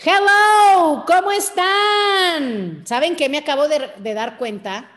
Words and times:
Hello, 0.00 1.02
¿cómo 1.08 1.32
están? 1.32 2.86
¿Saben 2.86 3.16
qué 3.16 3.28
me 3.28 3.38
acabo 3.38 3.66
de, 3.66 4.14
dar 4.14 4.38
cuenta? 4.38 4.88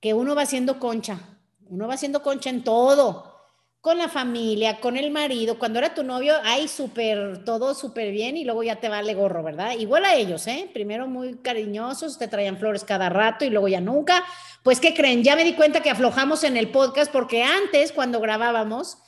Que 0.00 0.12
uno 0.12 0.34
va 0.34 0.42
haciendo 0.42 0.80
concha, 0.80 1.20
uno 1.68 1.86
va 1.86 1.94
haciendo 1.94 2.20
concha 2.20 2.50
en 2.50 2.64
todo, 2.64 3.32
con 3.80 3.96
la 3.96 4.08
familia, 4.08 4.80
con 4.80 4.96
el 4.96 5.12
marido. 5.12 5.56
Cuando 5.56 5.78
era 5.78 5.94
tu 5.94 6.02
novio, 6.02 6.34
hay 6.42 6.66
súper, 6.66 7.44
todo 7.44 7.74
súper 7.74 8.10
bien 8.10 8.36
y 8.36 8.44
luego 8.44 8.64
ya 8.64 8.80
te 8.80 8.88
vale 8.88 9.14
gorro, 9.14 9.44
¿verdad? 9.44 9.78
Igual 9.78 10.04
a 10.04 10.16
ellos, 10.16 10.48
¿eh? 10.48 10.68
Primero 10.74 11.06
muy 11.06 11.36
cariñosos, 11.36 12.18
te 12.18 12.26
traían 12.26 12.58
flores 12.58 12.82
cada 12.82 13.08
rato 13.10 13.44
y 13.44 13.50
luego 13.50 13.68
ya 13.68 13.80
nunca. 13.80 14.24
Pues, 14.64 14.80
¿qué 14.80 14.94
creen? 14.94 15.22
Ya 15.22 15.36
me 15.36 15.44
di 15.44 15.54
cuenta 15.54 15.80
que 15.80 15.90
aflojamos 15.90 16.42
en 16.42 16.56
el 16.56 16.72
podcast 16.72 17.12
porque 17.12 17.44
antes, 17.44 17.92
cuando 17.92 18.18
grabábamos, 18.18 18.98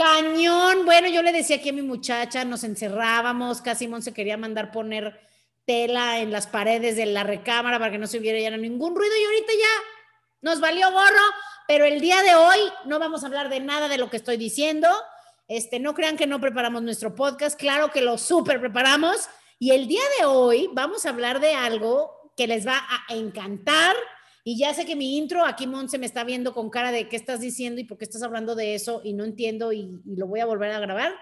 Cañón. 0.00 0.86
Bueno, 0.86 1.08
yo 1.08 1.20
le 1.20 1.30
decía 1.30 1.56
aquí 1.56 1.68
a 1.68 1.74
mi 1.74 1.82
muchacha, 1.82 2.42
nos 2.46 2.64
encerrábamos, 2.64 3.60
casi 3.60 3.86
Mon 3.86 4.00
se 4.00 4.14
quería 4.14 4.38
mandar 4.38 4.72
poner 4.72 5.20
tela 5.66 6.20
en 6.20 6.32
las 6.32 6.46
paredes 6.46 6.96
de 6.96 7.04
la 7.04 7.22
recámara 7.22 7.78
para 7.78 7.90
que 7.90 7.98
no 7.98 8.06
se 8.06 8.18
hubiera 8.18 8.40
ya 8.40 8.56
ningún 8.56 8.96
ruido 8.96 9.12
y 9.14 9.24
ahorita 9.26 9.52
ya 9.52 9.84
nos 10.40 10.58
valió 10.58 10.90
gorro, 10.90 11.26
pero 11.68 11.84
el 11.84 12.00
día 12.00 12.22
de 12.22 12.34
hoy 12.34 12.58
no 12.86 12.98
vamos 12.98 13.22
a 13.22 13.26
hablar 13.26 13.50
de 13.50 13.60
nada 13.60 13.88
de 13.88 13.98
lo 13.98 14.08
que 14.08 14.16
estoy 14.16 14.38
diciendo. 14.38 14.88
Este, 15.48 15.78
no 15.80 15.92
crean 15.92 16.16
que 16.16 16.26
no 16.26 16.40
preparamos 16.40 16.82
nuestro 16.82 17.14
podcast, 17.14 17.60
claro 17.60 17.90
que 17.90 18.00
lo 18.00 18.16
súper 18.16 18.58
preparamos 18.58 19.28
y 19.58 19.72
el 19.72 19.86
día 19.86 20.02
de 20.18 20.24
hoy 20.24 20.70
vamos 20.72 21.04
a 21.04 21.10
hablar 21.10 21.40
de 21.40 21.52
algo 21.52 22.32
que 22.38 22.46
les 22.46 22.66
va 22.66 22.78
a 22.88 23.14
encantar 23.14 23.94
y 24.44 24.58
ya 24.58 24.72
sé 24.74 24.86
que 24.86 24.96
mi 24.96 25.18
intro, 25.18 25.44
aquí 25.44 25.66
Monse 25.66 25.98
me 25.98 26.06
está 26.06 26.24
viendo 26.24 26.54
con 26.54 26.70
cara 26.70 26.92
de 26.92 27.08
qué 27.08 27.16
estás 27.16 27.40
diciendo 27.40 27.80
y 27.80 27.84
por 27.84 27.98
qué 27.98 28.04
estás 28.04 28.22
hablando 28.22 28.54
de 28.54 28.74
eso 28.74 29.00
y 29.04 29.12
no 29.12 29.24
entiendo 29.24 29.72
y, 29.72 30.00
y, 30.04 30.16
lo 30.16 30.26
voy 30.26 30.40
a 30.40 30.46
volver 30.46 30.72
a 30.72 30.80
grabar. 30.80 31.12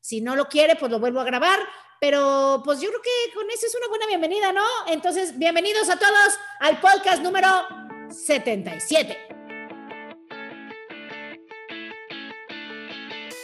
Si 0.00 0.20
no 0.20 0.34
lo 0.36 0.48
quiere, 0.48 0.76
pues 0.76 0.90
lo 0.90 0.98
vuelvo 0.98 1.20
a 1.20 1.24
grabar. 1.24 1.58
Pero 2.00 2.62
pues 2.64 2.80
yo 2.80 2.88
creo 2.88 3.00
que 3.00 3.34
con 3.34 3.48
eso 3.50 3.66
es 3.66 3.76
una 3.76 3.88
buena 3.88 4.06
bienvenida, 4.08 4.52
¿no? 4.52 4.66
Entonces, 4.88 5.38
bienvenidos 5.38 5.88
a 5.88 5.96
todos 5.96 6.36
al 6.58 6.80
podcast 6.80 7.22
número 7.22 7.48
77. 8.10 9.41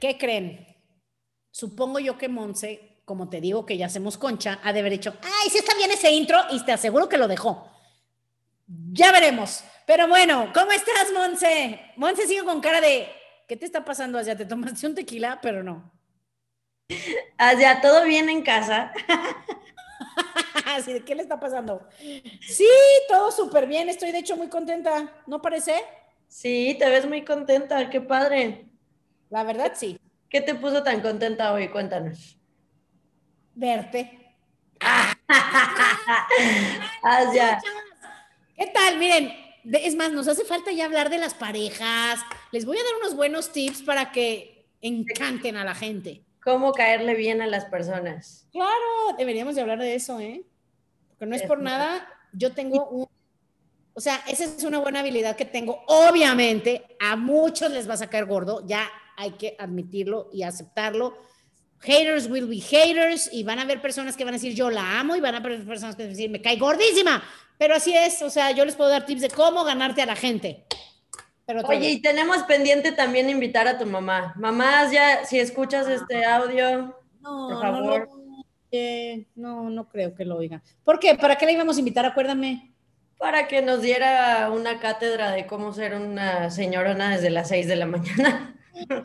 ¿Qué 0.00 0.16
creen? 0.18 0.66
Supongo 1.50 1.98
yo 1.98 2.16
que 2.16 2.28
Monse, 2.28 3.02
como 3.04 3.28
te 3.28 3.40
digo 3.40 3.66
que 3.66 3.76
ya 3.76 3.86
hacemos 3.86 4.16
concha, 4.16 4.58
ha 4.62 4.72
de 4.72 4.80
haber 4.80 4.94
hecho, 4.94 5.14
ay, 5.22 5.50
sí 5.50 5.58
está 5.58 5.74
bien 5.76 5.90
ese 5.90 6.10
intro 6.10 6.38
y 6.50 6.64
te 6.64 6.72
aseguro 6.72 7.08
que 7.08 7.18
lo 7.18 7.28
dejó. 7.28 7.68
Ya 8.66 9.12
veremos. 9.12 9.62
Pero 9.86 10.08
bueno, 10.08 10.50
¿cómo 10.54 10.72
estás, 10.72 11.12
Monse? 11.12 11.80
Monse 11.96 12.26
sigue 12.26 12.44
con 12.44 12.60
cara 12.60 12.80
de, 12.80 13.08
¿qué 13.46 13.56
te 13.56 13.66
está 13.66 13.84
pasando 13.84 14.18
allá? 14.18 14.36
¿Te 14.36 14.46
tomaste 14.46 14.86
un 14.86 14.94
tequila? 14.94 15.38
Pero 15.42 15.62
no. 15.62 15.92
Allá, 17.36 17.80
¿todo 17.80 18.04
bien 18.04 18.28
en 18.28 18.42
casa? 18.42 18.92
¿Qué 21.04 21.14
le 21.14 21.22
está 21.22 21.38
pasando? 21.38 21.86
Sí, 22.40 22.68
todo 23.08 23.30
súper 23.32 23.66
bien. 23.66 23.88
Estoy 23.88 24.12
de 24.12 24.18
hecho 24.18 24.36
muy 24.36 24.48
contenta. 24.48 25.12
¿No 25.26 25.42
parece? 25.42 25.74
Sí, 26.28 26.76
te 26.78 26.88
ves 26.88 27.06
muy 27.06 27.24
contenta. 27.24 27.90
Qué 27.90 28.00
padre. 28.00 28.69
La 29.30 29.44
verdad, 29.44 29.72
sí. 29.74 29.98
¿Qué 30.28 30.40
te 30.40 30.54
puso 30.54 30.82
tan 30.82 31.00
contenta 31.00 31.52
hoy? 31.52 31.68
Cuéntanos. 31.68 32.36
Verte. 33.54 34.36
Allá. 37.02 37.60
¿Qué 38.56 38.66
tal? 38.66 38.98
Miren, 38.98 39.32
es 39.64 39.94
más, 39.94 40.12
nos 40.12 40.28
hace 40.28 40.44
falta 40.44 40.72
ya 40.72 40.84
hablar 40.84 41.10
de 41.10 41.18
las 41.18 41.34
parejas. 41.34 42.20
Les 42.50 42.64
voy 42.64 42.78
a 42.78 42.82
dar 42.82 42.94
unos 43.00 43.14
buenos 43.14 43.52
tips 43.52 43.82
para 43.82 44.10
que 44.10 44.66
encanten 44.80 45.56
a 45.56 45.64
la 45.64 45.74
gente. 45.74 46.24
¿Cómo 46.42 46.72
caerle 46.72 47.14
bien 47.14 47.42
a 47.42 47.46
las 47.46 47.66
personas? 47.66 48.48
Claro, 48.50 49.16
deberíamos 49.18 49.54
de 49.54 49.60
hablar 49.60 49.78
de 49.78 49.94
eso, 49.94 50.18
¿eh? 50.20 50.42
Porque 51.08 51.26
no 51.26 51.36
es 51.36 51.42
por 51.42 51.60
nada, 51.60 52.08
yo 52.32 52.52
tengo 52.52 52.88
un... 52.88 53.06
O 53.92 54.00
sea, 54.00 54.22
esa 54.26 54.44
es 54.44 54.64
una 54.64 54.78
buena 54.78 55.00
habilidad 55.00 55.36
que 55.36 55.44
tengo. 55.44 55.84
Obviamente, 55.86 56.96
a 56.98 57.16
muchos 57.16 57.70
les 57.70 57.88
va 57.88 57.94
a 57.94 57.98
sacar 57.98 58.24
gordo, 58.24 58.66
ya 58.66 58.88
hay 59.20 59.32
que 59.32 59.54
admitirlo 59.58 60.30
y 60.32 60.42
aceptarlo. 60.42 61.14
Haters 61.80 62.28
will 62.28 62.46
be 62.46 62.60
haters 62.60 63.28
y 63.32 63.44
van 63.44 63.58
a 63.58 63.62
haber 63.62 63.80
personas 63.80 64.16
que 64.16 64.24
van 64.24 64.34
a 64.34 64.36
decir 64.36 64.54
yo 64.54 64.70
la 64.70 64.98
amo 64.98 65.14
y 65.16 65.20
van 65.20 65.34
a 65.34 65.38
haber 65.38 65.64
personas 65.64 65.94
que 65.94 66.02
van 66.02 66.08
a 66.08 66.14
decir 66.14 66.30
me 66.30 66.40
cae 66.40 66.56
gordísima. 66.56 67.22
Pero 67.58 67.74
así 67.74 67.94
es, 67.94 68.22
o 68.22 68.30
sea, 68.30 68.50
yo 68.52 68.64
les 68.64 68.74
puedo 68.74 68.88
dar 68.88 69.04
tips 69.04 69.20
de 69.20 69.28
cómo 69.28 69.64
ganarte 69.64 70.00
a 70.00 70.06
la 70.06 70.16
gente. 70.16 70.64
Pero 71.44 71.60
Oye, 71.66 71.90
y 71.90 72.00
tenemos 72.00 72.42
pendiente 72.44 72.92
también 72.92 73.28
invitar 73.28 73.68
a 73.68 73.76
tu 73.76 73.84
mamá. 73.84 74.32
Mamás, 74.36 74.92
ya, 74.92 75.24
si 75.26 75.38
escuchas 75.38 75.88
este 75.88 76.24
audio, 76.24 76.96
no, 77.20 77.48
por 77.48 77.60
favor. 77.60 78.08
No, 78.08 78.44
eh, 78.70 79.26
no, 79.34 79.68
no 79.68 79.88
creo 79.88 80.14
que 80.14 80.24
lo 80.24 80.36
oigan. 80.36 80.62
¿Por 80.84 80.98
qué? 80.98 81.16
¿Para 81.16 81.36
qué 81.36 81.44
la 81.44 81.52
íbamos 81.52 81.76
a 81.76 81.80
invitar? 81.80 82.06
Acuérdame. 82.06 82.72
Para 83.18 83.48
que 83.48 83.60
nos 83.60 83.82
diera 83.82 84.50
una 84.50 84.78
cátedra 84.80 85.32
de 85.32 85.46
cómo 85.46 85.74
ser 85.74 85.94
una 85.94 86.50
señorona 86.50 87.10
desde 87.10 87.30
las 87.30 87.48
6 87.48 87.68
de 87.68 87.76
la 87.76 87.86
mañana. 87.86 88.56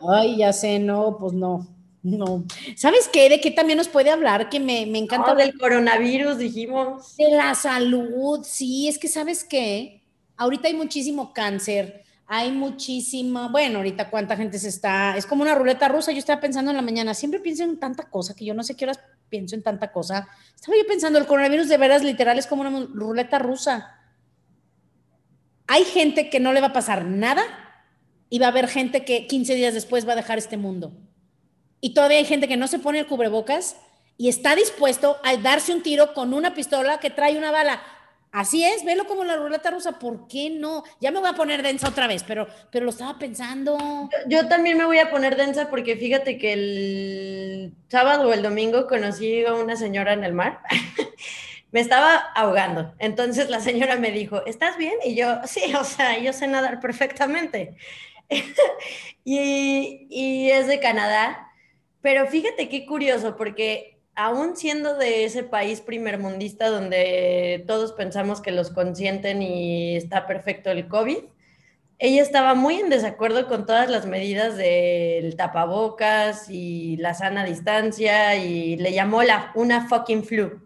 Ay, 0.08 0.38
ya 0.38 0.52
sé, 0.52 0.78
no, 0.78 1.16
pues 1.18 1.32
no. 1.32 1.66
No. 2.02 2.44
¿Sabes 2.76 3.08
qué? 3.12 3.28
¿De 3.28 3.40
qué 3.40 3.50
también 3.50 3.78
nos 3.78 3.88
puede 3.88 4.10
hablar? 4.10 4.48
Que 4.48 4.60
me, 4.60 4.86
me 4.86 4.98
encanta. 4.98 5.34
Del 5.34 5.58
coronavirus, 5.58 6.38
dijimos. 6.38 7.16
De 7.16 7.32
la 7.32 7.54
salud, 7.56 8.44
sí, 8.44 8.86
es 8.86 8.96
que 8.96 9.08
sabes 9.08 9.42
qué? 9.42 10.04
Ahorita 10.36 10.68
hay 10.68 10.74
muchísimo 10.74 11.32
cáncer, 11.32 12.04
hay 12.26 12.52
muchísima, 12.52 13.48
bueno, 13.48 13.78
ahorita 13.78 14.10
cuánta 14.10 14.36
gente 14.36 14.58
se 14.58 14.68
está, 14.68 15.16
es 15.16 15.26
como 15.26 15.42
una 15.42 15.54
ruleta 15.54 15.88
rusa, 15.88 16.12
yo 16.12 16.18
estaba 16.18 16.40
pensando 16.40 16.70
en 16.70 16.76
la 16.76 16.82
mañana, 16.82 17.14
siempre 17.14 17.40
pienso 17.40 17.64
en 17.64 17.78
tanta 17.80 18.10
cosa, 18.10 18.34
que 18.34 18.44
yo 18.44 18.52
no 18.52 18.62
sé 18.62 18.76
qué 18.76 18.84
horas 18.84 19.00
pienso 19.28 19.56
en 19.56 19.62
tanta 19.62 19.90
cosa. 19.90 20.28
Estaba 20.54 20.76
yo 20.76 20.86
pensando, 20.86 21.18
el 21.18 21.26
coronavirus 21.26 21.68
de 21.68 21.78
veras 21.78 22.04
literal 22.04 22.38
es 22.38 22.46
como 22.46 22.62
una 22.62 22.86
ruleta 22.92 23.38
rusa. 23.38 23.98
Hay 25.66 25.84
gente 25.84 26.30
que 26.30 26.38
no 26.38 26.52
le 26.52 26.60
va 26.60 26.68
a 26.68 26.72
pasar 26.72 27.04
nada 27.04 27.42
y 28.28 28.38
va 28.38 28.46
a 28.46 28.50
haber 28.50 28.68
gente 28.68 29.04
que 29.04 29.26
15 29.26 29.54
días 29.54 29.74
después 29.74 30.06
va 30.06 30.12
a 30.12 30.16
dejar 30.16 30.38
este 30.38 30.56
mundo. 30.56 30.92
Y 31.80 31.94
todavía 31.94 32.18
hay 32.18 32.24
gente 32.24 32.48
que 32.48 32.56
no 32.56 32.68
se 32.68 32.78
pone 32.78 33.00
el 33.00 33.06
cubrebocas 33.06 33.76
y 34.18 34.28
está 34.28 34.54
dispuesto 34.54 35.18
a 35.22 35.36
darse 35.36 35.72
un 35.72 35.82
tiro 35.82 36.14
con 36.14 36.34
una 36.34 36.54
pistola 36.54 36.98
que 36.98 37.10
trae 37.10 37.36
una 37.36 37.50
bala. 37.50 37.82
Así 38.32 38.64
es, 38.64 38.84
velo 38.84 39.06
como 39.06 39.24
la 39.24 39.36
ruleta 39.36 39.70
rusa, 39.70 39.98
¿por 39.98 40.28
qué 40.28 40.50
no? 40.50 40.84
Ya 41.00 41.10
me 41.10 41.20
voy 41.20 41.28
a 41.28 41.34
poner 41.34 41.62
densa 41.62 41.88
otra 41.88 42.06
vez, 42.06 42.22
pero, 42.22 42.46
pero 42.70 42.84
lo 42.84 42.90
estaba 42.90 43.18
pensando. 43.18 43.78
Yo 44.26 44.46
también 44.48 44.76
me 44.76 44.84
voy 44.84 44.98
a 44.98 45.10
poner 45.10 45.36
densa 45.36 45.70
porque 45.70 45.96
fíjate 45.96 46.36
que 46.36 46.52
el 46.52 47.74
sábado 47.88 48.28
o 48.28 48.32
el 48.32 48.42
domingo 48.42 48.86
conocí 48.88 49.44
a 49.44 49.54
una 49.54 49.76
señora 49.76 50.12
en 50.12 50.24
el 50.24 50.34
mar. 50.34 50.60
me 51.72 51.80
estaba 51.80 52.16
ahogando. 52.34 52.94
Entonces 52.98 53.48
la 53.48 53.60
señora 53.60 53.96
me 53.96 54.10
dijo, 54.10 54.44
¿estás 54.46 54.76
bien? 54.76 54.94
Y 55.04 55.14
yo, 55.14 55.40
sí, 55.46 55.74
o 55.74 55.84
sea, 55.84 56.18
yo 56.18 56.32
sé 56.32 56.46
nadar 56.46 56.80
perfectamente. 56.80 57.76
y, 59.24 60.50
es 60.50 60.66
de 60.66 60.80
Canadá. 60.80 61.50
Pero 62.00 62.26
fíjate 62.26 62.68
qué 62.68 62.86
curioso, 62.86 63.36
porque 63.36 63.98
aún 64.14 64.56
siendo 64.56 64.96
de 64.96 65.24
ese 65.24 65.42
país 65.42 65.80
primermundista 65.80 66.68
donde 66.68 67.64
todos 67.66 67.92
pensamos 67.92 68.40
que 68.40 68.52
los 68.52 68.70
consienten 68.70 69.42
y 69.42 69.96
está 69.96 70.26
perfecto 70.26 70.70
el 70.70 70.88
COVID, 70.88 71.18
ella 71.98 72.22
estaba 72.22 72.54
muy 72.54 72.76
en 72.76 72.90
desacuerdo 72.90 73.48
con 73.48 73.64
todas 73.64 73.90
las 73.90 74.06
medidas 74.06 74.56
del 74.56 75.34
tapabocas 75.36 76.50
y 76.50 76.96
la 76.98 77.14
sana 77.14 77.44
distancia 77.44 78.36
y 78.36 78.76
le 78.76 78.92
llamó 78.92 79.22
la, 79.22 79.50
una 79.54 79.88
fucking 79.88 80.24
flu. 80.24 80.60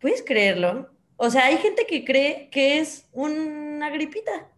¿Puedes 0.00 0.22
creerlo? 0.22 0.90
O 1.16 1.30
sea, 1.30 1.46
hay 1.46 1.56
gente 1.58 1.86
que 1.86 2.04
cree 2.04 2.48
que 2.50 2.78
es 2.78 3.08
una 3.12 3.90
gripita. 3.90 4.48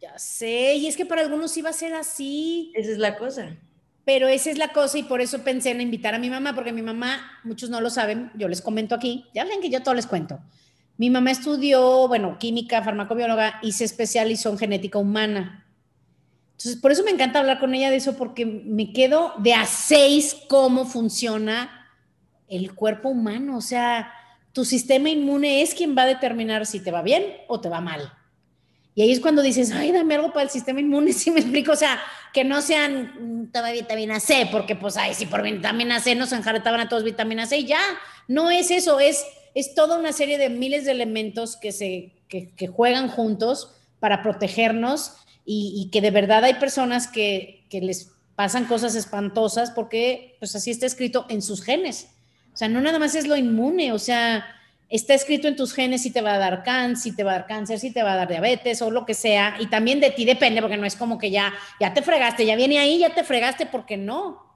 Ya 0.00 0.18
sé, 0.18 0.74
y 0.74 0.86
es 0.86 0.96
que 0.96 1.06
para 1.06 1.22
algunos 1.22 1.56
iba 1.56 1.70
a 1.70 1.72
ser 1.72 1.94
así. 1.94 2.72
Esa 2.74 2.92
es 2.92 2.98
la 2.98 3.16
cosa. 3.16 3.56
Pero 4.04 4.28
esa 4.28 4.50
es 4.50 4.58
la 4.58 4.72
cosa 4.72 4.96
y 4.96 5.02
por 5.02 5.20
eso 5.20 5.42
pensé 5.42 5.70
en 5.70 5.80
invitar 5.80 6.14
a 6.14 6.18
mi 6.18 6.30
mamá, 6.30 6.54
porque 6.54 6.72
mi 6.72 6.82
mamá, 6.82 7.20
muchos 7.44 7.68
no 7.68 7.80
lo 7.80 7.90
saben, 7.90 8.30
yo 8.34 8.48
les 8.48 8.62
comento 8.62 8.94
aquí, 8.94 9.26
ya 9.34 9.44
ven 9.44 9.60
que 9.60 9.70
yo 9.70 9.82
todo 9.82 9.94
les 9.94 10.06
cuento. 10.06 10.40
Mi 10.96 11.10
mamá 11.10 11.30
estudió, 11.30 12.08
bueno, 12.08 12.38
química, 12.38 12.82
farmacobióloga 12.82 13.58
y 13.62 13.72
se 13.72 13.84
especializó 13.84 14.50
en 14.50 14.58
genética 14.58 14.98
humana. 14.98 15.66
Entonces, 16.52 16.80
por 16.80 16.90
eso 16.90 17.04
me 17.04 17.10
encanta 17.10 17.38
hablar 17.38 17.60
con 17.60 17.74
ella 17.74 17.90
de 17.90 17.96
eso, 17.96 18.16
porque 18.16 18.44
me 18.46 18.92
quedo 18.92 19.32
de 19.38 19.54
a 19.54 19.64
seis 19.64 20.36
cómo 20.48 20.86
funciona 20.86 21.88
el 22.48 22.74
cuerpo 22.74 23.10
humano. 23.10 23.56
O 23.56 23.60
sea, 23.60 24.12
tu 24.52 24.64
sistema 24.64 25.08
inmune 25.08 25.62
es 25.62 25.74
quien 25.74 25.96
va 25.96 26.02
a 26.02 26.06
determinar 26.06 26.66
si 26.66 26.80
te 26.80 26.90
va 26.90 27.02
bien 27.02 27.22
o 27.46 27.60
te 27.60 27.68
va 27.68 27.80
mal. 27.80 28.12
Y 28.98 29.02
ahí 29.02 29.12
es 29.12 29.20
cuando 29.20 29.42
dices, 29.42 29.70
ay, 29.70 29.92
dame 29.92 30.16
algo 30.16 30.32
para 30.32 30.42
el 30.42 30.50
sistema 30.50 30.80
inmune, 30.80 31.12
si 31.12 31.30
me 31.30 31.38
explico, 31.38 31.70
o 31.70 31.76
sea, 31.76 32.00
que 32.32 32.42
no 32.42 32.60
sean 32.60 33.44
mm, 33.44 33.52
toda 33.52 33.70
vitamina 33.70 34.18
C, 34.18 34.48
porque 34.50 34.74
pues, 34.74 34.96
ay, 34.96 35.14
si 35.14 35.24
por 35.26 35.40
vitamina 35.40 36.00
C 36.00 36.16
nos 36.16 36.32
enjaretaban 36.32 36.80
a 36.80 36.88
todos 36.88 37.04
vitamina 37.04 37.46
C, 37.46 37.62
ya, 37.62 37.78
no 38.26 38.50
es 38.50 38.72
eso, 38.72 38.98
es, 38.98 39.24
es 39.54 39.76
toda 39.76 39.96
una 39.96 40.10
serie 40.10 40.36
de 40.36 40.50
miles 40.50 40.84
de 40.84 40.90
elementos 40.90 41.56
que, 41.56 41.70
se, 41.70 42.10
que, 42.26 42.50
que 42.56 42.66
juegan 42.66 43.06
juntos 43.06 43.70
para 44.00 44.20
protegernos 44.20 45.12
y, 45.44 45.74
y, 45.76 45.90
que 45.92 46.00
de 46.00 46.10
verdad 46.10 46.42
hay 46.42 46.54
personas 46.54 47.06
que, 47.06 47.66
que 47.70 47.80
les 47.80 48.10
pasan 48.34 48.64
cosas 48.64 48.96
espantosas 48.96 49.70
porque 49.70 50.34
pues 50.40 50.56
así 50.56 50.72
está 50.72 50.86
escrito 50.86 51.24
en 51.28 51.40
sus 51.40 51.62
genes. 51.62 52.08
O 52.52 52.56
sea, 52.56 52.66
no 52.66 52.80
nada 52.80 52.98
más 52.98 53.14
es 53.14 53.28
lo 53.28 53.36
inmune, 53.36 53.92
o 53.92 53.98
sea, 54.00 54.44
está 54.88 55.14
escrito 55.14 55.48
en 55.48 55.56
tus 55.56 55.72
genes 55.74 56.02
si 56.02 56.10
te 56.10 56.20
va 56.20 56.34
a 56.34 56.38
dar 56.38 56.62
cáncer, 56.62 57.10
si 57.10 57.16
te 57.16 57.24
va 57.24 57.32
a 57.32 57.34
dar 57.34 57.46
cáncer, 57.46 57.78
si 57.78 57.92
te 57.92 58.02
va 58.02 58.12
a 58.12 58.16
dar 58.16 58.28
diabetes 58.28 58.80
o 58.82 58.90
lo 58.90 59.04
que 59.04 59.14
sea, 59.14 59.56
y 59.60 59.66
también 59.66 60.00
de 60.00 60.10
ti 60.10 60.24
depende, 60.24 60.60
porque 60.60 60.76
no 60.76 60.86
es 60.86 60.96
como 60.96 61.18
que 61.18 61.30
ya, 61.30 61.52
ya 61.80 61.92
te 61.92 62.02
fregaste, 62.02 62.46
ya 62.46 62.56
viene 62.56 62.78
ahí, 62.78 62.98
ya 62.98 63.14
te 63.14 63.24
fregaste, 63.24 63.66
porque 63.66 63.96
no. 63.96 64.46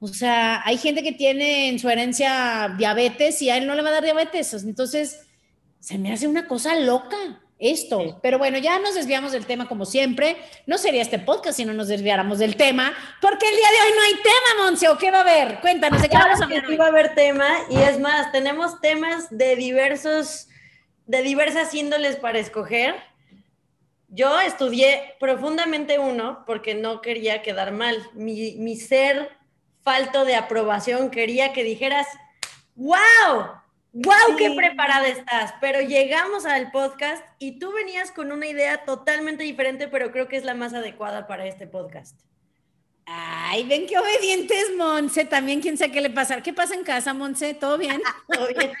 O 0.00 0.08
sea, 0.08 0.62
hay 0.64 0.78
gente 0.78 1.02
que 1.02 1.12
tiene 1.12 1.68
en 1.68 1.78
su 1.78 1.88
herencia 1.90 2.74
diabetes 2.78 3.42
y 3.42 3.50
a 3.50 3.56
él 3.56 3.66
no 3.66 3.74
le 3.74 3.82
va 3.82 3.88
a 3.88 3.92
dar 3.92 4.04
diabetes, 4.04 4.54
entonces 4.54 5.26
se 5.80 5.98
me 5.98 6.12
hace 6.12 6.26
una 6.26 6.46
cosa 6.46 6.76
loca 6.76 7.16
esto. 7.58 8.18
Pero 8.22 8.38
bueno, 8.38 8.58
ya 8.58 8.78
nos 8.78 8.94
desviamos 8.94 9.32
del 9.32 9.46
tema 9.46 9.68
como 9.68 9.84
siempre. 9.84 10.36
No 10.66 10.78
sería 10.78 11.02
este 11.02 11.18
podcast 11.18 11.56
si 11.56 11.64
no 11.64 11.72
nos 11.72 11.88
desviáramos 11.88 12.38
del 12.38 12.56
tema, 12.56 12.92
porque 13.20 13.48
el 13.48 13.56
día 13.56 13.68
de 13.70 13.88
hoy 13.88 13.96
no 13.96 14.02
hay 14.02 14.14
tema, 14.14 14.64
Monse, 14.64 14.88
¿o 14.88 14.98
qué 14.98 15.10
va 15.10 15.18
a 15.18 15.20
haber? 15.22 15.60
Cuéntanos, 15.60 16.00
¿de 16.00 16.08
qué 16.08 16.16
vamos 16.16 16.40
a 16.40 16.44
hablar? 16.44 16.64
Sí 16.66 16.76
va 16.76 16.84
a 16.86 16.88
haber 16.88 17.14
tema, 17.14 17.48
y 17.70 17.76
es 17.78 17.98
más, 17.98 18.30
tenemos 18.32 18.80
temas 18.80 19.26
de 19.30 19.56
diversos, 19.56 20.48
de 21.06 21.22
diversas 21.22 21.74
índoles 21.74 22.16
para 22.16 22.38
escoger. 22.38 22.94
Yo 24.08 24.40
estudié 24.40 25.16
profundamente 25.20 25.98
uno 25.98 26.44
porque 26.46 26.74
no 26.74 27.02
quería 27.02 27.42
quedar 27.42 27.72
mal. 27.72 28.08
Mi, 28.14 28.54
mi 28.56 28.76
ser 28.76 29.36
falto 29.82 30.24
de 30.24 30.36
aprobación 30.36 31.10
quería 31.10 31.52
que 31.52 31.62
dijeras, 31.62 32.06
wow, 32.74 33.58
¡Wow! 34.04 34.14
Sí. 34.28 34.36
¡Qué 34.36 34.50
preparada 34.52 35.08
estás! 35.08 35.54
Pero 35.60 35.80
llegamos 35.80 36.46
al 36.46 36.70
podcast 36.70 37.24
y 37.40 37.58
tú 37.58 37.72
venías 37.72 38.12
con 38.12 38.30
una 38.30 38.46
idea 38.46 38.84
totalmente 38.84 39.42
diferente, 39.42 39.88
pero 39.88 40.12
creo 40.12 40.28
que 40.28 40.36
es 40.36 40.44
la 40.44 40.54
más 40.54 40.72
adecuada 40.72 41.26
para 41.26 41.46
este 41.46 41.66
podcast. 41.66 42.20
Ay, 43.06 43.64
ven 43.64 43.86
qué 43.86 43.98
obedientes, 43.98 44.66
Monse. 44.76 45.24
También, 45.24 45.60
quién 45.60 45.76
sabe 45.76 45.90
qué 45.90 46.00
le 46.00 46.10
pasa. 46.10 46.42
¿Qué 46.42 46.52
pasa 46.52 46.74
en 46.74 46.84
casa, 46.84 47.12
Monse? 47.12 47.54
¿Todo 47.54 47.76
bien? 47.76 48.00
Todo 48.32 48.46
bien. 48.48 48.72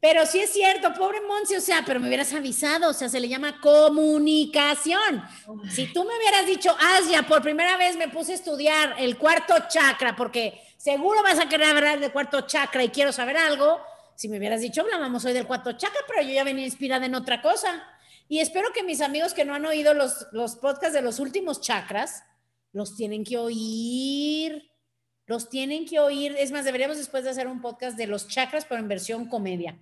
pero 0.00 0.24
sí 0.24 0.38
es 0.38 0.50
cierto, 0.50 0.94
pobre 0.94 1.20
Monse, 1.20 1.58
o 1.58 1.60
sea, 1.60 1.82
pero 1.84 2.00
me 2.00 2.06
hubieras 2.06 2.32
avisado, 2.32 2.90
o 2.90 2.92
sea, 2.94 3.10
se 3.10 3.20
le 3.20 3.28
llama 3.28 3.60
comunicación. 3.60 5.24
Si 5.68 5.92
tú 5.92 6.04
me 6.04 6.16
hubieras 6.16 6.46
dicho, 6.46 6.74
Asia, 6.78 7.24
por 7.24 7.42
primera 7.42 7.76
vez 7.76 7.96
me 7.96 8.08
puse 8.08 8.32
a 8.32 8.36
estudiar 8.36 8.94
el 8.98 9.18
cuarto 9.18 9.54
chakra, 9.68 10.16
porque 10.16 10.62
seguro 10.78 11.22
vas 11.22 11.38
a 11.38 11.48
querer 11.48 11.68
hablar 11.68 12.00
del 12.00 12.12
cuarto 12.12 12.42
chakra 12.42 12.82
y 12.82 12.88
quiero 12.90 13.12
saber 13.12 13.36
algo, 13.36 13.80
si 14.16 14.28
me 14.28 14.38
hubieras 14.38 14.60
dicho, 14.60 14.80
hablábamos 14.80 15.24
hoy 15.24 15.32
del 15.32 15.46
cuarto 15.46 15.72
chakra, 15.72 16.00
pero 16.08 16.22
yo 16.22 16.34
ya 16.34 16.44
venía 16.44 16.64
inspirada 16.64 17.06
en 17.06 17.14
otra 17.14 17.42
cosa. 17.42 17.84
Y 18.28 18.40
espero 18.40 18.72
que 18.74 18.82
mis 18.82 19.00
amigos 19.00 19.34
que 19.34 19.44
no 19.44 19.54
han 19.54 19.66
oído 19.66 19.94
los, 19.94 20.26
los 20.32 20.56
podcasts 20.56 20.94
de 20.94 21.02
los 21.02 21.20
últimos 21.20 21.60
chakras, 21.60 22.24
los 22.72 22.96
tienen 22.96 23.24
que 23.24 23.38
oír. 23.38 24.70
Los 25.26 25.48
tienen 25.48 25.86
que 25.86 26.00
oír. 26.00 26.34
Es 26.38 26.50
más, 26.50 26.64
deberíamos 26.64 26.96
después 26.96 27.24
de 27.24 27.30
hacer 27.30 27.46
un 27.46 27.60
podcast 27.60 27.96
de 27.96 28.06
los 28.06 28.26
chakras, 28.26 28.64
pero 28.64 28.80
en 28.80 28.88
versión 28.88 29.28
comedia. 29.28 29.78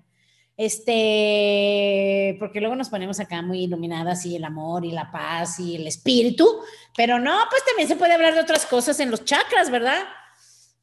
Este, 0.57 2.37
porque 2.39 2.61
luego 2.61 2.77
nos 2.77 2.89
ponemos 2.89 3.19
acá 3.19 3.43
muy 3.43 3.65
iluminadas 3.65 4.25
y 4.25 4.37
el 4.37 4.45
amor 4.45 4.85
y 4.85 4.93
la 4.93 5.11
paz 5.11 5.59
y 5.59 5.75
el 5.75 5.87
espíritu, 5.87 6.49
pero 6.97 7.19
no, 7.19 7.37
pues 7.51 7.65
también 7.65 7.89
se 7.89 7.97
puede 7.97 8.13
hablar 8.13 8.35
de 8.35 8.41
otras 8.41 8.65
cosas 8.67 9.01
en 9.01 9.11
los 9.11 9.25
chakras, 9.25 9.71
¿verdad? 9.71 10.05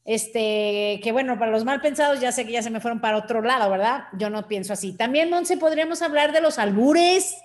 Este, 0.03 0.99
que 1.03 1.11
bueno, 1.11 1.37
para 1.37 1.51
los 1.51 1.63
mal 1.63 1.79
pensados 1.79 2.19
ya 2.19 2.31
sé 2.31 2.45
que 2.45 2.53
ya 2.53 2.63
se 2.63 2.71
me 2.71 2.79
fueron 2.79 3.01
para 3.01 3.17
otro 3.17 3.41
lado, 3.41 3.69
¿verdad? 3.69 4.05
Yo 4.13 4.29
no 4.29 4.47
pienso 4.47 4.73
así. 4.73 4.93
También, 4.93 5.29
Monse, 5.29 5.57
podríamos 5.57 6.01
hablar 6.01 6.31
de 6.31 6.41
los 6.41 6.57
albures. 6.57 7.35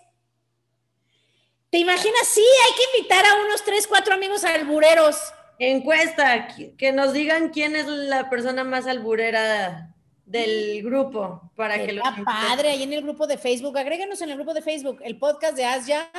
¿Te 1.71 1.79
imaginas? 1.79 2.27
Sí, 2.27 2.41
hay 2.41 2.73
que 2.75 2.99
invitar 2.99 3.25
a 3.27 3.45
unos 3.45 3.63
tres, 3.65 3.87
cuatro 3.87 4.15
amigos 4.15 4.45
albureros. 4.45 5.17
Encuesta, 5.59 6.49
que 6.77 6.93
nos 6.93 7.13
digan 7.13 7.51
quién 7.51 7.77
es 7.77 7.87
la 7.87 8.29
persona 8.29 8.63
más 8.65 8.87
alburera 8.87 9.95
del 10.27 10.83
grupo 10.83 11.53
para 11.55 11.77
que 11.79 11.93
lo 11.93 12.03
padre 12.25 12.71
ahí 12.71 12.83
en 12.83 12.93
el 12.93 13.03
grupo 13.03 13.27
de 13.27 13.39
Facebook. 13.39 13.79
Agréguenos 13.79 14.21
en 14.21 14.31
el 14.31 14.37
grupo 14.37 14.53
de 14.53 14.61
Facebook, 14.61 14.99
el 15.03 15.19
podcast 15.19 15.57
de 15.57 15.65
Asia, 15.65 16.11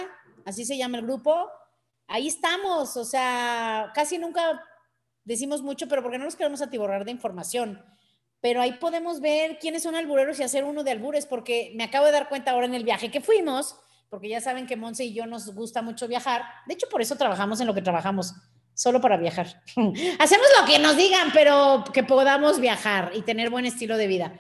así 0.45 0.66
se 0.66 0.78
llama 0.78 0.98
el 0.98 1.06
grupo. 1.06 1.50
Ahí 2.07 2.28
estamos, 2.28 2.95
o 2.95 3.04
sea, 3.04 3.92
casi 3.94 4.18
nunca 4.18 4.63
decimos 5.27 5.62
mucho, 5.62 5.88
pero 5.88 6.01
porque 6.01 6.18
no 6.18 6.25
nos 6.25 6.35
queremos 6.35 6.62
atiborrar 6.62 7.06
de 7.06 7.12
información. 7.12 7.83
Pero 8.39 8.62
ahí 8.62 8.74
podemos 8.74 9.19
ver 9.19 9.59
quiénes 9.59 9.83
son 9.83 9.95
albureros 9.95 10.39
y 10.39 10.44
hacer 10.44 10.63
uno 10.63 10.83
de 10.83 10.91
albures, 10.91 11.25
porque 11.25 11.74
me 11.75 11.83
acabo 11.83 12.06
de 12.06 12.13
dar 12.13 12.29
cuenta 12.29 12.51
ahora 12.51 12.65
en 12.65 12.74
el 12.74 12.85
viaje 12.85 13.12
que 13.12 13.19
fuimos, 13.19 13.75
porque 14.09 14.29
ya 14.29 14.39
saben 14.39 14.68
que 14.68 14.77
Monse 14.77 15.03
y 15.03 15.13
yo 15.13 15.25
nos 15.25 15.53
gusta 15.53 15.81
mucho 15.81 16.07
viajar. 16.07 16.44
De 16.65 16.75
hecho, 16.75 16.88
por 16.89 17.01
eso 17.01 17.18
trabajamos 17.18 17.59
en 17.59 17.68
lo 17.68 17.74
que 17.74 17.81
trabajamos, 17.81 18.33
solo 18.74 19.01
para 19.01 19.18
viajar. 19.18 19.62
Hacemos 20.19 20.47
lo 20.59 20.65
que 20.65 20.79
nos 20.79 20.95
digan, 20.95 21.31
pero 21.33 21.83
que 21.94 22.03
podamos 22.03 22.62
viajar 22.62 23.12
y 23.13 23.21
tener 23.24 23.50
buen 23.50 23.65
estilo 23.65 23.97
de 23.97 24.07
vida. 24.07 24.39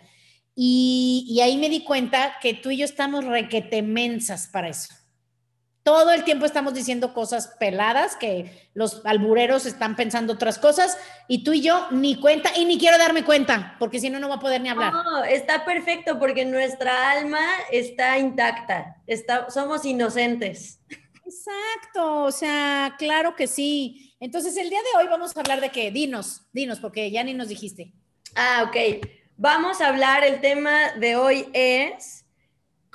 Y, 0.55 1.25
y 1.29 1.41
ahí 1.41 1.57
me 1.57 1.69
di 1.69 1.83
cuenta 1.83 2.37
que 2.41 2.53
tú 2.53 2.71
y 2.71 2.77
yo 2.77 2.85
estamos 2.85 3.25
requetemensas 3.25 4.47
para 4.47 4.69
eso 4.69 4.93
todo 5.87 6.11
el 6.11 6.25
tiempo 6.25 6.45
estamos 6.45 6.73
diciendo 6.73 7.13
cosas 7.13 7.55
peladas, 7.57 8.17
que 8.17 8.69
los 8.73 9.05
albureros 9.05 9.65
están 9.65 9.95
pensando 9.95 10.33
otras 10.33 10.59
cosas, 10.59 10.97
y 11.29 11.45
tú 11.45 11.53
y 11.53 11.61
yo 11.61 11.87
ni 11.91 12.19
cuenta, 12.19 12.51
y 12.57 12.65
ni 12.65 12.77
quiero 12.77 12.97
darme 12.97 13.23
cuenta, 13.23 13.77
porque 13.79 14.01
si 14.01 14.09
no, 14.09 14.19
no 14.19 14.27
va 14.27 14.35
a 14.35 14.39
poder 14.41 14.59
ni 14.59 14.67
hablar. 14.67 14.91
No, 14.91 15.23
está 15.23 15.63
perfecto, 15.63 16.19
porque 16.19 16.43
nuestra 16.43 17.11
alma 17.11 17.39
está 17.71 18.17
intacta, 18.17 18.97
está, 19.07 19.49
somos 19.49 19.85
inocentes. 19.85 20.81
Exacto, 21.25 22.23
o 22.23 22.31
sea, 22.33 22.95
claro 22.97 23.33
que 23.33 23.47
sí. 23.47 24.13
Entonces, 24.19 24.57
el 24.57 24.69
día 24.69 24.79
de 24.79 24.99
hoy 24.99 25.07
vamos 25.07 25.37
a 25.37 25.39
hablar 25.39 25.61
de 25.61 25.69
qué? 25.69 25.89
Dinos, 25.89 26.41
dinos, 26.51 26.81
porque 26.81 27.09
ya 27.11 27.23
ni 27.23 27.33
nos 27.33 27.47
dijiste. 27.47 27.93
Ah, 28.35 28.65
ok. 28.67 29.07
Vamos 29.37 29.79
a 29.79 29.87
hablar, 29.87 30.25
el 30.25 30.41
tema 30.41 30.91
de 30.99 31.15
hoy 31.15 31.47
es 31.53 32.25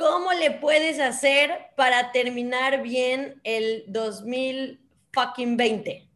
¿Cómo 0.03 0.33
le 0.33 0.51
puedes 0.51 0.99
hacer 0.99 1.69
para 1.77 2.11
terminar 2.11 2.83
bien 2.83 3.41
el 3.45 3.85
2020? 3.87 6.09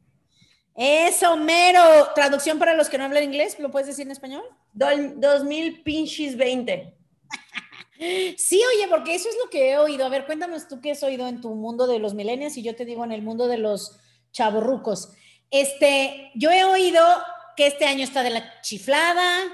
Eso, 0.75 1.37
mero. 1.37 2.09
Traducción 2.12 2.59
para 2.59 2.75
los 2.75 2.88
que 2.88 2.99
no 2.99 3.05
hablan 3.05 3.23
inglés, 3.23 3.57
¿lo 3.61 3.71
puedes 3.71 3.87
decir 3.87 4.07
en 4.07 4.11
español? 4.11 4.43
2000 4.73 5.85
pinches 5.85 6.37
20. 6.37 6.95
Sí, 8.37 8.61
oye, 8.75 8.88
porque 8.88 9.14
eso 9.14 9.28
es 9.28 9.37
lo 9.43 9.49
que 9.49 9.71
he 9.71 9.78
oído. 9.78 10.05
A 10.05 10.09
ver, 10.09 10.26
cuéntanos 10.26 10.69
tú 10.69 10.81
qué 10.81 10.90
has 10.90 11.02
oído 11.05 11.28
en 11.28 11.40
tu 11.40 11.55
mundo 11.55 11.87
de 11.87 12.00
los 12.00 12.12
millennials 12.12 12.57
y 12.57 12.62
yo 12.62 12.75
te 12.75 12.85
digo 12.85 13.05
en 13.05 13.12
el 13.12 13.23
mundo 13.23 13.47
de 13.47 13.57
los 13.57 13.99
chavorrucos. 14.33 15.12
Este, 15.50 16.33
yo 16.35 16.50
he 16.50 16.64
oído 16.64 17.02
que 17.57 17.69
este 17.69 17.87
año 17.87 18.02
está 18.02 18.23
de 18.23 18.31
la 18.31 18.61
chiflada, 18.61 19.45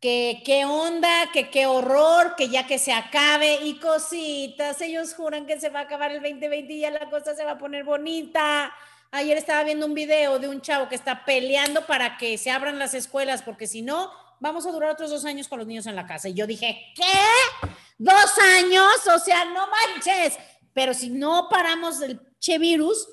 que 0.00 0.42
qué 0.44 0.64
onda, 0.64 1.30
que 1.32 1.50
qué 1.50 1.66
horror, 1.66 2.36
que 2.36 2.48
ya 2.48 2.66
que 2.66 2.78
se 2.78 2.92
acabe 2.92 3.60
y 3.64 3.78
cositas. 3.80 4.80
Ellos 4.80 5.14
juran 5.14 5.46
que 5.46 5.58
se 5.58 5.70
va 5.70 5.80
a 5.80 5.82
acabar 5.84 6.12
el 6.12 6.22
2020 6.22 6.72
y 6.72 6.80
ya 6.80 6.90
la 6.90 7.10
cosa 7.10 7.34
se 7.34 7.44
va 7.44 7.52
a 7.52 7.58
poner 7.58 7.84
bonita. 7.84 8.72
Ayer 9.10 9.36
estaba 9.36 9.64
viendo 9.64 9.86
un 9.86 9.94
video 9.94 10.38
de 10.38 10.48
un 10.48 10.60
chavo 10.60 10.88
que 10.88 10.94
está 10.94 11.24
peleando 11.24 11.86
para 11.86 12.16
que 12.18 12.38
se 12.38 12.50
abran 12.50 12.78
las 12.78 12.94
escuelas, 12.94 13.42
porque 13.42 13.66
si 13.66 13.82
no, 13.82 14.12
vamos 14.38 14.66
a 14.66 14.70
durar 14.70 14.90
otros 14.90 15.10
dos 15.10 15.24
años 15.24 15.48
con 15.48 15.58
los 15.58 15.66
niños 15.66 15.86
en 15.86 15.96
la 15.96 16.06
casa. 16.06 16.28
Y 16.28 16.34
yo 16.34 16.46
dije, 16.46 16.92
¿qué? 16.94 17.68
¿Dos 17.96 18.38
años? 18.58 19.06
O 19.12 19.18
sea, 19.18 19.46
no 19.46 19.66
manches. 19.66 20.38
Pero 20.74 20.94
si 20.94 21.10
no 21.10 21.48
paramos 21.50 22.00
el 22.02 22.20
che 22.38 22.58
virus, 22.58 23.08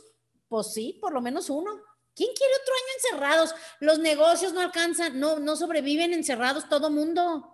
pues 0.48 0.74
sí, 0.74 1.00
por 1.02 1.14
lo 1.14 1.22
menos 1.22 1.50
uno. 1.50 1.72
¿Quién 2.16 2.30
quiere 2.36 2.54
otro 2.62 2.74
año 2.74 2.94
encerrados? 2.96 3.56
Los 3.80 4.00
negocios 4.00 4.54
no 4.54 4.62
alcanzan, 4.62 5.20
no, 5.20 5.40
no 5.40 5.56
sobreviven 5.56 6.14
encerrados 6.14 6.70
todo 6.70 6.90
mundo. 6.90 7.52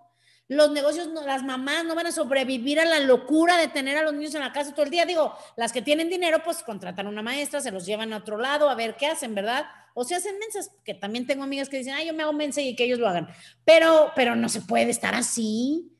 Los 0.47 0.69
negocios, 0.71 1.07
las 1.25 1.43
mamás 1.43 1.85
no 1.85 1.95
van 1.95 2.07
a 2.07 2.11
sobrevivir 2.11 2.79
a 2.79 2.85
la 2.85 2.99
locura 2.99 3.57
de 3.57 3.69
tener 3.69 3.97
a 3.97 4.03
los 4.03 4.13
niños 4.13 4.35
en 4.35 4.41
la 4.41 4.51
casa 4.51 4.73
todo 4.73 4.83
el 4.83 4.91
día. 4.91 5.05
Digo, 5.05 5.33
las 5.55 5.71
que 5.71 5.81
tienen 5.81 6.09
dinero, 6.09 6.43
pues 6.43 6.61
contratan 6.61 7.07
una 7.07 7.21
maestra, 7.21 7.61
se 7.61 7.71
los 7.71 7.85
llevan 7.85 8.11
a 8.13 8.17
otro 8.17 8.37
lado 8.37 8.69
a 8.69 8.75
ver 8.75 8.97
qué 8.97 9.07
hacen, 9.07 9.33
¿verdad? 9.33 9.65
O 9.93 10.03
se 10.03 10.13
hacen 10.13 10.37
mensas, 10.39 10.71
que 10.83 10.93
también 10.93 11.25
tengo 11.25 11.43
amigas 11.43 11.69
que 11.69 11.77
dicen, 11.77 11.93
ay, 11.93 12.07
yo 12.07 12.13
me 12.13 12.23
hago 12.23 12.33
mensa 12.33 12.61
y 12.61 12.75
que 12.75 12.83
ellos 12.83 12.99
lo 12.99 13.07
hagan. 13.07 13.29
Pero, 13.63 14.11
pero 14.13 14.35
no 14.35 14.49
se 14.49 14.61
puede 14.61 14.89
estar 14.89 15.15
así 15.15 15.91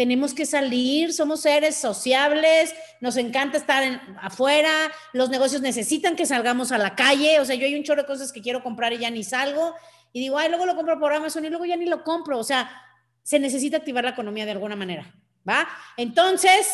tenemos 0.00 0.32
que 0.32 0.46
salir, 0.46 1.12
somos 1.12 1.42
seres 1.42 1.76
sociables, 1.76 2.74
nos 3.02 3.18
encanta 3.18 3.58
estar 3.58 4.00
afuera, 4.22 4.90
los 5.12 5.28
negocios 5.28 5.60
necesitan 5.60 6.16
que 6.16 6.24
salgamos 6.24 6.72
a 6.72 6.78
la 6.78 6.96
calle, 6.96 7.38
o 7.38 7.44
sea, 7.44 7.54
yo 7.54 7.66
hay 7.66 7.74
un 7.74 7.82
chorro 7.82 8.00
de 8.00 8.06
cosas 8.06 8.32
que 8.32 8.40
quiero 8.40 8.62
comprar 8.62 8.94
y 8.94 8.98
ya 9.00 9.10
ni 9.10 9.22
salgo, 9.22 9.74
y 10.14 10.20
digo, 10.20 10.38
ay, 10.38 10.48
luego 10.48 10.64
lo 10.64 10.74
compro 10.74 10.98
por 10.98 11.12
Amazon 11.12 11.44
y 11.44 11.50
luego 11.50 11.66
ya 11.66 11.76
ni 11.76 11.84
lo 11.84 12.02
compro, 12.02 12.38
o 12.38 12.44
sea, 12.44 12.82
se 13.22 13.38
necesita 13.38 13.76
activar 13.76 14.02
la 14.02 14.12
economía 14.12 14.46
de 14.46 14.52
alguna 14.52 14.74
manera, 14.74 15.04
¿va? 15.46 15.68
Entonces, 15.98 16.66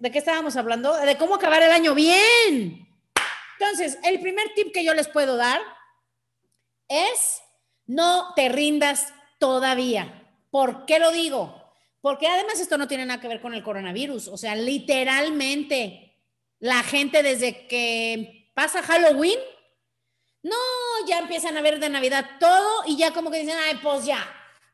¿de 0.00 0.10
qué 0.10 0.18
estábamos 0.18 0.56
hablando? 0.56 0.96
De 0.96 1.16
cómo 1.16 1.36
acabar 1.36 1.62
el 1.62 1.70
año 1.70 1.94
bien. 1.94 2.88
Entonces, 3.60 3.96
el 4.02 4.18
primer 4.18 4.54
tip 4.56 4.74
que 4.74 4.84
yo 4.84 4.92
les 4.92 5.06
puedo 5.06 5.36
dar 5.36 5.60
es 6.88 7.42
no 7.86 8.34
te 8.34 8.48
rindas 8.48 9.14
todavía. 9.38 10.28
¿Por 10.50 10.84
qué 10.84 10.98
lo 10.98 11.12
digo? 11.12 11.61
Porque 12.02 12.26
además 12.26 12.60
esto 12.60 12.76
no 12.76 12.88
tiene 12.88 13.06
nada 13.06 13.20
que 13.20 13.28
ver 13.28 13.40
con 13.40 13.54
el 13.54 13.62
coronavirus. 13.62 14.28
O 14.28 14.36
sea, 14.36 14.54
literalmente, 14.56 16.18
la 16.58 16.82
gente 16.82 17.22
desde 17.22 17.66
que 17.68 18.50
pasa 18.54 18.82
Halloween, 18.82 19.38
no, 20.42 20.56
ya 21.06 21.20
empiezan 21.20 21.56
a 21.56 21.62
ver 21.62 21.78
de 21.78 21.88
Navidad 21.88 22.28
todo 22.40 22.82
y 22.86 22.96
ya 22.96 23.12
como 23.12 23.30
que 23.30 23.38
dicen, 23.38 23.56
ay, 23.56 23.78
pues 23.80 24.04
ya, 24.04 24.18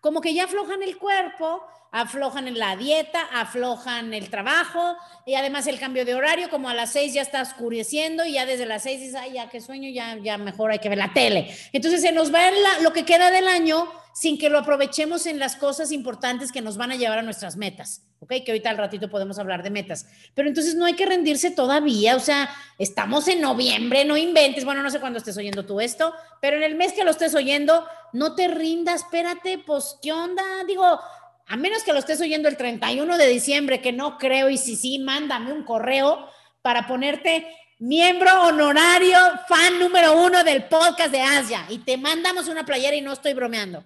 como 0.00 0.22
que 0.22 0.32
ya 0.32 0.44
aflojan 0.44 0.82
el 0.82 0.96
cuerpo, 0.96 1.62
aflojan 1.90 2.48
en 2.48 2.58
la 2.58 2.76
dieta, 2.76 3.20
aflojan 3.32 4.12
el 4.14 4.30
trabajo 4.30 4.96
y 5.26 5.34
además 5.34 5.66
el 5.66 5.78
cambio 5.78 6.04
de 6.04 6.14
horario, 6.14 6.50
como 6.50 6.68
a 6.68 6.74
las 6.74 6.92
seis 6.92 7.14
ya 7.14 7.22
está 7.22 7.42
oscureciendo 7.42 8.24
y 8.24 8.32
ya 8.32 8.46
desde 8.46 8.66
las 8.66 8.82
seis 8.82 9.00
dices, 9.00 9.14
ay, 9.14 9.32
ya 9.32 9.48
qué 9.48 9.60
sueño, 9.60 9.88
ya, 9.90 10.18
ya 10.22 10.38
mejor 10.38 10.70
hay 10.70 10.78
que 10.78 10.88
ver 10.88 10.98
la 10.98 11.12
tele. 11.12 11.54
Entonces 11.72 12.02
se 12.02 12.12
nos 12.12 12.32
va 12.32 12.50
lo 12.80 12.92
que 12.92 13.04
queda 13.04 13.30
del 13.30 13.48
año 13.48 13.88
sin 14.18 14.36
que 14.36 14.50
lo 14.50 14.58
aprovechemos 14.58 15.26
en 15.26 15.38
las 15.38 15.54
cosas 15.54 15.92
importantes 15.92 16.50
que 16.50 16.60
nos 16.60 16.76
van 16.76 16.90
a 16.90 16.96
llevar 16.96 17.20
a 17.20 17.22
nuestras 17.22 17.56
metas, 17.56 18.02
¿ok? 18.18 18.30
Que 18.44 18.50
ahorita 18.50 18.68
al 18.68 18.76
ratito 18.76 19.08
podemos 19.08 19.38
hablar 19.38 19.62
de 19.62 19.70
metas. 19.70 20.06
Pero 20.34 20.48
entonces 20.48 20.74
no 20.74 20.86
hay 20.86 20.94
que 20.94 21.06
rendirse 21.06 21.52
todavía, 21.52 22.16
o 22.16 22.20
sea, 22.20 22.50
estamos 22.78 23.28
en 23.28 23.40
noviembre, 23.40 24.04
no 24.04 24.16
inventes, 24.16 24.64
bueno, 24.64 24.82
no 24.82 24.90
sé 24.90 24.98
cuándo 24.98 25.18
estés 25.18 25.36
oyendo 25.36 25.64
tú 25.64 25.80
esto, 25.80 26.12
pero 26.40 26.56
en 26.56 26.64
el 26.64 26.74
mes 26.74 26.94
que 26.94 27.04
lo 27.04 27.12
estés 27.12 27.32
oyendo, 27.36 27.86
no 28.12 28.34
te 28.34 28.48
rindas, 28.48 29.02
espérate, 29.02 29.58
pues, 29.58 29.96
¿qué 30.02 30.12
onda? 30.12 30.42
Digo, 30.66 30.98
a 31.48 31.56
menos 31.56 31.82
que 31.82 31.92
lo 31.92 31.98
estés 31.98 32.20
oyendo 32.20 32.48
el 32.48 32.56
31 32.56 33.18
de 33.18 33.26
diciembre, 33.26 33.80
que 33.80 33.92
no 33.92 34.18
creo, 34.18 34.50
y 34.50 34.58
si 34.58 34.76
sí, 34.76 34.98
mándame 34.98 35.52
un 35.52 35.64
correo 35.64 36.28
para 36.62 36.86
ponerte 36.86 37.46
miembro 37.78 38.30
honorario, 38.42 39.18
fan 39.48 39.78
número 39.78 40.20
uno 40.20 40.44
del 40.44 40.64
podcast 40.64 41.10
de 41.10 41.20
Asia, 41.20 41.66
y 41.68 41.78
te 41.78 41.96
mandamos 41.96 42.48
una 42.48 42.64
playera 42.64 42.96
y 42.96 43.00
no 43.00 43.12
estoy 43.12 43.34
bromeando 43.34 43.82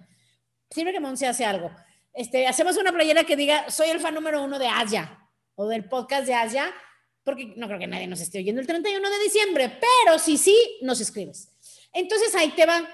siempre 0.73 0.93
que 0.93 0.99
Monse 0.99 1.27
hace 1.27 1.45
algo, 1.45 1.71
este, 2.13 2.47
hacemos 2.47 2.77
una 2.77 2.91
playera 2.91 3.23
que 3.23 3.35
diga, 3.35 3.69
soy 3.69 3.89
el 3.89 3.99
fan 3.99 4.13
número 4.13 4.43
uno 4.43 4.59
de 4.59 4.67
Asia 4.67 5.19
o 5.55 5.67
del 5.67 5.87
podcast 5.87 6.25
de 6.25 6.33
Asia, 6.33 6.73
porque 7.23 7.53
no 7.55 7.67
creo 7.67 7.79
que 7.79 7.87
nadie 7.87 8.07
nos 8.07 8.19
esté 8.19 8.39
oyendo 8.39 8.59
el 8.59 8.67
31 8.67 9.09
de 9.09 9.19
diciembre, 9.19 9.79
pero 9.79 10.19
si 10.19 10.37
sí, 10.37 10.79
nos 10.81 10.99
escribes. 10.99 11.49
Entonces 11.93 12.35
ahí 12.35 12.49
te 12.49 12.65
va. 12.65 12.87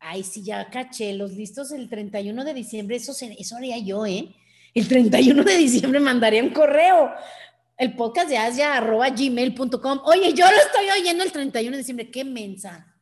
Ay, 0.00 0.24
sí, 0.24 0.42
ya 0.42 0.70
caché, 0.70 1.12
los 1.12 1.32
listos 1.32 1.72
el 1.72 1.88
31 1.88 2.42
de 2.42 2.54
diciembre, 2.54 2.96
eso, 2.96 3.12
eso 3.38 3.56
haría 3.56 3.78
yo, 3.78 4.06
¿eh? 4.06 4.34
El 4.74 4.88
31 4.88 5.44
de 5.44 5.56
diciembre 5.56 6.00
mandaría 6.00 6.42
un 6.42 6.50
correo. 6.50 7.12
El 7.76 7.94
podcast 7.94 8.28
de 8.28 8.38
Asia, 8.38 8.76
arroba 8.76 9.10
gmail.com. 9.10 10.00
Oye, 10.04 10.32
yo 10.32 10.50
lo 10.50 10.56
estoy 10.56 10.88
oyendo 11.00 11.22
el 11.22 11.32
31 11.32 11.72
de 11.72 11.78
diciembre, 11.78 12.10
qué 12.10 12.24
mensa. 12.24 12.94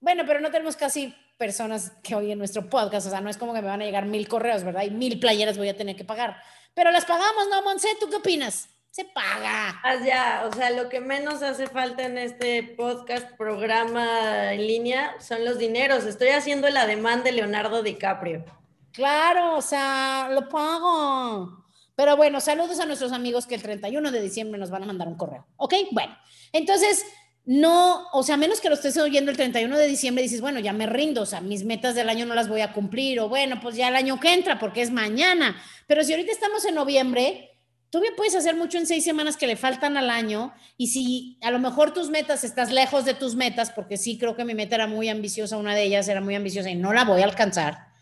Bueno, 0.00 0.24
pero 0.26 0.40
no 0.40 0.50
tenemos 0.50 0.76
casi 0.76 1.14
personas 1.38 1.92
que 2.02 2.14
oyen 2.14 2.38
nuestro 2.38 2.68
podcast, 2.68 3.06
o 3.06 3.10
sea, 3.10 3.20
no 3.20 3.28
es 3.28 3.36
como 3.36 3.52
que 3.52 3.62
me 3.62 3.68
van 3.68 3.82
a 3.82 3.84
llegar 3.84 4.06
mil 4.06 4.28
correos, 4.28 4.62
¿verdad? 4.62 4.84
Y 4.84 4.90
mil 4.90 5.18
playeras 5.18 5.58
voy 5.58 5.68
a 5.68 5.76
tener 5.76 5.96
que 5.96 6.04
pagar. 6.04 6.36
Pero 6.74 6.90
las 6.90 7.04
pagamos, 7.04 7.48
¿no, 7.50 7.62
Monse? 7.62 7.88
¿Tú 8.00 8.08
qué 8.08 8.16
opinas? 8.16 8.68
Se 8.92 9.06
paga. 9.06 9.80
Ya, 10.04 10.46
o 10.46 10.54
sea, 10.54 10.68
lo 10.68 10.90
que 10.90 11.00
menos 11.00 11.42
hace 11.42 11.66
falta 11.66 12.04
en 12.04 12.18
este 12.18 12.62
podcast, 12.62 13.26
programa 13.38 14.52
en 14.52 14.66
línea, 14.66 15.14
son 15.18 15.46
los 15.46 15.56
dineros. 15.56 16.04
Estoy 16.04 16.28
haciendo 16.28 16.68
el 16.68 16.76
ademán 16.76 17.24
de 17.24 17.32
Leonardo 17.32 17.82
DiCaprio. 17.82 18.44
Claro, 18.92 19.56
o 19.56 19.62
sea, 19.62 20.28
lo 20.30 20.46
pago. 20.50 21.64
Pero 21.96 22.18
bueno, 22.18 22.38
saludos 22.42 22.80
a 22.80 22.84
nuestros 22.84 23.12
amigos 23.12 23.46
que 23.46 23.54
el 23.54 23.62
31 23.62 24.10
de 24.10 24.20
diciembre 24.20 24.60
nos 24.60 24.68
van 24.68 24.82
a 24.82 24.86
mandar 24.86 25.08
un 25.08 25.16
correo. 25.16 25.46
¿Ok? 25.56 25.72
Bueno, 25.92 26.14
entonces 26.52 27.02
no, 27.46 28.06
o 28.12 28.22
sea, 28.22 28.36
menos 28.36 28.60
que 28.60 28.68
lo 28.68 28.74
estés 28.74 28.98
oyendo 28.98 29.30
el 29.30 29.38
31 29.38 29.74
de 29.78 29.86
diciembre, 29.88 30.22
dices, 30.22 30.42
bueno, 30.42 30.60
ya 30.60 30.74
me 30.74 30.84
rindo, 30.84 31.22
o 31.22 31.26
sea, 31.26 31.40
mis 31.40 31.64
metas 31.64 31.94
del 31.94 32.10
año 32.10 32.26
no 32.26 32.34
las 32.34 32.48
voy 32.48 32.60
a 32.60 32.74
cumplir, 32.74 33.20
o 33.20 33.30
bueno, 33.30 33.58
pues 33.62 33.74
ya 33.74 33.88
el 33.88 33.96
año 33.96 34.20
que 34.20 34.34
entra, 34.34 34.58
porque 34.58 34.82
es 34.82 34.90
mañana. 34.90 35.56
Pero 35.86 36.04
si 36.04 36.12
ahorita 36.12 36.30
estamos 36.30 36.62
en 36.66 36.74
noviembre, 36.74 37.51
bien 38.00 38.14
puedes 38.16 38.34
hacer 38.34 38.56
mucho 38.56 38.78
en 38.78 38.86
seis 38.86 39.04
semanas 39.04 39.36
que 39.36 39.46
le 39.46 39.56
faltan 39.56 39.96
al 39.96 40.08
año, 40.08 40.54
y 40.76 40.86
si 40.88 41.38
a 41.42 41.50
lo 41.50 41.58
mejor 41.58 41.92
tus 41.92 42.08
metas 42.08 42.42
estás 42.42 42.70
lejos 42.70 43.04
de 43.04 43.14
tus 43.14 43.34
metas, 43.34 43.70
porque 43.70 43.96
sí 43.96 44.18
creo 44.18 44.34
que 44.34 44.44
mi 44.44 44.54
meta 44.54 44.76
era 44.76 44.86
muy 44.86 45.08
ambiciosa, 45.08 45.56
una 45.56 45.74
de 45.74 45.82
ellas 45.84 46.08
era 46.08 46.20
muy 46.20 46.34
ambiciosa 46.34 46.70
y 46.70 46.74
no 46.74 46.92
la 46.92 47.04
voy 47.04 47.20
a 47.20 47.24
alcanzar. 47.24 47.92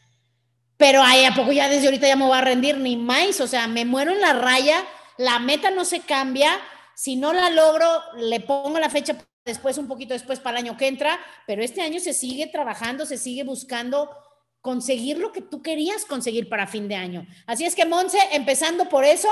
Pero 0.77 1.03
ay, 1.03 1.25
a 1.25 1.35
poco 1.35 1.53
ya 1.53 1.69
desde 1.69 1.87
ahorita 1.87 2.07
ya 2.07 2.17
me 2.17 2.25
voy 2.25 2.39
a 2.39 2.41
rendir 2.41 2.79
ni 2.79 2.97
más, 2.97 3.41
o 3.41 3.47
sea, 3.47 3.67
me 3.67 3.85
muero 3.85 4.13
en 4.13 4.21
la 4.21 4.33
raya, 4.33 4.85
la 5.19 5.39
meta 5.39 5.71
no 5.71 5.85
se 5.85 6.01
cambia, 6.01 6.59
si 6.95 7.17
no 7.17 7.33
la 7.33 7.51
logro, 7.51 7.87
le 8.17 8.41
pongo 8.41 8.79
la 8.79 8.91
fecha 8.91 9.17
después, 9.45 9.77
un 9.77 9.89
poquito 9.89 10.15
después 10.15 10.39
para 10.39 10.59
el 10.59 10.67
año 10.67 10.77
que 10.77 10.87
entra, 10.87 11.19
pero 11.47 11.63
este 11.63 11.83
año 11.83 11.99
se 11.99 12.13
sigue 12.13 12.47
trabajando, 12.47 13.07
se 13.07 13.19
sigue 13.19 13.43
buscando 13.43 14.11
conseguir 14.61 15.19
lo 15.19 15.33
que 15.33 15.41
tú 15.41 15.63
querías 15.63 16.05
conseguir 16.05 16.49
para 16.49 16.67
fin 16.67 16.89
de 16.89 16.95
año. 16.95 17.27
Así 17.47 17.65
es 17.65 17.75
que, 17.75 17.87
Monse, 17.87 18.19
empezando 18.33 18.89
por 18.89 19.05
eso, 19.05 19.29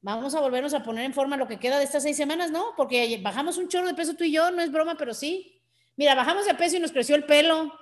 vamos 0.00 0.34
a 0.34 0.40
volvernos 0.40 0.74
a 0.74 0.82
poner 0.82 1.04
en 1.04 1.14
forma 1.14 1.36
lo 1.36 1.48
que 1.48 1.58
queda 1.58 1.78
de 1.78 1.84
estas 1.84 2.02
seis 2.02 2.16
semanas, 2.16 2.50
¿no? 2.50 2.74
Porque 2.76 3.18
bajamos 3.22 3.58
un 3.58 3.68
chorro 3.68 3.86
de 3.86 3.94
peso 3.94 4.14
tú 4.14 4.24
y 4.24 4.32
yo, 4.32 4.50
no 4.50 4.62
es 4.62 4.72
broma, 4.72 4.96
pero 4.96 5.14
sí. 5.14 5.62
Mira, 5.96 6.14
bajamos 6.14 6.46
de 6.46 6.54
peso 6.54 6.76
y 6.76 6.80
nos 6.80 6.92
creció 6.92 7.16
el 7.16 7.24
pelo. 7.24 7.72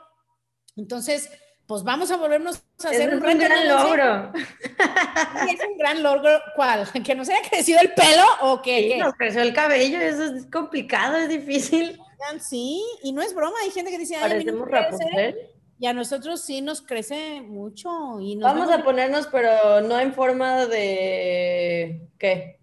Entonces, 0.76 1.30
pues 1.66 1.82
vamos 1.82 2.11
a 2.11 2.16
volvernos 2.16 2.62
a 2.85 2.88
hacer 2.88 3.14
un, 3.14 3.20
gran 3.20 3.68
logro. 3.68 4.32
es 4.35 5.61
un 5.68 5.78
gran 5.78 6.02
logro, 6.02 6.40
¿cuál? 6.54 6.88
¿Que 7.04 7.14
nos 7.14 7.28
haya 7.28 7.49
crecido 7.49 7.80
el 7.80 7.92
pelo 7.92 8.25
o 8.42 8.62
que 8.62 8.92
sí, 8.92 8.99
nos 8.99 9.14
creció 9.14 9.42
el 9.42 9.52
cabello? 9.52 9.99
Eso 9.99 10.25
es 10.25 10.46
complicado, 10.46 11.16
es 11.16 11.28
difícil. 11.28 11.99
Sí, 12.40 12.82
y 13.02 13.12
no 13.12 13.23
es 13.23 13.35
broma, 13.35 13.56
hay 13.62 13.70
gente 13.70 13.90
que 13.90 13.99
dice, 13.99 14.16
ay. 14.16 14.46
Y 15.78 15.87
a 15.87 15.92
nosotros 15.92 16.40
sí 16.42 16.62
nos 16.62 16.80
crece 16.80 17.42
mucho. 17.42 18.18
Y 18.21 18.37
Vamos 18.37 18.71
a 18.71 18.83
ponernos, 18.83 19.26
pero 19.26 19.83
no 19.83 20.00
en 20.00 20.14
forma 20.14 20.66
de... 20.66 22.09
¿Qué? 22.18 22.59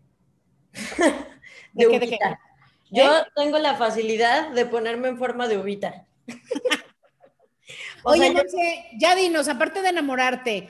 de, 1.73 1.87
qué, 1.89 1.99
de 1.99 2.07
qué? 2.09 2.19
Yo 2.89 3.03
¿Eh? 3.03 3.25
tengo 3.35 3.59
la 3.59 3.75
facilidad 3.75 4.49
de 4.51 4.65
ponerme 4.65 5.09
en 5.09 5.17
forma 5.17 5.47
de 5.47 5.57
uvita. 5.57 6.05
Oye, 8.03 8.33
ya 8.97 9.15
dinos, 9.15 9.47
aparte 9.47 9.81
de 9.81 9.89
enamorarte, 9.89 10.69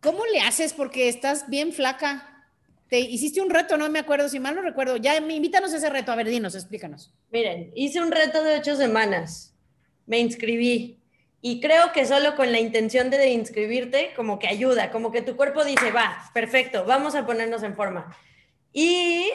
¿cómo 0.00 0.24
le 0.26 0.40
haces? 0.40 0.72
Porque 0.72 1.08
estás 1.08 1.48
bien 1.48 1.72
flaca. 1.72 2.48
Te 2.88 2.98
hiciste 2.98 3.40
un 3.40 3.50
reto, 3.50 3.76
no 3.76 3.88
me 3.90 3.98
acuerdo, 4.00 4.28
si 4.28 4.40
mal 4.40 4.56
no 4.56 4.62
recuerdo. 4.62 4.96
Ya, 4.96 5.16
invítanos 5.16 5.72
a 5.72 5.76
ese 5.76 5.90
reto. 5.90 6.10
A 6.10 6.16
ver, 6.16 6.28
dinos, 6.28 6.54
explícanos. 6.54 7.12
Miren, 7.30 7.70
hice 7.76 8.00
un 8.00 8.10
reto 8.10 8.42
de 8.42 8.56
ocho 8.58 8.74
semanas. 8.74 9.54
Me 10.06 10.18
inscribí. 10.18 10.99
Y 11.42 11.60
creo 11.60 11.92
que 11.92 12.06
solo 12.06 12.36
con 12.36 12.52
la 12.52 12.60
intención 12.60 13.10
de 13.10 13.30
inscribirte, 13.30 14.12
como 14.14 14.38
que 14.38 14.48
ayuda, 14.48 14.90
como 14.90 15.10
que 15.10 15.22
tu 15.22 15.36
cuerpo 15.36 15.64
dice, 15.64 15.90
va, 15.90 16.30
perfecto, 16.34 16.84
vamos 16.84 17.14
a 17.14 17.24
ponernos 17.24 17.62
en 17.62 17.74
forma. 17.74 18.14
Y, 18.72 19.26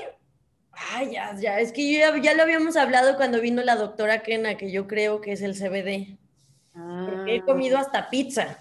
ay, 0.91 1.13
ya, 1.13 1.35
ya, 1.35 1.59
es 1.59 1.71
que 1.71 1.91
ya, 1.91 2.15
ya 2.21 2.35
lo 2.35 2.43
habíamos 2.43 2.75
hablado 2.75 3.15
cuando 3.15 3.41
vino 3.41 3.63
la 3.63 3.75
doctora 3.75 4.21
Kena, 4.21 4.55
que 4.55 4.71
yo 4.71 4.87
creo 4.87 5.19
que 5.19 5.31
es 5.31 5.41
el 5.41 5.55
CBD. 5.55 6.17
Porque 6.73 7.35
he 7.35 7.41
comido 7.41 7.77
hasta 7.77 8.09
pizza. 8.09 8.59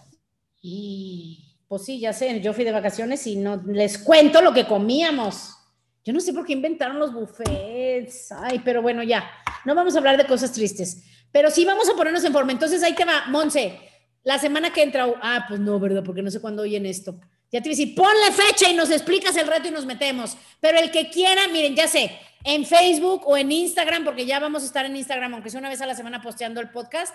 Y 0.62 1.58
pues 1.68 1.84
sí, 1.84 2.00
ya 2.00 2.12
sé, 2.12 2.40
yo 2.40 2.54
fui 2.54 2.64
de 2.64 2.72
vacaciones 2.72 3.26
y 3.26 3.36
no 3.36 3.56
les 3.66 3.98
cuento 3.98 4.40
lo 4.40 4.54
que 4.54 4.66
comíamos. 4.66 5.56
Yo 6.04 6.12
no 6.12 6.20
sé 6.20 6.32
por 6.32 6.46
qué 6.46 6.52
inventaron 6.52 6.98
los 6.98 7.12
buffets. 7.12 8.30
Ay, 8.32 8.60
pero 8.64 8.80
bueno, 8.80 9.02
ya. 9.02 9.28
No 9.64 9.74
vamos 9.74 9.94
a 9.94 9.98
hablar 9.98 10.16
de 10.16 10.26
cosas 10.26 10.52
tristes. 10.52 11.02
Pero 11.34 11.50
sí 11.50 11.64
vamos 11.64 11.90
a 11.90 11.94
ponernos 11.94 12.22
en 12.22 12.32
forma. 12.32 12.52
Entonces 12.52 12.80
ahí 12.84 12.94
te 12.94 13.04
va, 13.04 13.26
Monse. 13.26 13.78
La 14.22 14.38
semana 14.38 14.72
que 14.72 14.82
entra. 14.82 15.06
Ah, 15.20 15.44
pues 15.48 15.58
no, 15.58 15.80
¿verdad? 15.80 16.04
Porque 16.04 16.22
no 16.22 16.30
sé 16.30 16.40
cuándo 16.40 16.62
oyen 16.62 16.86
esto. 16.86 17.20
Ya 17.50 17.60
te 17.60 17.68
decir, 17.68 17.94
ponle 17.94 18.32
fecha 18.32 18.70
y 18.70 18.74
nos 18.74 18.90
explicas 18.90 19.36
el 19.36 19.48
reto 19.48 19.66
y 19.66 19.72
nos 19.72 19.84
metemos. 19.84 20.36
Pero 20.60 20.78
el 20.78 20.92
que 20.92 21.10
quiera, 21.10 21.48
miren, 21.48 21.74
ya 21.74 21.88
sé, 21.88 22.16
en 22.44 22.64
Facebook 22.64 23.22
o 23.26 23.36
en 23.36 23.50
Instagram, 23.50 24.04
porque 24.04 24.26
ya 24.26 24.38
vamos 24.38 24.62
a 24.62 24.66
estar 24.66 24.86
en 24.86 24.96
Instagram, 24.96 25.34
aunque 25.34 25.50
sea 25.50 25.60
una 25.60 25.68
vez 25.68 25.80
a 25.80 25.86
la 25.86 25.96
semana 25.96 26.22
posteando 26.22 26.60
el 26.60 26.70
podcast 26.70 27.14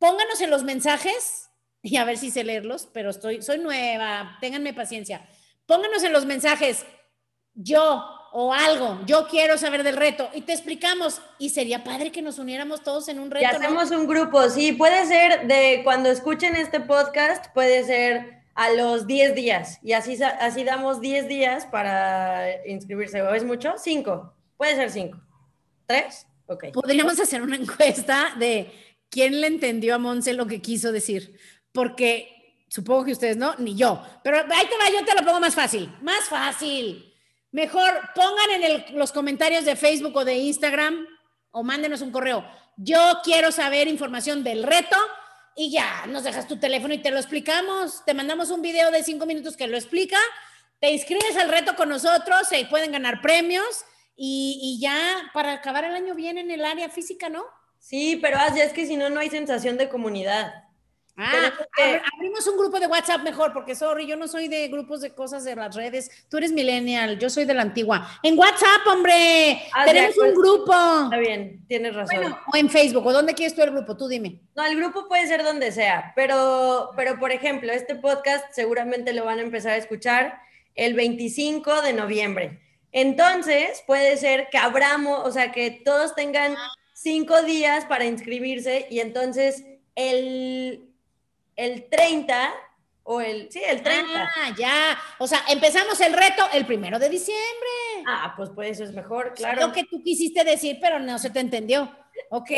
pónganos 0.00 0.40
en 0.40 0.50
los 0.50 0.64
mensajes 0.64 1.50
y 1.82 1.96
a 1.96 2.04
ver 2.04 2.18
si 2.18 2.32
sé 2.32 2.42
leerlos, 2.42 2.88
pero 2.92 3.10
estoy, 3.10 3.42
soy 3.42 3.58
nueva, 3.58 4.38
ténganme 4.40 4.74
paciencia. 4.74 5.28
Pónganos 5.66 6.02
en 6.02 6.12
los 6.12 6.26
mensajes, 6.26 6.84
yo 7.54 8.02
o 8.32 8.52
algo, 8.52 9.00
yo 9.06 9.26
quiero 9.28 9.58
saber 9.58 9.82
del 9.82 9.96
reto 9.96 10.28
y 10.34 10.42
te 10.42 10.52
explicamos 10.52 11.20
y 11.38 11.50
sería 11.50 11.82
padre 11.82 12.12
que 12.12 12.22
nos 12.22 12.38
uniéramos 12.38 12.82
todos 12.82 13.08
en 13.08 13.18
un 13.18 13.30
reto. 13.30 13.42
Y 13.42 13.46
hacemos 13.46 13.90
un 13.90 14.06
grupo, 14.06 14.48
sí, 14.48 14.72
puede 14.72 15.06
ser 15.06 15.46
de 15.46 15.80
cuando 15.84 16.10
escuchen 16.10 16.54
este 16.56 16.80
podcast, 16.80 17.46
puede 17.52 17.84
ser 17.84 18.40
a 18.54 18.70
los 18.70 19.06
10 19.06 19.34
días 19.34 19.78
y 19.82 19.92
así, 19.92 20.18
así 20.22 20.64
damos 20.64 21.00
10 21.00 21.28
días 21.28 21.66
para 21.66 22.66
inscribirse. 22.66 23.22
¿O 23.22 23.34
es 23.34 23.44
mucho? 23.44 23.74
5. 23.76 24.34
Puede 24.56 24.76
ser 24.76 24.90
5. 24.90 25.18
¿Tres? 25.86 26.26
Ok. 26.46 26.64
Podríamos 26.72 27.18
hacer 27.18 27.42
una 27.42 27.56
encuesta 27.56 28.34
de 28.38 28.72
quién 29.08 29.40
le 29.40 29.46
entendió 29.46 29.94
a 29.94 29.98
Monse 29.98 30.34
lo 30.34 30.46
que 30.46 30.60
quiso 30.60 30.92
decir, 30.92 31.38
porque 31.72 32.64
supongo 32.68 33.04
que 33.04 33.12
ustedes 33.12 33.36
no, 33.36 33.54
ni 33.58 33.74
yo. 33.74 34.02
Pero 34.22 34.38
ahí 34.38 34.66
te 34.66 34.76
va, 34.76 34.90
yo 34.90 35.04
te 35.04 35.14
lo 35.14 35.24
pongo 35.24 35.40
más 35.40 35.54
fácil. 35.54 35.92
Más 36.02 36.28
fácil. 36.28 37.09
Mejor 37.52 38.00
pongan 38.14 38.62
en 38.62 38.98
los 38.98 39.12
comentarios 39.12 39.64
de 39.64 39.76
Facebook 39.76 40.16
o 40.16 40.24
de 40.24 40.36
Instagram 40.36 41.06
o 41.50 41.62
mándenos 41.62 42.00
un 42.00 42.12
correo. 42.12 42.44
Yo 42.76 43.20
quiero 43.24 43.50
saber 43.52 43.88
información 43.88 44.44
del 44.44 44.62
reto 44.62 44.96
y 45.56 45.70
ya, 45.70 46.06
nos 46.06 46.24
dejas 46.24 46.46
tu 46.46 46.58
teléfono 46.58 46.94
y 46.94 46.98
te 46.98 47.10
lo 47.10 47.18
explicamos. 47.18 48.04
Te 48.04 48.14
mandamos 48.14 48.50
un 48.50 48.62
video 48.62 48.90
de 48.90 49.02
cinco 49.02 49.26
minutos 49.26 49.56
que 49.56 49.66
lo 49.66 49.76
explica. 49.76 50.16
Te 50.78 50.90
inscribes 50.92 51.36
al 51.36 51.50
reto 51.50 51.74
con 51.76 51.88
nosotros, 51.88 52.48
se 52.48 52.64
pueden 52.66 52.92
ganar 52.92 53.20
premios 53.20 53.84
y, 54.16 54.58
y, 54.62 54.80
ya 54.80 55.30
para 55.34 55.52
acabar 55.52 55.84
el 55.84 55.94
año 55.94 56.14
bien 56.14 56.38
en 56.38 56.50
el 56.50 56.64
área 56.64 56.88
física, 56.88 57.28
¿no? 57.28 57.44
Sí, 57.78 58.18
pero 58.22 58.38
ya 58.54 58.64
es 58.64 58.72
que 58.72 58.86
si 58.86 58.96
no, 58.96 59.10
no 59.10 59.20
hay 59.20 59.30
sensación 59.30 59.76
de 59.76 59.88
comunidad. 59.88 60.69
Ah, 61.22 61.52
abrimos 62.14 62.46
un 62.46 62.56
grupo 62.56 62.80
de 62.80 62.86
WhatsApp 62.86 63.22
mejor, 63.22 63.52
porque 63.52 63.74
sorry, 63.74 64.06
yo 64.06 64.16
no 64.16 64.26
soy 64.26 64.48
de 64.48 64.68
grupos 64.68 65.02
de 65.02 65.14
cosas 65.14 65.44
de 65.44 65.54
las 65.54 65.76
redes. 65.76 66.10
Tú 66.30 66.38
eres 66.38 66.52
millennial, 66.52 67.18
yo 67.18 67.28
soy 67.28 67.44
de 67.44 67.52
la 67.52 67.62
antigua. 67.62 68.08
En 68.22 68.38
WhatsApp, 68.38 68.86
hombre, 68.86 69.62
ah, 69.74 69.84
tenemos 69.84 70.16
un 70.16 70.34
grupo. 70.34 70.72
Está 71.04 71.18
bien, 71.18 71.64
tienes 71.68 71.94
razón. 71.94 72.34
o 72.52 72.56
en 72.56 72.70
Facebook, 72.70 73.06
¿o 73.06 73.12
dónde 73.12 73.34
quieres 73.34 73.54
tú 73.54 73.62
el 73.62 73.70
grupo? 73.70 73.96
Tú 73.96 74.08
dime. 74.08 74.40
No, 74.56 74.64
el 74.64 74.76
grupo 74.76 75.08
puede 75.08 75.26
ser 75.26 75.42
donde 75.42 75.72
sea, 75.72 76.12
pero, 76.16 76.92
pero 76.96 77.18
por 77.18 77.32
ejemplo, 77.32 77.70
este 77.72 77.96
podcast 77.96 78.44
seguramente 78.52 79.12
lo 79.12 79.26
van 79.26 79.38
a 79.38 79.42
empezar 79.42 79.72
a 79.72 79.76
escuchar 79.76 80.40
el 80.74 80.94
25 80.94 81.82
de 81.82 81.92
noviembre. 81.92 82.60
Entonces, 82.92 83.82
puede 83.86 84.16
ser 84.16 84.48
que 84.50 84.58
abramos, 84.58 85.20
o 85.24 85.30
sea, 85.30 85.52
que 85.52 85.70
todos 85.84 86.14
tengan 86.14 86.54
cinco 86.94 87.42
días 87.42 87.84
para 87.84 88.04
inscribirse 88.04 88.86
y 88.90 89.00
entonces 89.00 89.64
el 89.94 90.89
el 91.60 91.88
30 91.90 92.54
o 93.02 93.20
el, 93.20 93.50
sí, 93.50 93.60
el 93.66 93.82
30. 93.82 94.30
Ah, 94.36 94.54
ya. 94.56 94.98
O 95.18 95.26
sea, 95.26 95.44
empezamos 95.48 96.00
el 96.00 96.12
reto 96.12 96.42
el 96.54 96.64
primero 96.64 96.98
de 96.98 97.10
diciembre. 97.10 97.68
Ah, 98.06 98.32
pues 98.36 98.50
pues 98.54 98.70
eso 98.70 98.84
es 98.84 98.92
mejor, 98.92 99.34
claro. 99.34 99.66
Lo 99.66 99.72
que 99.72 99.84
tú 99.84 100.02
quisiste 100.02 100.42
decir, 100.42 100.78
pero 100.80 100.98
no 100.98 101.18
se 101.18 101.30
te 101.30 101.40
entendió. 101.40 101.94
Ok. 102.30 102.50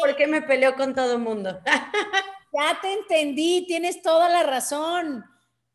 ¿Por 0.00 0.16
qué 0.16 0.26
me 0.28 0.42
peleó 0.42 0.76
con 0.76 0.94
todo 0.94 1.14
el 1.14 1.18
mundo? 1.18 1.60
ya 2.52 2.78
te 2.80 2.92
entendí, 2.92 3.64
tienes 3.66 4.00
toda 4.00 4.28
la 4.28 4.44
razón. 4.44 5.24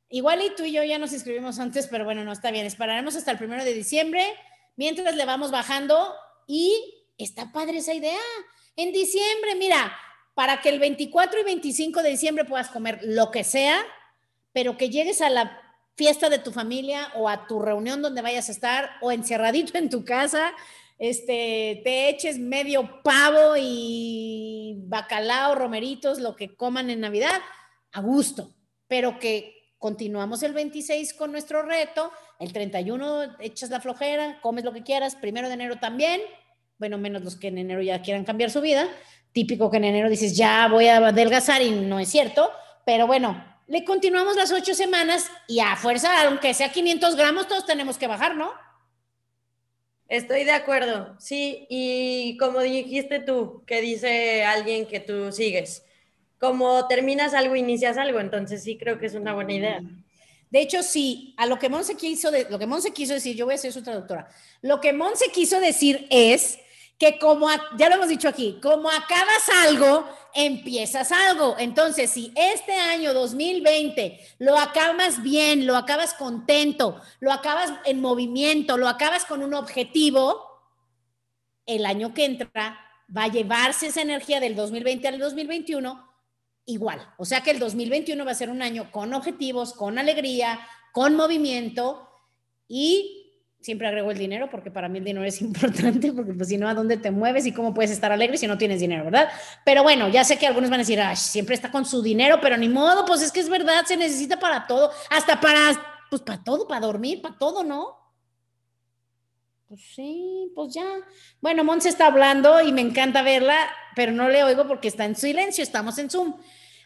Igual 0.09 0.41
y 0.41 0.55
tú 0.55 0.63
y 0.63 0.71
yo 0.71 0.83
ya 0.83 0.97
nos 0.97 1.13
inscribimos 1.13 1.59
antes, 1.59 1.87
pero 1.87 2.05
bueno, 2.05 2.23
no 2.23 2.31
está 2.31 2.51
bien. 2.51 2.65
Esperaremos 2.65 3.15
hasta 3.15 3.31
el 3.31 3.37
primero 3.37 3.65
de 3.65 3.73
diciembre, 3.73 4.25
mientras 4.77 5.15
le 5.15 5.25
vamos 5.25 5.51
bajando 5.51 6.13
y 6.47 7.05
está 7.17 7.51
padre 7.51 7.79
esa 7.79 7.93
idea. 7.93 8.19
En 8.77 8.91
diciembre, 8.93 9.55
mira, 9.55 9.93
para 10.33 10.61
que 10.61 10.69
el 10.69 10.79
24 10.79 11.39
y 11.39 11.43
25 11.43 12.03
de 12.03 12.09
diciembre 12.09 12.45
puedas 12.45 12.69
comer 12.69 12.99
lo 13.03 13.31
que 13.31 13.43
sea, 13.43 13.83
pero 14.53 14.77
que 14.77 14.89
llegues 14.89 15.21
a 15.21 15.29
la 15.29 15.59
fiesta 15.95 16.29
de 16.29 16.39
tu 16.39 16.51
familia 16.51 17.11
o 17.15 17.29
a 17.29 17.47
tu 17.47 17.59
reunión 17.59 18.01
donde 18.01 18.21
vayas 18.21 18.49
a 18.49 18.51
estar 18.51 18.91
o 19.01 19.11
encerradito 19.11 19.77
en 19.77 19.89
tu 19.89 20.03
casa, 20.05 20.53
este, 20.97 21.81
te 21.83 22.09
eches 22.09 22.37
medio 22.37 23.01
pavo 23.03 23.55
y 23.57 24.75
bacalao, 24.85 25.55
romeritos, 25.55 26.19
lo 26.19 26.35
que 26.35 26.55
coman 26.55 26.89
en 26.89 27.01
Navidad, 27.01 27.41
a 27.91 28.01
gusto, 28.01 28.53
pero 28.87 29.19
que 29.19 29.73
continuamos 29.79 30.43
el 30.43 30.53
26 30.53 31.15
con 31.15 31.31
nuestro 31.31 31.63
reto, 31.63 32.11
el 32.39 32.53
31 32.53 33.37
echas 33.39 33.71
la 33.71 33.81
flojera, 33.81 34.39
comes 34.41 34.63
lo 34.63 34.73
que 34.73 34.83
quieras, 34.83 35.15
primero 35.15 35.47
de 35.47 35.55
enero 35.55 35.77
también, 35.77 36.21
bueno, 36.77 36.99
menos 36.99 37.23
los 37.23 37.35
que 37.35 37.47
en 37.47 37.57
enero 37.57 37.81
ya 37.81 38.01
quieran 38.03 38.23
cambiar 38.23 38.51
su 38.51 38.61
vida, 38.61 38.87
típico 39.33 39.69
que 39.69 39.77
en 39.77 39.85
enero 39.85 40.09
dices, 40.09 40.35
ya 40.35 40.67
voy 40.67 40.87
a 40.87 40.97
adelgazar 40.97 41.61
y 41.61 41.71
no 41.71 41.99
es 41.99 42.09
cierto, 42.09 42.51
pero 42.85 43.07
bueno, 43.07 43.43
le 43.67 43.85
continuamos 43.85 44.35
las 44.35 44.51
ocho 44.51 44.73
semanas 44.73 45.31
y 45.47 45.59
a 45.59 45.75
fuerza, 45.75 46.27
aunque 46.27 46.53
sea 46.53 46.71
500 46.71 47.15
gramos, 47.15 47.47
todos 47.47 47.65
tenemos 47.65 47.97
que 47.97 48.07
bajar, 48.07 48.35
¿no? 48.35 48.51
Estoy 50.07 50.43
de 50.43 50.51
acuerdo, 50.51 51.15
sí, 51.19 51.67
y 51.69 52.35
como 52.35 52.59
dijiste 52.59 53.19
tú, 53.19 53.63
que 53.65 53.79
dice 53.79 54.43
alguien 54.43 54.85
que 54.85 54.99
tú 54.99 55.31
sigues, 55.31 55.85
como 56.37 56.85
terminas 56.87 57.33
algo, 57.33 57.55
inicias 57.55 57.97
algo, 57.97 58.19
entonces 58.19 58.61
sí 58.61 58.77
creo 58.77 58.99
que 58.99 59.05
es 59.05 59.13
una 59.13 59.33
buena 59.33 59.53
idea. 59.53 59.79
De 60.49 60.59
hecho, 60.59 60.83
sí, 60.83 61.33
a 61.37 61.45
lo 61.45 61.57
que 61.57 61.69
Monse 61.69 61.95
quiso, 61.95 62.29
de, 62.29 62.45
lo 62.49 62.59
que 62.59 62.67
Monse 62.67 62.91
quiso 62.91 63.13
decir, 63.13 63.37
yo 63.37 63.45
voy 63.45 63.55
a 63.55 63.57
ser 63.57 63.71
su 63.71 63.83
traductora, 63.83 64.27
lo 64.61 64.81
que 64.81 64.91
Monse 64.91 65.31
quiso 65.31 65.61
decir 65.61 66.07
es 66.09 66.59
que 67.01 67.17
como, 67.17 67.47
ya 67.77 67.89
lo 67.89 67.95
hemos 67.95 68.09
dicho 68.09 68.27
aquí, 68.27 68.59
como 68.61 68.87
acabas 68.87 69.49
algo, 69.65 70.07
empiezas 70.35 71.11
algo. 71.11 71.55
Entonces, 71.57 72.11
si 72.11 72.31
este 72.35 72.73
año 72.73 73.11
2020 73.15 74.19
lo 74.37 74.55
acabas 74.55 75.23
bien, 75.23 75.65
lo 75.65 75.75
acabas 75.75 76.13
contento, 76.13 77.01
lo 77.19 77.31
acabas 77.31 77.73
en 77.85 78.01
movimiento, 78.01 78.77
lo 78.77 78.87
acabas 78.87 79.25
con 79.25 79.41
un 79.41 79.55
objetivo, 79.55 80.45
el 81.65 81.87
año 81.87 82.13
que 82.13 82.25
entra 82.25 82.79
va 83.17 83.23
a 83.23 83.29
llevarse 83.29 83.87
esa 83.87 84.03
energía 84.03 84.39
del 84.39 84.55
2020 84.55 85.07
al 85.07 85.17
2021 85.17 86.07
igual. 86.65 87.15
O 87.17 87.25
sea 87.25 87.41
que 87.41 87.49
el 87.49 87.57
2021 87.57 88.23
va 88.23 88.29
a 88.29 88.35
ser 88.35 88.51
un 88.51 88.61
año 88.61 88.91
con 88.91 89.11
objetivos, 89.15 89.73
con 89.73 89.97
alegría, 89.97 90.59
con 90.91 91.15
movimiento 91.15 92.07
y 92.67 93.20
siempre 93.61 93.87
agrego 93.87 94.11
el 94.11 94.17
dinero 94.17 94.49
porque 94.49 94.71
para 94.71 94.89
mí 94.89 94.97
el 94.99 95.05
dinero 95.05 95.25
es 95.25 95.41
importante, 95.41 96.11
porque 96.11 96.33
pues 96.33 96.49
si 96.49 96.57
no, 96.57 96.67
¿a 96.67 96.73
dónde 96.73 96.97
te 96.97 97.11
mueves 97.11 97.45
y 97.45 97.53
cómo 97.53 97.73
puedes 97.73 97.91
estar 97.91 98.11
alegre 98.11 98.37
si 98.37 98.47
no 98.47 98.57
tienes 98.57 98.79
dinero, 98.79 99.05
verdad? 99.05 99.29
Pero 99.63 99.83
bueno, 99.83 100.09
ya 100.09 100.23
sé 100.23 100.37
que 100.37 100.47
algunos 100.47 100.69
van 100.69 100.79
a 100.79 100.83
decir, 100.83 100.99
Ay, 100.99 101.15
siempre 101.15 101.55
está 101.55 101.71
con 101.71 101.85
su 101.85 102.01
dinero, 102.01 102.39
pero 102.41 102.57
ni 102.57 102.67
modo, 102.67 103.05
pues 103.05 103.21
es 103.21 103.31
que 103.31 103.39
es 103.39 103.49
verdad, 103.49 103.85
se 103.85 103.95
necesita 103.95 104.39
para 104.39 104.67
todo, 104.67 104.91
hasta 105.09 105.39
para, 105.39 106.05
pues 106.09 106.21
para 106.21 106.43
todo, 106.43 106.67
para 106.67 106.81
dormir, 106.81 107.21
para 107.21 107.37
todo, 107.37 107.63
¿no? 107.63 108.01
Pues 109.67 109.81
sí, 109.95 110.51
pues 110.53 110.73
ya. 110.73 110.85
Bueno, 111.39 111.63
Monse 111.63 111.87
está 111.87 112.07
hablando 112.07 112.61
y 112.61 112.73
me 112.73 112.81
encanta 112.81 113.21
verla, 113.21 113.69
pero 113.95 114.11
no 114.11 114.27
le 114.27 114.43
oigo 114.43 114.67
porque 114.67 114.89
está 114.89 115.05
en 115.05 115.15
silencio, 115.15 115.63
estamos 115.63 115.97
en 115.97 116.09
Zoom. 116.09 116.35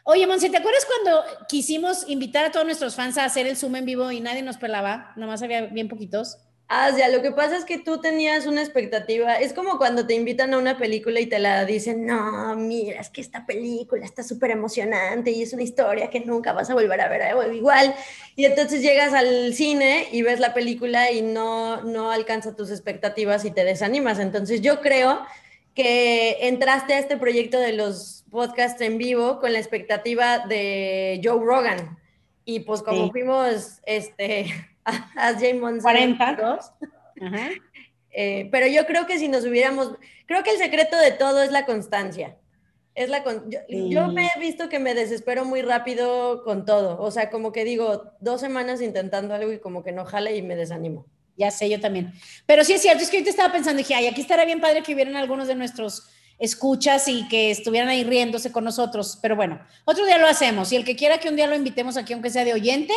Oye, 0.03 0.27
Monse, 0.27 0.51
¿te 0.51 0.57
acuerdas 0.57 0.85
cuando 0.85 1.23
quisimos 1.47 2.07
invitar 2.07 2.45
a 2.45 2.51
todos 2.51 2.63
nuestros 2.63 2.93
fans 2.93 3.17
a 3.17 3.25
hacer 3.25 3.47
el 3.47 3.57
Zoom 3.57 3.77
en 3.77 3.85
vivo 3.85 4.11
y 4.11 4.19
nadie 4.19 4.43
nos 4.43 4.57
pelaba? 4.57 5.13
Nomás 5.15 5.41
había 5.41 5.61
bien 5.61 5.89
poquitos. 5.89 6.37
Ah, 6.67 6.89
lo 7.11 7.21
que 7.21 7.31
pasa 7.31 7.57
es 7.57 7.63
que 7.63 7.77
tú 7.77 8.01
tenías 8.01 8.47
una 8.47 8.61
expectativa. 8.61 9.35
Es 9.35 9.53
como 9.53 9.77
cuando 9.77 10.07
te 10.07 10.15
invitan 10.15 10.51
a 10.53 10.57
una 10.57 10.79
película 10.79 11.19
y 11.19 11.27
te 11.27 11.37
la 11.37 11.63
dicen, 11.63 12.07
no, 12.07 12.55
mira, 12.55 12.99
es 13.01 13.11
que 13.11 13.21
esta 13.21 13.45
película 13.45 14.03
está 14.03 14.23
súper 14.23 14.49
emocionante 14.49 15.29
y 15.29 15.43
es 15.43 15.53
una 15.53 15.61
historia 15.61 16.09
que 16.09 16.21
nunca 16.21 16.53
vas 16.53 16.71
a 16.71 16.73
volver 16.73 16.99
a 17.01 17.07
ver 17.07 17.53
igual. 17.53 17.93
Y 18.35 18.45
entonces 18.45 18.81
llegas 18.81 19.13
al 19.13 19.53
cine 19.53 20.07
y 20.11 20.23
ves 20.23 20.39
la 20.39 20.55
película 20.55 21.11
y 21.11 21.21
no, 21.21 21.83
no 21.83 22.09
alcanza 22.11 22.55
tus 22.55 22.71
expectativas 22.71 23.45
y 23.45 23.51
te 23.51 23.63
desanimas. 23.63 24.17
Entonces 24.17 24.61
yo 24.61 24.81
creo 24.81 25.23
que 25.75 26.47
entraste 26.47 26.93
a 26.95 26.99
este 26.99 27.17
proyecto 27.17 27.59
de 27.59 27.73
los 27.73 28.25
podcasts 28.31 28.81
en 28.81 28.97
vivo 28.97 29.39
con 29.39 29.53
la 29.53 29.59
expectativa 29.59 30.39
de 30.39 31.21
Joe 31.23 31.45
Rogan. 31.45 31.99
Y 32.43 32.61
pues 32.61 32.81
como 32.81 33.11
fuimos, 33.11 33.81
este 33.85 34.47
a 34.85 35.33
James 35.33 35.81
40. 35.81 36.59
Eh, 38.17 38.47
pero 38.49 38.67
yo 38.67 38.85
creo 38.85 39.05
que 39.05 39.19
si 39.19 39.27
nos 39.27 39.43
hubiéramos, 39.43 39.91
creo 40.25 40.41
que 40.41 40.51
el 40.51 40.57
secreto 40.57 40.97
de 40.97 41.11
todo 41.11 41.43
es 41.43 41.51
la 41.51 41.65
constancia. 41.65 42.37
Es 42.93 43.09
la 43.09 43.25
yo, 43.67 44.07
me 44.07 44.27
he 44.27 44.39
visto 44.39 44.69
que 44.69 44.79
me 44.79 44.95
desespero 44.95 45.43
muy 45.43 45.61
rápido 45.61 46.43
con 46.43 46.65
todo. 46.65 46.97
O 47.01 47.11
sea, 47.11 47.29
como 47.29 47.51
que 47.51 47.65
digo, 47.65 48.13
dos 48.21 48.39
semanas 48.39 48.81
intentando 48.81 49.33
algo 49.33 49.51
y 49.51 49.59
como 49.59 49.83
que 49.83 49.91
no 49.91 50.05
jale 50.05 50.37
y 50.37 50.41
me 50.41 50.55
desanimo. 50.55 51.05
Ya 51.35 51.51
sé, 51.51 51.69
yo 51.69 51.81
también. 51.81 52.13
Pero 52.45 52.63
sí 52.63 52.71
es 52.71 52.81
cierto, 52.81 53.03
es 53.03 53.09
que 53.09 53.17
ahorita 53.17 53.31
estaba 53.31 53.51
pensando, 53.51 53.79
dije, 53.79 53.95
ay, 53.95 54.07
aquí 54.07 54.21
estaría 54.21 54.45
bien 54.45 54.61
padre 54.61 54.81
que 54.81 54.93
hubieran 54.93 55.17
algunos 55.17 55.49
de 55.49 55.55
nuestros 55.55 56.09
escuchas 56.39 57.09
y 57.09 57.27
que 57.27 57.51
estuvieran 57.51 57.89
ahí 57.89 58.05
riéndose 58.05 58.53
con 58.53 58.63
nosotros. 58.63 59.19
Pero 59.21 59.35
bueno, 59.35 59.59
otro 59.83 60.05
día 60.05 60.17
lo 60.17 60.27
hacemos. 60.27 60.71
Y 60.71 60.77
el 60.77 60.85
que 60.85 60.95
quiera 60.95 61.17
que 61.17 61.27
un 61.27 61.35
día 61.35 61.47
lo 61.47 61.55
invitemos 61.55 61.97
aquí, 61.97 62.13
aunque 62.13 62.29
sea 62.29 62.45
de 62.45 62.53
oyente, 62.53 62.93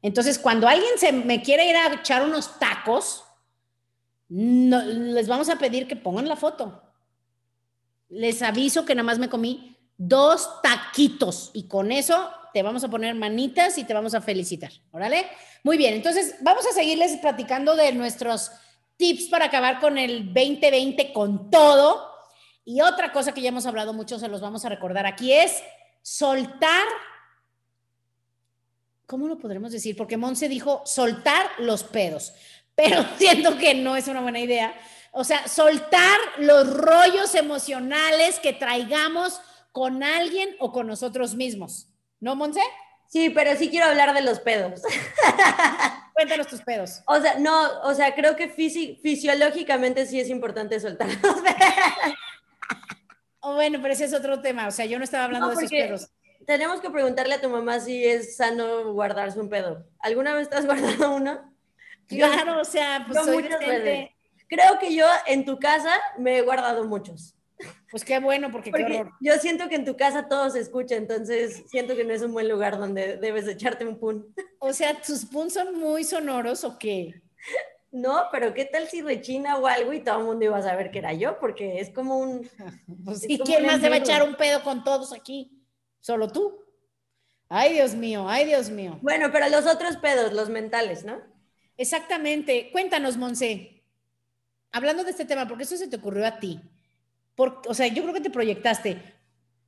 Entonces, 0.03 0.39
cuando 0.39 0.69
alguien 0.69 0.99
se 0.99 1.13
me 1.13 1.43
quiere 1.43 1.69
ir 1.71 1.77
a 1.77 1.95
echar 1.95 2.23
unos 2.25 2.59
tacos, 2.59 3.25
no- 4.29 4.83
les 4.85 5.29
vamos 5.29 5.49
a 5.49 5.57
pedir 5.57 5.89
que 5.89 5.97
pongan 5.97 6.29
la 6.29 6.37
foto. 6.37 6.83
Les 8.11 8.43
aviso 8.43 8.85
que 8.85 8.95
nada 8.95 9.05
más 9.05 9.19
me 9.19 9.31
comí 9.31 9.79
dos 9.97 10.61
taquitos 10.63 11.51
y 11.55 11.69
con 11.69 11.91
eso 11.91 12.31
te 12.53 12.63
vamos 12.63 12.85
a 12.85 12.89
poner 12.89 13.15
manitas 13.15 13.79
y 13.79 13.85
te 13.85 13.95
vamos 13.95 14.15
a 14.15 14.21
felicitar. 14.21 14.73
¿Órale? 14.91 15.27
Muy 15.63 15.77
bien, 15.77 15.95
entonces 15.95 16.37
vamos 16.41 16.67
a 16.67 16.73
seguirles 16.73 17.17
platicando 17.19 17.77
de 17.77 17.93
nuestros 17.93 18.51
tips 18.97 19.25
para 19.25 19.47
acabar 19.47 19.81
con 19.81 19.99
el 19.99 20.27
2020 20.33 21.13
con 21.13 21.51
todo. 21.51 22.11
Y 22.65 22.81
otra 22.81 23.13
cosa 23.13 23.33
que 23.33 23.41
ya 23.41 23.49
hemos 23.49 23.67
hablado 23.67 23.93
mucho, 23.93 24.19
se 24.19 24.29
los 24.29 24.41
vamos 24.41 24.65
a 24.65 24.69
recordar 24.69 25.07
aquí, 25.07 25.33
es 25.33 25.63
soltar, 26.03 26.87
¿cómo 29.07 29.27
lo 29.27 29.39
podremos 29.39 29.73
decir? 29.73 29.97
Porque 29.97 30.17
Monse 30.17 30.49
dijo 30.49 30.83
soltar 30.85 31.47
los 31.59 31.83
pedos, 31.83 32.33
pero 32.75 33.05
siento 33.19 33.57
que 33.59 33.75
no 33.75 33.97
es 33.97 34.09
una 34.09 34.21
buena 34.21 34.41
idea. 34.41 34.75
O 35.13 35.25
sea, 35.25 35.47
soltar 35.47 36.19
los 36.39 36.73
rollos 36.73 37.35
emocionales 37.35 38.39
que 38.41 38.53
traigamos 38.53 39.41
con 39.73 40.03
alguien 40.03 40.57
o 40.59 40.73
con 40.73 40.87
nosotros 40.87 41.35
mismos. 41.35 41.89
¿No, 42.23 42.37
Monse? 42.37 42.61
Sí, 43.09 43.29
pero 43.31 43.55
sí 43.57 43.69
quiero 43.69 43.87
hablar 43.87 44.15
de 44.15 44.23
los 44.23 44.41
pedos. 44.41 44.81
Cuéntanos 46.15 46.47
tus 46.47 46.63
pedos. 46.63 47.03
O 47.07 47.21
sea, 47.21 47.39
no, 47.39 47.81
o 47.83 47.93
sea, 47.95 48.15
creo 48.15 48.37
que 48.37 48.55
fisi- 48.55 48.99
fisiológicamente 49.03 50.07
sí 50.07 50.21
es 50.21 50.29
importante 50.31 50.79
soltar 50.81 51.09
los 51.09 51.19
pedos. 51.43 52.15
Oh, 53.41 53.55
bueno, 53.55 53.81
pero 53.83 53.93
ese 53.93 54.05
es 54.05 54.15
otro 54.15 54.41
tema. 54.41 54.69
O 54.69 54.71
sea, 54.71 54.87
yo 54.87 54.99
no 54.99 55.05
estaba 55.05 55.25
hablando 55.25 55.49
No, 55.49 55.55
de 55.55 55.65
esos 55.65 55.71
pedos. 55.71 56.11
Tenemos 56.47 56.81
que 56.81 56.91
preguntarle 56.91 57.35
a 57.35 57.41
tu 57.41 57.49
mamá 57.49 57.81
si 57.81 58.05
es 58.05 58.37
sano 58.37 58.93
guardarse 58.93 59.41
un 59.41 59.49
pedo. 59.49 59.85
¿Alguna 59.99 60.35
vez 60.35 60.49
te 60.49 60.57
has 60.57 60.65
guardado 60.67 61.17
uno? 61.17 61.53
Yo- 62.09 62.27
Claro, 62.31 62.61
o 62.61 62.65
sea, 62.65 63.05
pues 63.07 63.25
soy 63.25 63.43
muchas 63.43 63.59
decente. 63.61 63.83
veces. 63.83 64.11
Creo 64.49 64.79
que 64.79 64.95
yo 64.95 65.07
en 65.27 65.45
tu 65.45 65.59
casa 65.59 65.93
me 66.19 66.39
he 66.39 66.43
guardado 66.43 66.85
muchos. 66.85 67.35
Pues 67.91 68.05
qué 68.05 68.19
bueno, 68.21 68.51
porque, 68.51 68.71
qué 68.73 68.81
Porque 68.81 69.01
horror. 69.01 69.13
yo 69.21 69.35
siento 69.35 69.69
que 69.69 69.75
en 69.77 69.85
tu 69.85 69.97
casa 69.97 70.29
todo 70.29 70.49
se 70.51 70.61
escucha, 70.61 70.97
entonces 70.97 71.63
siento 71.69 71.95
que 71.95 72.05
no 72.05 72.13
es 72.15 72.23
un 72.23 72.33
buen 72.33 72.49
lugar 72.49 72.79
donde 72.79 73.17
debes 73.19 73.47
echarte 73.47 73.87
un 73.87 73.99
pun. 73.99 74.35
O 74.59 74.73
sea, 74.73 75.01
tus 75.01 75.27
puns 75.27 75.53
son 75.55 75.79
muy 75.79 76.05
sonoros 76.05 76.65
o 76.65 76.79
qué? 76.79 77.23
No, 77.91 78.25
pero 78.33 78.55
¿qué 78.55 78.65
tal 78.65 78.89
si 78.89 79.03
rechina 79.03 79.59
o 79.59 79.67
algo 79.67 79.93
y 79.93 80.01
todo 80.03 80.21
el 80.21 80.25
mundo 80.25 80.45
iba 80.47 80.57
a 80.57 80.63
saber 80.63 80.91
que 80.91 81.01
era 81.01 81.13
yo? 81.13 81.39
Porque 81.39 81.81
es 81.81 81.91
como 81.91 82.19
un... 82.19 82.49
Pues 83.05 83.19
Es 83.19 83.25
sí, 83.25 83.39
como 83.39 83.45
¿quién 83.51 83.67
más 83.67 83.81
se 83.81 83.89
va 83.91 83.97
a 83.97 83.99
echar 83.99 84.23
un 84.23 84.35
pedo 84.37 84.63
con 84.63 84.83
todos 84.85 85.13
aquí? 85.13 85.63
Solo 86.01 86.29
tú. 86.29 86.59
Ay, 87.51 87.75
Dios 87.75 87.95
mío, 87.95 88.27
ay, 88.29 88.47
Dios 88.47 88.71
mío. 88.71 88.99
Bueno, 89.03 89.29
pero 89.31 89.47
los 89.51 89.67
otros 89.67 89.99
pedos, 89.99 90.33
los 90.33 90.49
mentales, 90.49 91.05
¿no? 91.05 91.21
Exactamente. 91.77 92.71
Cuéntanos, 92.73 93.19
Monse. 93.19 93.85
Hablando 94.71 95.05
de 95.05 95.11
este 95.11 95.27
tema, 95.27 95.47
porque 95.47 95.65
eso 95.65 95.77
se 95.77 95.89
te 95.89 95.97
ocurrió 95.97 96.27
a 96.27 96.39
ti. 96.39 96.59
Por- 97.35 97.63
o 97.67 97.75
sea, 97.75 97.87
yo 97.87 98.03
creo 98.03 98.15
que 98.15 98.21
te 98.21 98.31
proyectaste. 98.31 99.03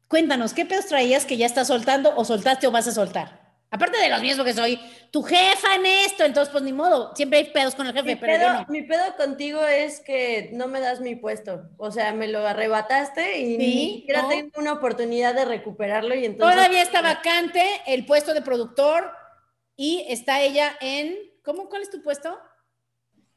Cuéntanos, 0.09 0.53
¿qué 0.55 0.65
pedos 0.67 0.87
traías 0.87 1.25
que 1.25 1.37
ya 1.37 1.47
estás 1.47 1.69
soltando 1.69 2.15
o 2.17 2.25
soltaste 2.25 2.67
o 2.67 2.71
vas 2.71 2.87
a 2.87 2.93
soltar? 2.93 3.43
Aparte 3.71 3.99
de 3.99 4.09
los 4.09 4.21
míos, 4.21 4.37
porque 4.37 4.53
soy 4.53 4.79
tu 5.11 5.23
jefa 5.25 5.75
en 5.75 5.85
esto, 5.87 6.25
entonces 6.25 6.53
pues 6.53 6.63
ni 6.63 6.73
modo, 6.73 7.13
siempre 7.17 7.41
hay 7.41 7.45
pedos 7.47 7.75
con 7.75 7.87
el 7.89 7.93
jefe, 7.93 8.15
Mi 8.15 8.17
pero 8.17 8.33
yo 8.35 8.39
pedo, 8.39 8.53
no. 8.53 8.67
mi 8.69 8.83
pedo 8.83 9.17
contigo 9.17 9.65
es 9.65 9.99
que 9.99 10.51
no 10.53 10.69
me 10.69 10.79
das 10.79 11.01
mi 11.01 11.17
puesto. 11.17 11.69
O 11.77 11.91
sea, 11.91 12.13
me 12.13 12.29
lo 12.29 12.47
arrebataste 12.47 13.41
y 13.41 13.59
ni 13.59 13.95
siquiera 13.97 14.23
¿no? 14.23 14.29
tengo 14.29 14.51
una 14.59 14.75
oportunidad 14.75 15.35
de 15.35 15.45
recuperarlo 15.45 16.15
y 16.15 16.25
entonces... 16.25 16.55
Todavía 16.57 16.83
está 16.83 17.03
vacante 17.03 17.65
el 17.89 18.07
puesto 18.07 18.33
de 18.33 18.43
productor 18.43 19.11
y 19.75 20.07
está 20.09 20.41
ella 20.41 20.77
en, 20.81 21.17
¿cómo? 21.43 21.69
¿Cuál 21.69 21.83
es 21.83 21.91
tu 21.91 22.01
puesto? 22.01 22.39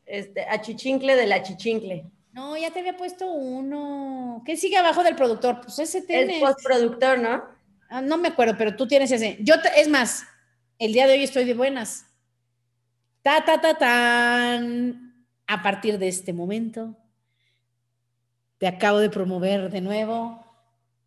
Este, 0.06 0.46
achichincle 0.46 1.16
de 1.16 1.26
la 1.26 1.42
chichincle. 1.42 2.06
No, 2.38 2.56
ya 2.56 2.70
te 2.70 2.82
había 2.82 2.96
puesto 2.96 3.26
uno. 3.32 4.44
¿Qué 4.46 4.56
sigue 4.58 4.78
abajo 4.78 5.04
del 5.04 5.16
productor? 5.16 5.62
Pues 5.62 5.80
ese 5.80 5.98
Es 5.98 6.06
tienes. 6.06 6.40
postproductor, 6.40 7.18
¿no? 7.18 7.44
Ah, 7.90 8.00
no 8.02 8.16
me 8.20 8.28
acuerdo, 8.28 8.54
pero 8.56 8.76
tú 8.76 8.88
tienes 8.88 9.12
ese. 9.12 9.38
Yo, 9.40 9.60
te- 9.60 9.82
es 9.82 9.88
más, 9.90 10.24
el 10.78 10.94
día 10.94 11.08
de 11.08 11.14
hoy 11.14 11.24
estoy 11.24 11.46
de 11.46 11.56
buenas. 11.56 12.06
Ta, 13.24 13.44
ta, 13.44 13.60
ta, 13.60 13.74
tan. 13.80 15.26
A 15.48 15.64
partir 15.64 15.98
de 15.98 16.10
este 16.10 16.32
momento, 16.32 16.96
te 18.60 18.68
acabo 18.68 19.00
de 19.00 19.10
promover 19.10 19.72
de 19.72 19.82
nuevo 19.82 20.46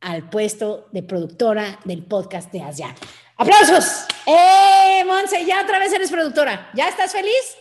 al 0.01 0.29
puesto 0.31 0.89
de 0.91 1.05
productora 1.05 1.79
del 1.85 2.03
podcast 2.07 2.51
de 2.51 2.61
Asia. 2.63 2.93
¡Aplausos! 3.37 4.07
¡Eh, 4.27 5.05
Monse! 5.07 5.47
Ya 5.47 5.63
otra 5.63 5.79
vez 5.79 5.93
eres 5.93 6.11
productora. 6.11 6.71
¿Ya 6.75 6.89
estás 6.89 7.13
feliz? 7.13 7.57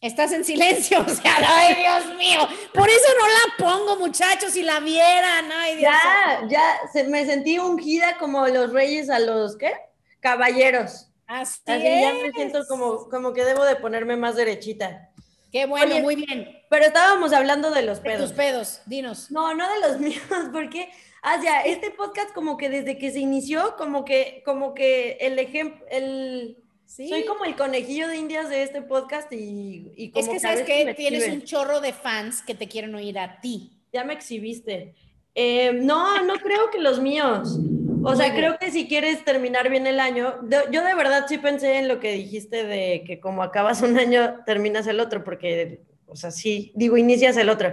Estás 0.00 0.32
en 0.32 0.44
silencio, 0.44 1.00
o 1.06 1.08
sea, 1.08 1.36
ay 1.46 1.74
Dios 1.74 2.16
mío, 2.16 2.40
por 2.72 2.88
eso 2.88 3.08
no 3.18 3.26
la 3.28 3.68
pongo, 3.76 3.96
muchachos, 3.98 4.52
si 4.52 4.62
la 4.62 4.80
vieran, 4.80 5.50
ay 5.52 5.76
Dios. 5.76 5.92
Ya, 5.92 6.40
ya, 6.48 6.80
se- 6.92 7.04
me 7.04 7.24
sentí 7.26 7.58
ungida 7.58 8.16
como 8.18 8.46
los 8.46 8.72
reyes 8.72 9.10
a 9.10 9.18
los, 9.18 9.56
¿qué? 9.58 9.72
Caballeros. 10.20 11.08
Así, 11.26 11.60
Así 11.66 11.82
ya 11.82 12.12
me 12.14 12.26
es. 12.26 12.34
siento 12.34 12.66
como, 12.66 13.08
como 13.08 13.32
que 13.32 13.44
debo 13.44 13.64
de 13.64 13.76
ponerme 13.76 14.16
más 14.16 14.36
derechita. 14.36 15.10
Qué 15.52 15.66
bueno, 15.66 15.86
Oye, 15.94 16.02
muy 16.02 16.16
bien. 16.16 16.62
Pero 16.70 16.86
estábamos 16.86 17.32
hablando 17.32 17.70
de 17.70 17.82
los 17.82 17.98
De 18.02 18.10
pedos. 18.10 18.28
tus 18.30 18.36
pedos, 18.36 18.80
dinos. 18.86 19.30
No, 19.30 19.52
no 19.54 19.68
de 19.72 19.80
los 19.80 19.98
míos, 20.00 20.22
porque, 20.52 20.90
Asia, 21.22 21.60
este 21.62 21.90
podcast 21.90 22.32
como 22.32 22.56
que 22.56 22.68
desde 22.70 22.96
que 22.98 23.10
se 23.12 23.18
inició, 23.20 23.76
como 23.76 24.04
que, 24.04 24.42
como 24.44 24.72
que 24.74 25.18
el 25.20 25.38
ejemplo, 25.38 25.84
el... 25.90 26.56
Sí. 26.90 27.08
Soy 27.08 27.24
como 27.24 27.44
el 27.44 27.54
conejillo 27.54 28.08
de 28.08 28.16
indias 28.16 28.48
de 28.48 28.64
este 28.64 28.82
podcast 28.82 29.32
y, 29.32 29.92
y 29.96 30.10
como 30.10 30.24
es 30.26 30.28
que 30.28 30.40
sabes 30.40 30.62
que 30.62 30.92
tienes 30.96 31.20
exhiben. 31.20 31.38
un 31.40 31.44
chorro 31.46 31.80
de 31.80 31.92
fans 31.92 32.42
que 32.42 32.56
te 32.56 32.66
quieren 32.66 32.92
oír 32.96 33.16
a 33.16 33.40
ti. 33.40 33.78
Ya 33.92 34.02
me 34.02 34.12
exhibiste. 34.12 34.96
Eh, 35.36 35.72
no, 35.72 36.20
no 36.24 36.34
creo 36.40 36.68
que 36.72 36.80
los 36.80 36.98
míos. 37.00 37.60
O 38.02 38.16
sea, 38.16 38.34
creo 38.34 38.58
que 38.58 38.72
si 38.72 38.88
quieres 38.88 39.24
terminar 39.24 39.70
bien 39.70 39.86
el 39.86 40.00
año, 40.00 40.38
de- 40.42 40.64
yo 40.72 40.82
de 40.82 40.94
verdad 40.96 41.26
sí 41.28 41.38
pensé 41.38 41.76
en 41.78 41.86
lo 41.86 42.00
que 42.00 42.12
dijiste 42.12 42.64
de 42.64 43.04
que 43.06 43.20
como 43.20 43.44
acabas 43.44 43.82
un 43.82 43.96
año, 43.96 44.40
terminas 44.44 44.88
el 44.88 44.98
otro, 44.98 45.22
porque, 45.22 45.82
o 46.08 46.16
sea, 46.16 46.32
sí, 46.32 46.72
digo, 46.74 46.96
inicias 46.96 47.36
el 47.36 47.50
otro. 47.50 47.72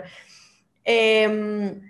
Em, 0.83 1.81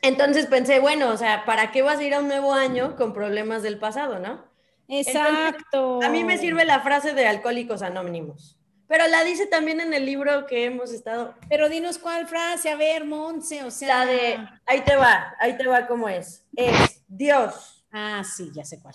entonces 0.00 0.46
pensé, 0.46 0.78
bueno, 0.78 1.10
o 1.10 1.16
sea, 1.18 1.44
¿para 1.44 1.70
qué 1.70 1.82
vas 1.82 1.98
a 1.98 2.02
ir 2.02 2.14
a 2.14 2.20
un 2.20 2.28
nuevo 2.28 2.54
año 2.54 2.96
con 2.96 3.12
problemas 3.12 3.62
del 3.62 3.78
pasado, 3.78 4.18
no? 4.18 4.50
Exacto. 4.98 6.00
A 6.02 6.08
mí 6.08 6.22
me 6.22 6.36
sirve 6.38 6.64
la 6.64 6.80
frase 6.80 7.14
de 7.14 7.26
Alcohólicos 7.26 7.82
Anónimos, 7.82 8.58
pero 8.86 9.06
la 9.08 9.24
dice 9.24 9.46
también 9.46 9.80
en 9.80 9.94
el 9.94 10.04
libro 10.04 10.46
que 10.46 10.66
hemos 10.66 10.92
estado, 10.92 11.34
Pero 11.48 11.68
dinos 11.68 11.98
cuál 11.98 12.26
frase, 12.26 12.70
a 12.70 12.76
ver, 12.76 13.06
Monse, 13.06 13.64
o 13.64 13.70
sea. 13.70 14.04
la 14.04 14.06
de, 14.06 14.48
ahí 14.66 14.82
te 14.82 14.96
va, 14.96 15.34
ahí 15.40 15.56
te 15.56 15.66
va 15.66 15.86
cómo 15.86 16.08
es, 16.08 16.46
es 16.54 17.02
Dios. 17.08 17.86
Ah, 17.90 18.22
sí, 18.24 18.50
ya 18.54 18.64
sé 18.64 18.80
cuál. 18.80 18.94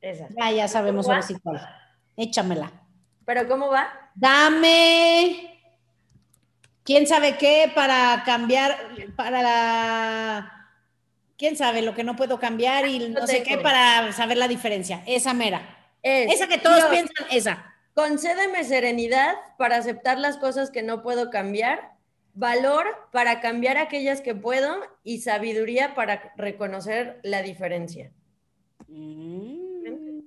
Esa. 0.00 0.28
Ya, 0.38 0.50
ya 0.52 0.68
sabemos 0.68 1.06
¿Cómo 1.06 1.14
ahora 1.14 1.26
sí 1.26 1.34
cuál. 1.42 1.60
Échamela. 2.16 2.70
Pero 3.24 3.48
¿cómo 3.48 3.68
va? 3.68 3.88
Dame. 4.14 5.60
¿Quién 6.84 7.06
sabe 7.06 7.36
qué 7.36 7.70
para 7.74 8.22
cambiar, 8.24 8.74
para 9.16 9.42
la... 9.42 10.57
¿Quién 11.38 11.56
sabe 11.56 11.82
lo 11.82 11.94
que 11.94 12.02
no 12.02 12.16
puedo 12.16 12.40
cambiar 12.40 12.88
y 12.88 13.10
no 13.10 13.24
sé 13.28 13.44
qué 13.44 13.58
para 13.58 14.12
saber 14.12 14.36
la 14.36 14.48
diferencia? 14.48 15.04
Esa 15.06 15.34
mera. 15.34 15.94
Es, 16.02 16.34
Esa 16.34 16.48
que 16.48 16.58
todos 16.58 16.78
Dios, 16.78 16.88
piensan, 16.90 17.26
esa. 17.30 17.74
Concédeme 17.94 18.64
serenidad 18.64 19.36
para 19.56 19.76
aceptar 19.76 20.18
las 20.18 20.36
cosas 20.36 20.72
que 20.72 20.82
no 20.82 21.00
puedo 21.00 21.30
cambiar, 21.30 21.92
valor 22.34 22.86
para 23.12 23.40
cambiar 23.40 23.76
aquellas 23.78 24.20
que 24.20 24.34
puedo 24.34 24.80
y 25.04 25.20
sabiduría 25.20 25.94
para 25.94 26.32
reconocer 26.36 27.20
la 27.22 27.40
diferencia. 27.42 28.10
Mm, 28.88 30.20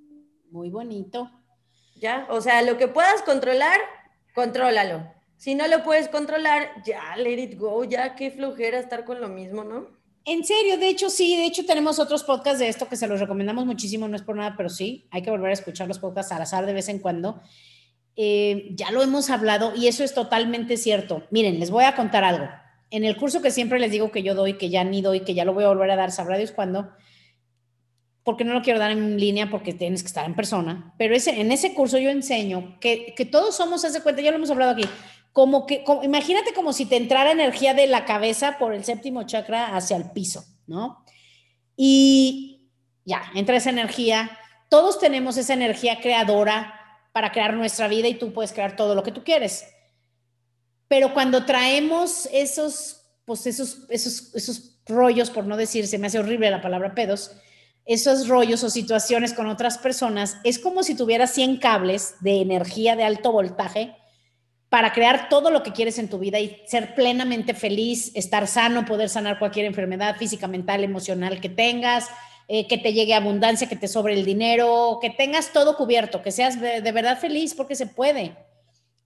muy 0.50 0.69
bonito. 0.69 1.30
¿Ya? 1.97 2.26
O 2.30 2.39
sea, 2.39 2.62
lo 2.62 2.78
que 2.78 2.88
puedas 2.88 3.21
controlar, 3.24 3.80
contrólalo. 4.34 5.13
Si 5.36 5.56
no 5.56 5.67
lo 5.67 5.84
puedes 5.84 6.08
controlar, 6.08 6.71
ya, 6.86 7.17
let 7.17 7.38
it 7.38 7.60
go, 7.60 7.84
ya, 7.84 8.15
qué 8.15 8.32
flojera 8.32 8.80
estar 8.80 9.04
con 9.04 9.19
lo 9.19 9.28
mismo, 9.28 9.65
¿no? 9.65 10.01
En 10.24 10.44
serio, 10.44 10.78
de 10.78 10.88
hecho 10.88 11.10
sí, 11.10 11.36
de 11.36 11.46
hecho 11.46 11.66
tenemos 11.66 11.98
otros 11.98 12.24
podcasts 12.24 12.60
de 12.60 12.68
esto 12.68 12.88
que 12.88 12.96
se 12.96 13.08
los 13.08 13.20
recomendamos 13.20 13.66
muchísimo, 13.66 14.08
no 14.08 14.16
es 14.16 14.22
por 14.22 14.36
nada, 14.36 14.54
pero 14.56 14.70
sí, 14.70 15.08
hay 15.10 15.24
que 15.24 15.32
volver 15.32 15.50
a 15.50 15.54
escuchar 15.54 15.88
los 15.88 15.98
podcasts 15.98 16.32
al 16.32 16.42
azar 16.42 16.66
de 16.66 16.74
vez 16.74 16.90
en 16.90 17.00
cuando. 17.00 17.42
Eh, 18.16 18.70
ya 18.76 18.92
lo 18.92 19.02
hemos 19.02 19.30
hablado 19.30 19.74
y 19.76 19.88
eso 19.88 20.04
es 20.04 20.14
totalmente 20.14 20.78
cierto. 20.78 21.24
Miren, 21.32 21.60
les 21.60 21.72
voy 21.72 21.86
a 21.86 21.96
contar 21.96 22.24
algo. 22.24 22.48
En 22.92 23.04
el 23.04 23.18
curso 23.18 23.42
que 23.42 23.52
siempre 23.52 23.80
les 23.80 23.92
digo 23.92 24.12
que 24.12 24.22
yo 24.22 24.36
doy, 24.36 24.58
que 24.58 24.70
ya 24.70 24.84
ni 24.84 25.02
doy, 25.02 25.22
que 25.22 25.34
ya 25.34 25.46
lo 25.46 25.54
voy 25.54 25.64
a 25.64 25.70
volver 25.70 25.90
a 25.90 25.96
dar, 25.96 26.12
sabrá 26.12 26.38
Dios 26.38 26.52
cuándo, 26.52 26.92
porque 28.24 28.44
no 28.44 28.54
lo 28.54 28.62
quiero 28.62 28.80
dar 28.80 28.92
en 28.92 29.20
línea 29.20 29.50
porque 29.50 29.74
tienes 29.74 30.04
que 30.04 30.08
estar 30.08 30.26
en 30.26 30.36
persona, 30.36 30.94
pero 30.98 31.16
ese, 31.16 31.42
en 31.42 31.52
ese 31.52 31.74
curso 31.74 31.98
yo 31.98 32.10
enseño 32.10 32.78
que, 32.80 33.14
que 33.16 33.26
todos 33.26 33.56
somos, 33.56 33.84
haz 33.86 33.94
de 33.94 34.02
cuenta, 34.02 34.22
ya 34.22 34.30
lo 34.30 34.38
hemos 34.38 34.52
hablado 34.52 34.72
aquí, 34.72 34.84
como 35.34 35.65
que, 35.65 35.84
imagínate 36.04 36.54
como 36.54 36.74
si 36.74 36.86
te 36.86 36.98
entrara 36.98 37.32
energía 37.32 37.74
de 37.74 37.88
la 37.88 38.06
cabeza 38.06 38.58
por 38.58 38.74
el 38.74 38.84
séptimo 38.84 39.24
chakra 39.24 39.76
hacia 39.76 39.96
el 39.96 40.12
piso, 40.12 40.44
¿no? 40.67 41.06
Y 41.76 42.70
ya, 43.06 43.24
entra 43.34 43.56
esa 43.56 43.70
energía, 43.70 44.38
todos 44.70 45.00
tenemos 45.00 45.38
esa 45.38 45.54
energía 45.54 46.00
creadora 46.02 46.76
para 47.13 47.32
crear 47.32 47.54
nuestra 47.54 47.88
vida 47.88 48.08
y 48.08 48.15
tú 48.15 48.34
puedes 48.34 48.52
crear 48.52 48.76
todo 48.76 48.94
lo 48.94 49.04
que 49.04 49.12
tú 49.12 49.24
quieres. 49.24 49.65
Pero 50.88 51.13
cuando 51.13 51.46
traemos 51.46 52.28
esos, 52.34 53.02
pues 53.26 53.48
esos, 53.48 53.86
esos, 53.89 54.36
esos 54.36 54.82
rollos, 54.86 55.30
por 55.30 55.46
no 55.46 55.56
decir, 55.56 55.88
se 55.88 55.98
me 55.98 56.08
hace 56.08 56.20
horrible 56.20 56.52
la 56.52 56.62
palabra 56.62 56.94
pedos, 56.94 57.32
esos 57.86 58.28
rollos 58.28 58.63
o 58.63 58.70
situaciones 58.70 59.34
con 59.34 59.48
otras 59.48 59.78
personas, 59.78 60.38
es 60.44 60.60
como 60.60 60.84
si 60.84 60.96
tuvieras 60.96 61.32
100 61.32 61.58
cables 61.58 62.15
de 62.20 62.41
energía 62.41 62.96
de 62.96 63.06
alto 63.06 63.32
voltaje 63.32 63.96
para 64.72 64.94
crear 64.94 65.28
todo 65.28 65.52
lo 65.52 65.64
que 65.64 65.74
quieres 65.74 66.00
en 66.00 66.08
tu 66.08 66.18
vida 66.18 66.40
y 66.40 66.64
ser 66.66 66.96
plenamente 66.96 67.54
feliz, 67.54 68.10
estar 68.16 68.48
sano, 68.48 68.86
poder 68.86 69.10
sanar 69.10 69.38
cualquier 69.38 69.66
enfermedad 69.66 70.16
física, 70.16 70.48
mental, 70.48 70.86
emocional 70.86 71.42
que 71.42 71.50
tengas, 71.50 72.08
eh, 72.48 72.70
que 72.70 72.78
te 72.78 72.94
llegue 72.94 73.14
abundancia, 73.14 73.68
que 73.68 73.76
te 73.76 73.90
sobre 73.90 74.14
el 74.14 74.24
dinero, 74.24 75.00
que 75.02 75.10
tengas 75.10 75.52
todo 75.52 75.76
cubierto, 75.76 76.22
que 76.22 76.32
seas 76.32 76.62
de, 76.62 76.80
de 76.80 76.92
verdad 76.94 77.20
feliz 77.20 77.54
porque 77.54 77.76
se 77.76 77.86
puede. 77.86 78.38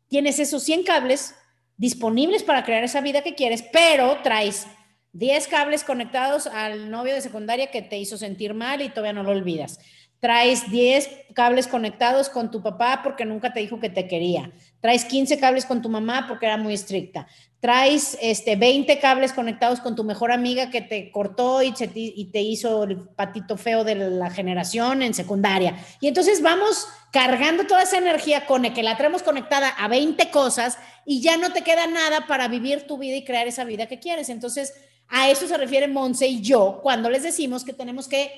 Tienes 0.07 0.37
esos 0.37 0.61
100 0.61 0.83
cables 0.83 1.33
disponibles 1.77 2.43
para 2.43 2.63
crear 2.63 2.83
esa 2.83 3.01
vida 3.01 3.23
que 3.23 3.33
quieres, 3.33 3.63
pero 3.73 4.19
traes 4.21 4.67
10 5.13 5.47
cables 5.47 5.83
conectados 5.83 6.45
al 6.45 6.91
novio 6.91 7.15
de 7.15 7.21
secundaria 7.21 7.71
que 7.71 7.81
te 7.81 7.97
hizo 7.97 8.17
sentir 8.17 8.53
mal 8.53 8.83
y 8.83 8.89
todavía 8.89 9.13
no 9.13 9.23
lo 9.23 9.31
olvidas. 9.31 9.79
Traes 10.19 10.69
10 10.69 11.09
cables 11.33 11.67
conectados 11.67 12.29
con 12.29 12.49
tu 12.51 12.61
papá 12.61 13.01
porque 13.03 13.25
nunca 13.25 13.53
te 13.53 13.59
dijo 13.59 13.79
que 13.79 13.89
te 13.89 14.07
quería. 14.07 14.51
Traes 14.85 15.03
15 15.05 15.39
cables 15.39 15.65
con 15.65 15.81
tu 15.81 15.89
mamá 15.89 16.27
porque 16.27 16.45
era 16.45 16.57
muy 16.57 16.75
estricta. 16.75 17.25
Traes 17.59 18.19
este, 18.21 18.55
20 18.55 18.99
cables 18.99 19.33
conectados 19.33 19.79
con 19.79 19.95
tu 19.95 20.03
mejor 20.03 20.31
amiga 20.31 20.69
que 20.69 20.81
te 20.81 21.09
cortó 21.09 21.63
y, 21.63 21.71
te 21.71 22.41
hizo 22.41 22.83
el 22.83 22.99
patito 22.99 23.57
feo 23.57 23.83
de 23.83 23.95
la 23.95 24.29
generación 24.29 25.01
en 25.01 25.15
secundaria. 25.15 25.75
Y 26.01 26.07
entonces 26.07 26.43
vamos 26.43 26.87
cargando 27.11 27.65
toda 27.65 27.81
esa 27.81 27.97
energía 27.97 28.45
con 28.45 28.63
el 28.63 28.75
que 28.75 28.83
la 28.83 28.95
traemos 28.95 29.23
conectada 29.23 29.69
a 29.69 29.87
20 29.87 30.29
cosas 30.29 30.77
y 31.03 31.19
ya 31.19 31.35
no 31.37 31.51
te 31.51 31.63
queda 31.63 31.87
nada 31.87 32.27
para 32.27 32.47
vivir 32.47 32.85
tu 32.85 32.99
vida 32.99 33.15
y 33.15 33.25
crear 33.25 33.47
esa 33.47 33.63
vida 33.63 33.87
que 33.87 33.97
quieres. 33.97 34.29
Entonces, 34.29 34.71
a 35.07 35.31
eso 35.31 35.47
se 35.47 35.57
refiere 35.57 35.87
Monse 35.87 36.27
y 36.27 36.41
yo 36.43 36.79
cuando 36.83 37.09
les 37.09 37.23
decimos 37.23 37.65
que 37.65 37.73
tenemos 37.73 38.07
que, 38.07 38.31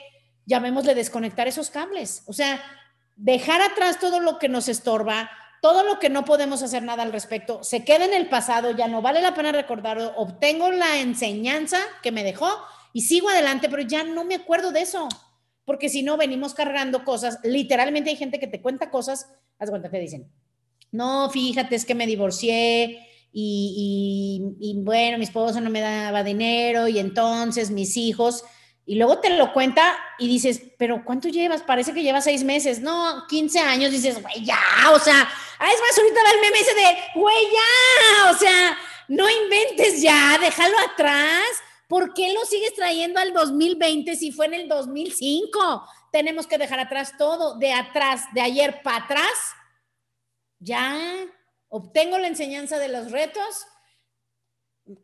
llamémosle, 0.46 0.96
desconectar 0.96 1.50
esos 1.50 1.70
cables. 1.70 2.24
O 2.26 2.32
sea, 2.32 2.64
dejar 3.18 3.62
atrás 3.62 4.00
todo 4.00 4.22
lo 4.22 4.40
que 4.40 4.48
nos 4.48 4.70
estorba, 4.70 5.30
todo 5.62 5.84
lo 5.84 6.00
que 6.00 6.10
no 6.10 6.26
podemos 6.26 6.62
hacer 6.63 6.84
nada 6.84 7.04
al 7.04 7.12
respecto, 7.12 7.63
se 7.63 7.84
queda 7.84 8.06
en 8.06 8.13
el 8.13 8.30
pasado, 8.30 8.72
ya 8.72 8.88
no 8.88 9.02
vale 9.02 9.22
la 9.22 9.34
pena 9.34 9.52
recordarlo, 9.52 10.13
obtengo 10.15 10.72
la 10.72 11.00
enseñanza 11.00 11.80
que 12.04 12.12
me 12.12 12.24
dejó 12.24 12.50
y 12.93 13.02
sigo 13.02 13.30
adelante, 13.30 13.70
pero 13.70 13.82
ya 13.84 14.04
no 14.04 14.24
me 14.24 14.36
acuerdo 14.36 14.72
de 14.72 14.82
eso, 14.82 15.08
porque 15.65 15.89
si 15.89 16.04
no 16.04 16.17
venimos 16.17 16.54
cargando 16.54 17.04
cosas, 17.04 17.39
literalmente 17.43 18.10
hay 18.10 18.15
gente 18.15 18.39
que 18.39 18.48
te 18.48 18.62
cuenta 18.62 18.89
cosas, 18.89 19.30
haz 19.60 19.70
cuenta, 19.70 19.89
te 19.89 20.00
dicen, 20.00 20.32
no, 20.91 21.30
fíjate, 21.30 21.76
es 21.76 21.86
que 21.86 21.96
me 21.96 22.08
divorcié, 22.08 23.08
y, 23.39 24.74
bueno, 24.84 25.17
mi 25.17 25.26
esposo 25.26 25.62
no 25.62 25.70
me 25.70 25.82
daba 25.82 26.24
dinero 26.24 26.88
y 26.88 26.98
entonces 26.98 27.70
mis 27.70 27.96
hijos, 27.96 28.43
y 28.88 28.95
luego 28.95 29.19
te 29.19 29.30
lo 29.32 29.52
cuenta 29.52 29.97
y 30.17 30.30
dices, 30.30 30.62
pero 30.78 31.04
¿cuánto 31.04 31.28
llevas? 31.28 31.62
Parece 31.62 31.93
que 31.93 32.04
llevas 32.04 32.23
seis 32.23 32.45
meses, 32.45 32.80
no, 32.80 33.28
15 33.28 33.60
años, 33.60 33.91
dices, 33.91 34.21
güey, 34.21 34.45
ya, 34.45 34.58
o 34.93 34.97
sea, 34.97 35.30
ah, 35.60 35.71
es 35.73 35.82
más, 35.82 35.97
ahorita 35.97 36.23
va 36.23 36.32
el 36.32 36.39
meme 36.39 36.60
ese 36.60 36.73
de, 36.73 36.97
güey, 37.15 37.45
ya, 37.52 38.32
o 38.32 38.38
sea, 38.38 38.78
no 39.10 39.30
inventes 39.30 40.02
ya, 40.02 40.38
déjalo 40.39 40.80
atrás. 40.80 41.43
¿Por 41.89 42.13
qué 42.13 42.34
lo 42.34 42.45
sigues 42.45 42.76
trayendo 42.76 43.19
al 43.19 43.34
2020 43.34 44.15
si 44.15 44.32
fue 44.32 44.45
en 44.45 44.54
el 44.54 44.69
2005? 44.69 45.86
Tenemos 46.13 46.47
que 46.47 46.58
dejar 46.58 46.80
atrás 46.80 47.13
todo, 47.17 47.58
de 47.58 47.73
atrás, 47.73 48.23
de 48.34 48.41
ayer 48.41 48.82
para 48.84 49.04
atrás. 49.04 49.34
Ya, 50.60 50.97
obtengo 51.67 52.17
la 52.17 52.28
enseñanza 52.28 52.80
de 52.80 52.88
los 52.88 53.12
retos, 53.12 53.65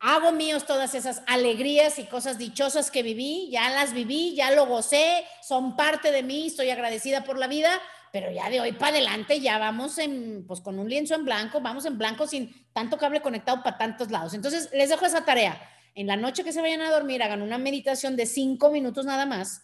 hago 0.00 0.32
míos 0.32 0.66
todas 0.66 0.94
esas 0.94 1.22
alegrías 1.26 1.98
y 1.98 2.04
cosas 2.04 2.38
dichosas 2.38 2.90
que 2.90 3.02
viví, 3.02 3.48
ya 3.50 3.70
las 3.70 3.92
viví, 3.92 4.34
ya 4.34 4.50
lo 4.50 4.66
gocé, 4.66 5.24
son 5.42 5.76
parte 5.76 6.10
de 6.10 6.22
mí, 6.22 6.46
estoy 6.46 6.70
agradecida 6.70 7.24
por 7.24 7.38
la 7.38 7.46
vida, 7.46 7.80
pero 8.12 8.30
ya 8.30 8.48
de 8.48 8.60
hoy 8.60 8.72
para 8.72 8.96
adelante 8.96 9.40
ya 9.40 9.58
vamos 9.58 9.98
en, 9.98 10.44
pues 10.46 10.60
con 10.60 10.78
un 10.78 10.88
lienzo 10.88 11.14
en 11.14 11.24
blanco, 11.24 11.60
vamos 11.60 11.84
en 11.84 11.98
blanco 11.98 12.26
sin 12.26 12.54
tanto 12.72 12.96
cable 12.96 13.20
conectado 13.20 13.62
para 13.62 13.76
tantos 13.76 14.10
lados. 14.10 14.34
Entonces, 14.34 14.70
les 14.72 14.88
dejo 14.88 15.04
esa 15.04 15.24
tarea. 15.24 15.60
En 15.96 16.06
la 16.06 16.16
noche 16.16 16.44
que 16.44 16.52
se 16.52 16.60
vayan 16.60 16.80
a 16.80 16.90
dormir, 16.90 17.22
hagan 17.22 17.42
una 17.42 17.58
meditación 17.58 18.16
de 18.16 18.26
cinco 18.26 18.70
minutos 18.70 19.04
nada 19.04 19.26
más 19.26 19.62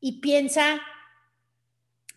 y 0.00 0.20
piensa 0.20 0.80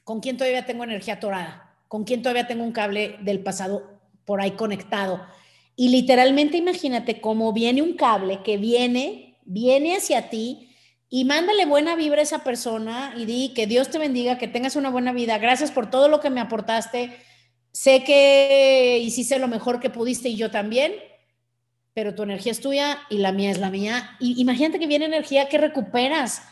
con 0.03 0.19
quién 0.19 0.37
todavía 0.37 0.65
tengo 0.65 0.83
energía 0.83 1.19
torada, 1.19 1.75
con 1.87 2.03
quién 2.03 2.21
todavía 2.21 2.47
tengo 2.47 2.63
un 2.63 2.71
cable 2.71 3.17
del 3.21 3.41
pasado 3.41 3.99
por 4.25 4.41
ahí 4.41 4.51
conectado. 4.51 5.25
Y 5.75 5.89
literalmente 5.89 6.57
imagínate 6.57 7.19
cómo 7.19 7.51
viene 7.51 7.81
un 7.81 7.93
cable 7.93 8.41
que 8.43 8.57
viene, 8.57 9.39
viene 9.45 9.95
hacia 9.95 10.29
ti 10.29 10.69
y 11.09 11.25
mándale 11.25 11.65
buena 11.65 11.95
vibra 11.95 12.19
a 12.19 12.23
esa 12.23 12.43
persona 12.43 13.13
y 13.17 13.25
di 13.25 13.53
que 13.53 13.67
Dios 13.67 13.89
te 13.89 13.97
bendiga, 13.97 14.37
que 14.37 14.47
tengas 14.47 14.75
una 14.75 14.89
buena 14.89 15.13
vida. 15.13 15.37
Gracias 15.37 15.71
por 15.71 15.89
todo 15.89 16.09
lo 16.09 16.19
que 16.19 16.29
me 16.29 16.41
aportaste. 16.41 17.15
Sé 17.71 18.03
que 18.03 18.99
hiciste 18.99 19.39
lo 19.39 19.47
mejor 19.47 19.79
que 19.79 19.89
pudiste 19.89 20.29
y 20.29 20.35
yo 20.35 20.51
también, 20.51 20.93
pero 21.93 22.13
tu 22.15 22.23
energía 22.23 22.51
es 22.51 22.61
tuya 22.61 22.99
y 23.09 23.17
la 23.17 23.31
mía 23.31 23.51
es 23.51 23.59
la 23.59 23.69
mía. 23.69 24.15
Y 24.19 24.39
imagínate 24.41 24.79
que 24.79 24.87
viene 24.87 25.05
energía 25.05 25.49
que 25.49 25.57
recuperas. 25.57 26.43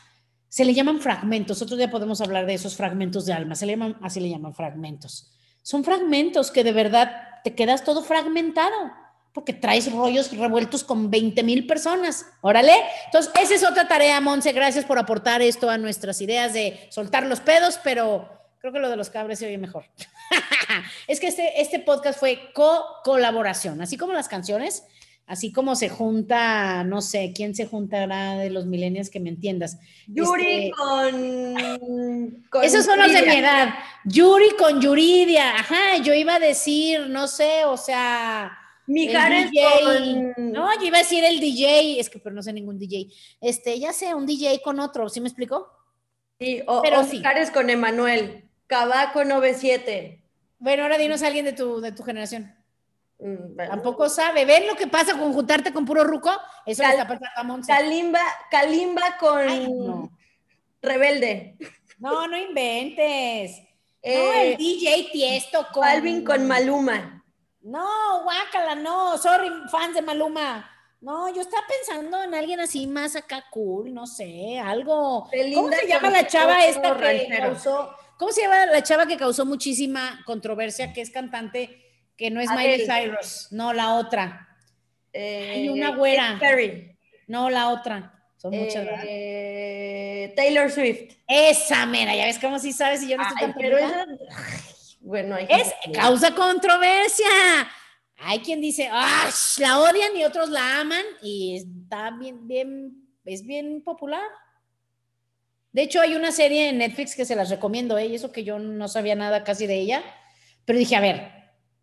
Se 0.49 0.65
le 0.65 0.73
llaman 0.73 0.99
fragmentos. 0.99 1.62
Otro 1.62 1.77
día 1.77 1.89
podemos 1.89 2.21
hablar 2.21 2.45
de 2.45 2.55
esos 2.55 2.75
fragmentos 2.75 3.25
de 3.25 3.34
alma. 3.34 3.55
Se 3.55 3.77
así 4.01 4.19
le 4.19 4.29
llaman 4.29 4.53
fragmentos. 4.53 5.31
Son 5.62 5.84
fragmentos 5.84 6.51
que 6.51 6.63
de 6.63 6.71
verdad 6.71 7.12
te 7.43 7.55
quedas 7.55 7.84
todo 7.84 8.03
fragmentado 8.03 9.00
porque 9.33 9.53
traes 9.53 9.91
rollos 9.91 10.35
revueltos 10.35 10.83
con 10.83 11.09
20 11.09 11.43
mil 11.43 11.65
personas. 11.65 12.25
Órale. 12.41 12.73
Entonces, 13.05 13.31
esa 13.41 13.55
es 13.55 13.63
otra 13.63 13.87
tarea, 13.87 14.19
Monse. 14.19 14.51
Gracias 14.51 14.85
por 14.85 14.99
aportar 14.99 15.41
esto 15.41 15.69
a 15.69 15.77
nuestras 15.77 16.21
ideas 16.21 16.53
de 16.53 16.87
soltar 16.89 17.25
los 17.25 17.39
pedos, 17.39 17.79
pero 17.83 18.29
creo 18.59 18.73
que 18.73 18.79
lo 18.79 18.89
de 18.89 18.97
los 18.97 19.09
cables 19.09 19.39
se 19.39 19.47
oye 19.47 19.57
mejor. 19.57 19.85
es 21.07 21.19
que 21.19 21.27
este, 21.27 21.61
este 21.61 21.79
podcast 21.79 22.19
fue 22.19 22.51
co-colaboración, 22.53 23.81
así 23.81 23.97
como 23.97 24.13
las 24.13 24.27
canciones, 24.27 24.83
así 25.27 25.53
como 25.53 25.75
se 25.75 25.87
junta, 25.87 26.83
no 26.83 27.01
sé, 27.01 27.31
¿quién 27.33 27.55
se 27.55 27.65
juntará 27.65 28.35
de 28.35 28.49
los 28.49 28.65
millennials 28.65 29.09
que 29.09 29.21
me 29.21 29.29
entiendas? 29.29 29.79
Yuri 30.07 30.65
este, 30.67 30.71
con, 32.49 32.63
Esos 32.63 32.85
son 32.85 32.99
los 32.99 33.13
de 33.13 33.21
mi 33.21 33.35
edad. 33.37 33.73
Yuri 34.03 34.51
con 34.59 34.81
Yuridia. 34.81 35.55
Ajá, 35.55 35.97
yo 36.03 36.13
iba 36.13 36.35
a 36.35 36.39
decir, 36.39 37.07
no 37.07 37.27
sé, 37.27 37.63
o 37.65 37.77
sea... 37.77 38.57
Mijares 38.87 39.51
DJ. 39.51 40.33
No, 40.37 40.73
yo 40.79 40.85
iba 40.85 40.97
a 40.97 41.01
decir 41.01 41.23
el 41.23 41.39
DJ, 41.39 41.99
es 41.99 42.09
que 42.09 42.19
pero 42.19 42.35
no 42.35 42.43
sé 42.43 42.53
ningún 42.53 42.77
DJ. 42.79 43.07
Este, 43.39 43.79
ya 43.79 43.93
sé, 43.93 44.13
un 44.13 44.25
DJ 44.25 44.61
con 44.61 44.79
otro, 44.79 45.09
¿sí 45.09 45.21
me 45.21 45.27
explicó? 45.27 45.71
Sí, 46.39 46.61
o, 46.67 46.81
pero 46.81 47.03
sí. 47.03 47.17
Mijares 47.17 47.51
con 47.51 47.69
Emanuel, 47.69 48.49
Cabaco 48.67 49.23
97. 49.23 50.23
Bueno, 50.59 50.83
ahora 50.83 50.97
dinos 50.97 51.23
a 51.23 51.27
alguien 51.27 51.45
de 51.45 51.53
tu, 51.53 51.81
de 51.81 51.91
tu 51.91 52.03
generación. 52.03 52.53
Mm, 53.19 53.55
Tampoco 53.55 54.09
sabe. 54.09 54.45
¿Ven 54.45 54.67
lo 54.67 54.75
que 54.75 54.87
pasa 54.87 55.17
con 55.17 55.31
juntarte 55.33 55.71
con 55.71 55.85
puro 55.85 56.03
ruco? 56.03 56.31
Eso 56.65 56.81
Cal, 56.81 56.91
está 56.93 57.07
pasando 57.07 57.29
a 57.35 57.43
Monse. 57.43 57.71
Kalimba, 57.71 58.21
Kalimba 58.49 59.17
con 59.19 60.11
Rebelde. 60.81 61.55
No, 61.99 62.27
no 62.27 62.35
inventes. 62.35 63.61
Eh, 64.01 64.17
no, 64.17 64.33
el 64.33 64.57
DJ 64.57 65.09
Tiesto 65.11 65.67
con. 65.71 65.83
Alvin 65.83 66.23
con 66.23 66.47
Maluma. 66.47 67.20
No, 67.62 68.24
guácala, 68.24 68.76
no. 68.76 69.17
Sorry, 69.17 69.50
fans 69.69 69.95
de 69.95 70.02
Maluma. 70.02 70.69
No, 71.02 71.34
yo 71.34 71.41
estaba 71.41 71.63
pensando 71.67 72.21
en 72.21 72.36
alguien 72.36 72.60
así 72.60 72.86
más 72.86 73.15
acá 73.15 73.45
cool, 73.50 73.93
no 73.93 74.06
sé, 74.06 74.60
algo. 74.60 75.28
¿Cómo 75.56 75.71
se 75.71 75.88
llama 75.88 76.10
la 76.12 76.28
chava 76.28 76.65
esta 76.65 76.95
que 76.97 77.28
causó? 77.39 77.95
¿Cómo 78.17 78.32
se 78.32 78.41
llama 78.41 78.67
la 78.67 78.84
chava 78.84 79.08
que 79.08 79.17
causó 79.17 79.45
muchísima 79.45 80.21
controversia, 80.26 80.93
que 80.93 81.02
es 81.02 81.10
cantante? 81.10 81.82
que 82.21 82.30
no 82.30 82.39
es 82.39 82.52
Miley 82.52 82.86
Cyrus, 82.86 83.47
no, 83.50 83.74
la 83.74 83.95
otra. 83.95 84.47
Eh, 85.12 85.54
Hay 85.56 85.69
una 85.69 85.95
güera. 85.95 86.38
Perry. 86.39 86.95
No, 87.26 87.50
la 87.50 87.69
otra. 87.69 88.13
Son 88.38 88.56
muchas, 88.56 88.88
eh, 89.08 90.32
Taylor 90.36 90.69
Swift. 90.69 91.15
Esa, 91.28 91.84
mera, 91.88 92.15
ya 92.15 92.26
ves 92.26 92.38
cómo 92.38 92.60
si 92.60 92.74
sabes 92.74 93.02
y 93.02 93.10
yo 93.10 93.17
no 93.17 93.24
estoy 93.24 93.39
tan 93.39 93.54
pero 93.56 93.78
esa... 93.80 94.06
Bueno, 95.01 95.35
hay 95.35 95.47
es 95.49 95.73
causa 95.93 96.33
controversia. 96.33 97.25
Hay 98.17 98.39
quien 98.39 98.61
dice, 98.61 98.87
¡ah! 98.91 99.29
La 99.57 99.79
odian 99.79 100.15
y 100.15 100.23
otros 100.23 100.49
la 100.49 100.79
aman 100.79 101.03
y 101.23 101.57
está 101.57 102.11
bien, 102.11 102.47
bien, 102.47 102.93
es 103.25 103.43
bien 103.43 103.81
popular. 103.83 104.23
De 105.71 105.81
hecho, 105.81 106.01
hay 106.01 106.15
una 106.15 106.31
serie 106.31 106.69
en 106.69 106.77
Netflix 106.77 107.15
que 107.15 107.25
se 107.25 107.35
las 107.35 107.49
recomiendo, 107.49 107.97
¿eh? 107.97 108.07
y 108.07 108.15
eso 108.15 108.31
que 108.31 108.43
yo 108.43 108.59
no 108.59 108.87
sabía 108.87 109.15
nada 109.15 109.43
casi 109.43 109.65
de 109.67 109.79
ella, 109.79 110.03
pero 110.65 110.77
dije, 110.77 110.95
a 110.95 110.99
ver, 110.99 111.31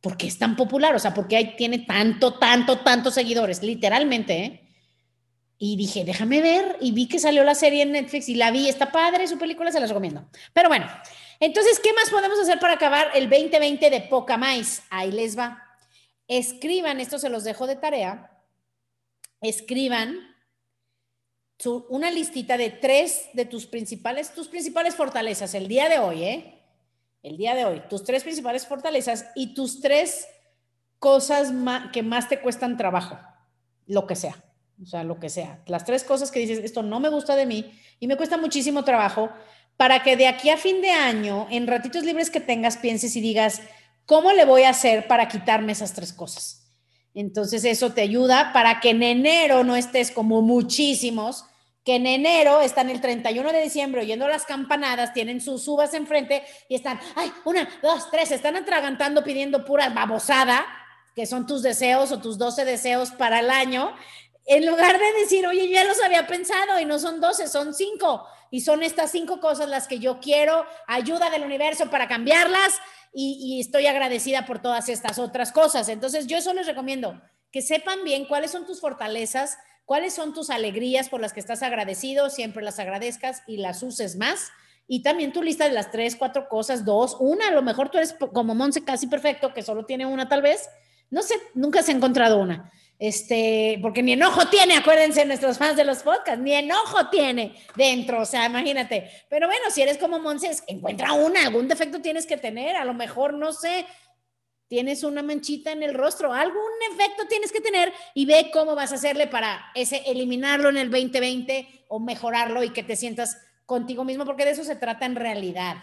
¿por 0.01 0.17
qué 0.17 0.27
es 0.27 0.39
tan 0.39 0.55
popular? 0.57 0.95
O 0.95 0.99
sea, 0.99 1.15
¿por 1.15 1.27
qué 1.27 1.37
hay, 1.37 1.57
tiene 1.57 1.81
tanto, 1.81 2.35
tanto, 2.35 2.79
tantos 2.81 3.15
seguidores? 3.15 3.63
Literalmente, 3.63 4.45
¿eh? 4.45 4.65
Y 5.61 5.77
dije, 5.77 6.05
déjame 6.05 6.41
ver, 6.41 6.77
y 6.81 6.93
vi 6.93 7.09
que 7.09 7.19
salió 7.19 7.43
la 7.43 7.57
serie 7.57 7.83
en 7.83 7.91
Netflix 7.91 8.29
y 8.29 8.37
la 8.37 8.53
vi, 8.53 8.69
está 8.69 8.93
padre, 8.93 9.27
su 9.27 9.39
película 9.39 9.73
se 9.73 9.81
las 9.81 9.89
recomiendo. 9.89 10.29
Pero 10.53 10.69
bueno, 10.69 10.87
entonces, 11.41 11.79
¿qué 11.81 11.93
más 11.93 12.11
podemos 12.11 12.39
hacer 12.39 12.59
para 12.59 12.75
acabar 12.75 13.11
el 13.15 13.29
2020 13.29 13.91
de 13.91 14.01
poca 14.03 14.37
más? 14.37 14.83
Ahí 14.91 15.13
les 15.13 15.39
va. 15.39 15.63
Escriban, 16.27 17.01
esto 17.01 17.19
se 17.19 17.31
los 17.31 17.45
dejo 17.45 17.67
de 17.67 17.77
tarea, 17.77 18.31
escriban 19.41 20.37
una 21.89 22.11
listita 22.11 22.57
de 22.57 22.71
tres 22.71 23.29
de 23.33 23.45
tus 23.45 23.67
principales, 23.67 24.33
tus 24.33 24.49
principales 24.49 24.95
fortalezas 24.95 25.55
el 25.55 25.69
día 25.69 25.89
de 25.89 25.99
hoy, 25.99 26.23
¿eh? 26.23 26.55
El 27.23 27.37
día 27.37 27.55
de 27.55 27.65
hoy, 27.65 27.83
tus 27.91 28.05
tres 28.05 28.23
principales 28.23 28.67
fortalezas 28.67 29.27
y 29.35 29.55
tus 29.55 29.81
tres 29.81 30.29
cosas 30.99 31.53
que 31.93 32.03
más 32.03 32.29
te 32.29 32.41
cuestan 32.41 32.77
trabajo, 32.77 33.19
lo 33.87 34.07
que 34.07 34.15
sea, 34.15 34.37
o 34.81 34.87
sea, 34.87 35.03
lo 35.03 35.19
que 35.19 35.29
sea. 35.29 35.63
Las 35.67 35.85
tres 35.85 36.05
cosas 36.05 36.31
que 36.31 36.41
dices, 36.41 36.61
esto 36.61 36.83
no 36.83 37.01
me 37.01 37.09
gusta 37.09 37.35
de 37.35 37.47
mí 37.47 37.73
y 37.99 38.07
me 38.07 38.17
cuesta 38.17 38.37
muchísimo 38.37 38.85
trabajo, 38.85 39.31
para 39.79 40.03
que 40.03 40.17
de 40.17 40.27
aquí 40.27 40.51
a 40.51 40.59
fin 40.59 40.83
de 40.83 40.91
año, 40.91 41.47
en 41.51 41.69
ratitos 41.69 42.03
libres 42.03 42.31
que 42.31 42.41
tengas, 42.41 42.77
pienses 42.77 43.15
y 43.15 43.21
digas, 43.21 43.63
¿cómo 44.07 44.33
le 44.33 44.45
voy 44.45 44.65
a 44.65 44.71
hacer 44.71 45.07
para 45.07 45.29
quitarme 45.29 45.73
esas 45.73 45.95
tres 45.95 46.13
cosas? 46.13 46.69
Entonces 47.15 47.65
eso 47.65 47.93
te 47.93 48.03
ayuda 48.03 48.53
para 48.53 48.81
que 48.81 48.91
en 48.91 49.05
enero 49.05 49.63
no 49.63 49.77
estés 49.77 50.11
como 50.11 50.43
muchísimos, 50.43 51.45
que 51.85 51.95
en 51.95 52.07
enero 52.07 52.61
están 52.61 52.91
el 52.91 53.01
31 53.01 53.53
de 53.53 53.63
diciembre 53.63 54.01
oyendo 54.01 54.27
las 54.27 54.45
campanadas, 54.45 55.15
tienen 55.15 55.41
sus 55.41 55.67
uvas 55.69 55.95
enfrente 55.95 56.43
y 56.69 56.75
están, 56.75 56.99
ay, 57.15 57.33
una, 57.45 57.69
dos, 57.81 58.11
tres, 58.11 58.33
están 58.33 58.57
atragantando 58.57 59.23
pidiendo 59.23 59.65
pura 59.65 59.91
babosada, 59.91 60.67
que 61.15 61.25
son 61.25 61.47
tus 61.47 61.63
deseos 61.63 62.11
o 62.11 62.21
tus 62.21 62.37
12 62.37 62.65
deseos 62.65 63.13
para 63.13 63.39
el 63.39 63.49
año, 63.49 63.95
en 64.45 64.67
lugar 64.67 64.99
de 64.99 65.21
decir, 65.21 65.47
oye, 65.47 65.69
ya 65.69 65.85
los 65.85 66.03
había 66.03 66.27
pensado 66.27 66.81
y 66.81 66.85
no 66.85 66.99
son 66.99 67.21
12, 67.21 67.47
son 67.47 67.73
5, 67.73 68.27
y 68.51 68.61
son 68.61 68.83
estas 68.83 69.11
cinco 69.11 69.41
cosas 69.41 69.69
las 69.69 69.89
que 69.89 69.99
yo 69.99 70.21
quiero, 70.21 70.65
ayuda 70.87 71.31
del 71.31 71.45
universo 71.45 71.91
para 71.91 72.09
cambiarlas, 72.09 72.75
y, 73.13 73.61
estoy 73.61 73.87
agradecida 73.87 74.47
por 74.47 74.61
todas 74.61 74.89
estas 74.89 75.19
otras 75.19 75.53
cosas. 75.53 75.89
Entonces, 75.89 76.27
yo 76.27 76.37
eso 76.37 76.53
les 76.53 76.67
recomiendo, 76.67 77.21
que 77.51 77.63
sepan 77.63 78.05
bien 78.05 78.27
cuáles 78.27 78.51
son 78.51 78.67
tus 78.67 78.81
fortalezas, 78.81 79.59
cuáles 79.85 80.13
son 80.13 80.35
tus 80.35 80.51
alegrías 80.51 81.09
por 81.09 81.21
las 81.21 81.33
que 81.33 81.41
estás 81.41 81.63
agradecido, 81.63 82.31
siempre 82.31 82.63
las 82.63 82.79
agradezcas 82.79 83.43
y 83.47 83.57
las 83.57 83.83
uses 83.83 84.17
más. 84.17 84.51
Y 84.87 85.03
también 85.03 85.33
tu 85.33 85.43
lista 85.43 85.65
de 85.65 85.75
las 85.75 85.91
tres, 85.91 86.17
cuatro 86.17 86.49
cosas, 86.49 86.85
dos, 86.85 87.17
una, 87.19 87.49
a 87.49 87.51
lo 87.51 87.63
mejor 87.63 87.91
tú 87.91 87.99
eres 87.99 88.15
como 88.33 88.55
Monse 88.55 88.85
casi 88.85 89.07
perfecto, 89.07 89.53
que 89.53 89.63
solo 89.63 89.85
tiene 89.85 90.07
una 90.07 90.29
tal 90.29 90.43
vez. 90.43 90.69
No 91.11 91.23
sé, 91.23 91.35
nunca 91.55 91.83
se 91.83 91.93
ha 91.93 91.97
encontrado 91.97 92.39
una. 92.39 92.71
Este, 92.99 93.79
porque 93.81 94.03
ni 94.03 94.15
enojo 94.15 94.49
tiene, 94.49 94.77
acuérdense 94.77 95.25
nuestros 95.25 95.57
fans 95.57 95.77
de 95.77 95.85
los 95.85 96.03
podcasts, 96.03 96.41
ni 96.41 96.53
enojo 96.53 97.09
tiene 97.11 97.55
dentro, 97.77 98.23
o 98.23 98.25
sea, 98.25 98.47
imagínate. 98.47 99.09
Pero 99.31 99.47
bueno, 99.47 99.71
si 99.71 99.83
eres 99.83 99.99
como 99.99 100.19
Monses, 100.19 100.65
encuentra 100.67 101.13
una, 101.13 101.43
algún 101.43 101.69
defecto 101.69 102.01
tienes 102.01 102.27
que 102.27 102.37
tener, 102.37 102.75
a 102.75 102.85
lo 102.85 102.95
mejor, 102.95 103.35
no 103.35 103.53
sé, 103.53 103.87
tienes 104.67 105.05
una 105.05 105.23
manchita 105.23 105.71
en 105.71 105.85
el 105.85 105.95
rostro, 105.95 106.33
algún 106.33 106.61
efecto 106.93 107.27
tienes 107.29 107.53
que 107.53 107.61
tener 107.61 107.93
y 108.15 108.27
ve 108.27 108.51
cómo 108.53 108.75
vas 108.75 108.91
a 108.91 108.97
hacerle 108.97 109.29
para 109.29 109.71
ese 109.77 110.03
eliminarlo 110.07 110.69
en 110.69 110.77
el 110.77 110.91
2020 110.91 111.85
o 111.89 112.01
mejorarlo 112.01 112.65
y 112.65 112.71
que 112.71 112.83
te 112.83 112.97
sientas 112.97 113.39
contigo 113.65 114.05
mismo, 114.05 114.25
porque 114.25 114.45
de 114.45 114.51
eso 114.53 114.65
se 114.65 114.75
trata 114.75 115.07
en 115.07 115.15
realidad. 115.15 115.77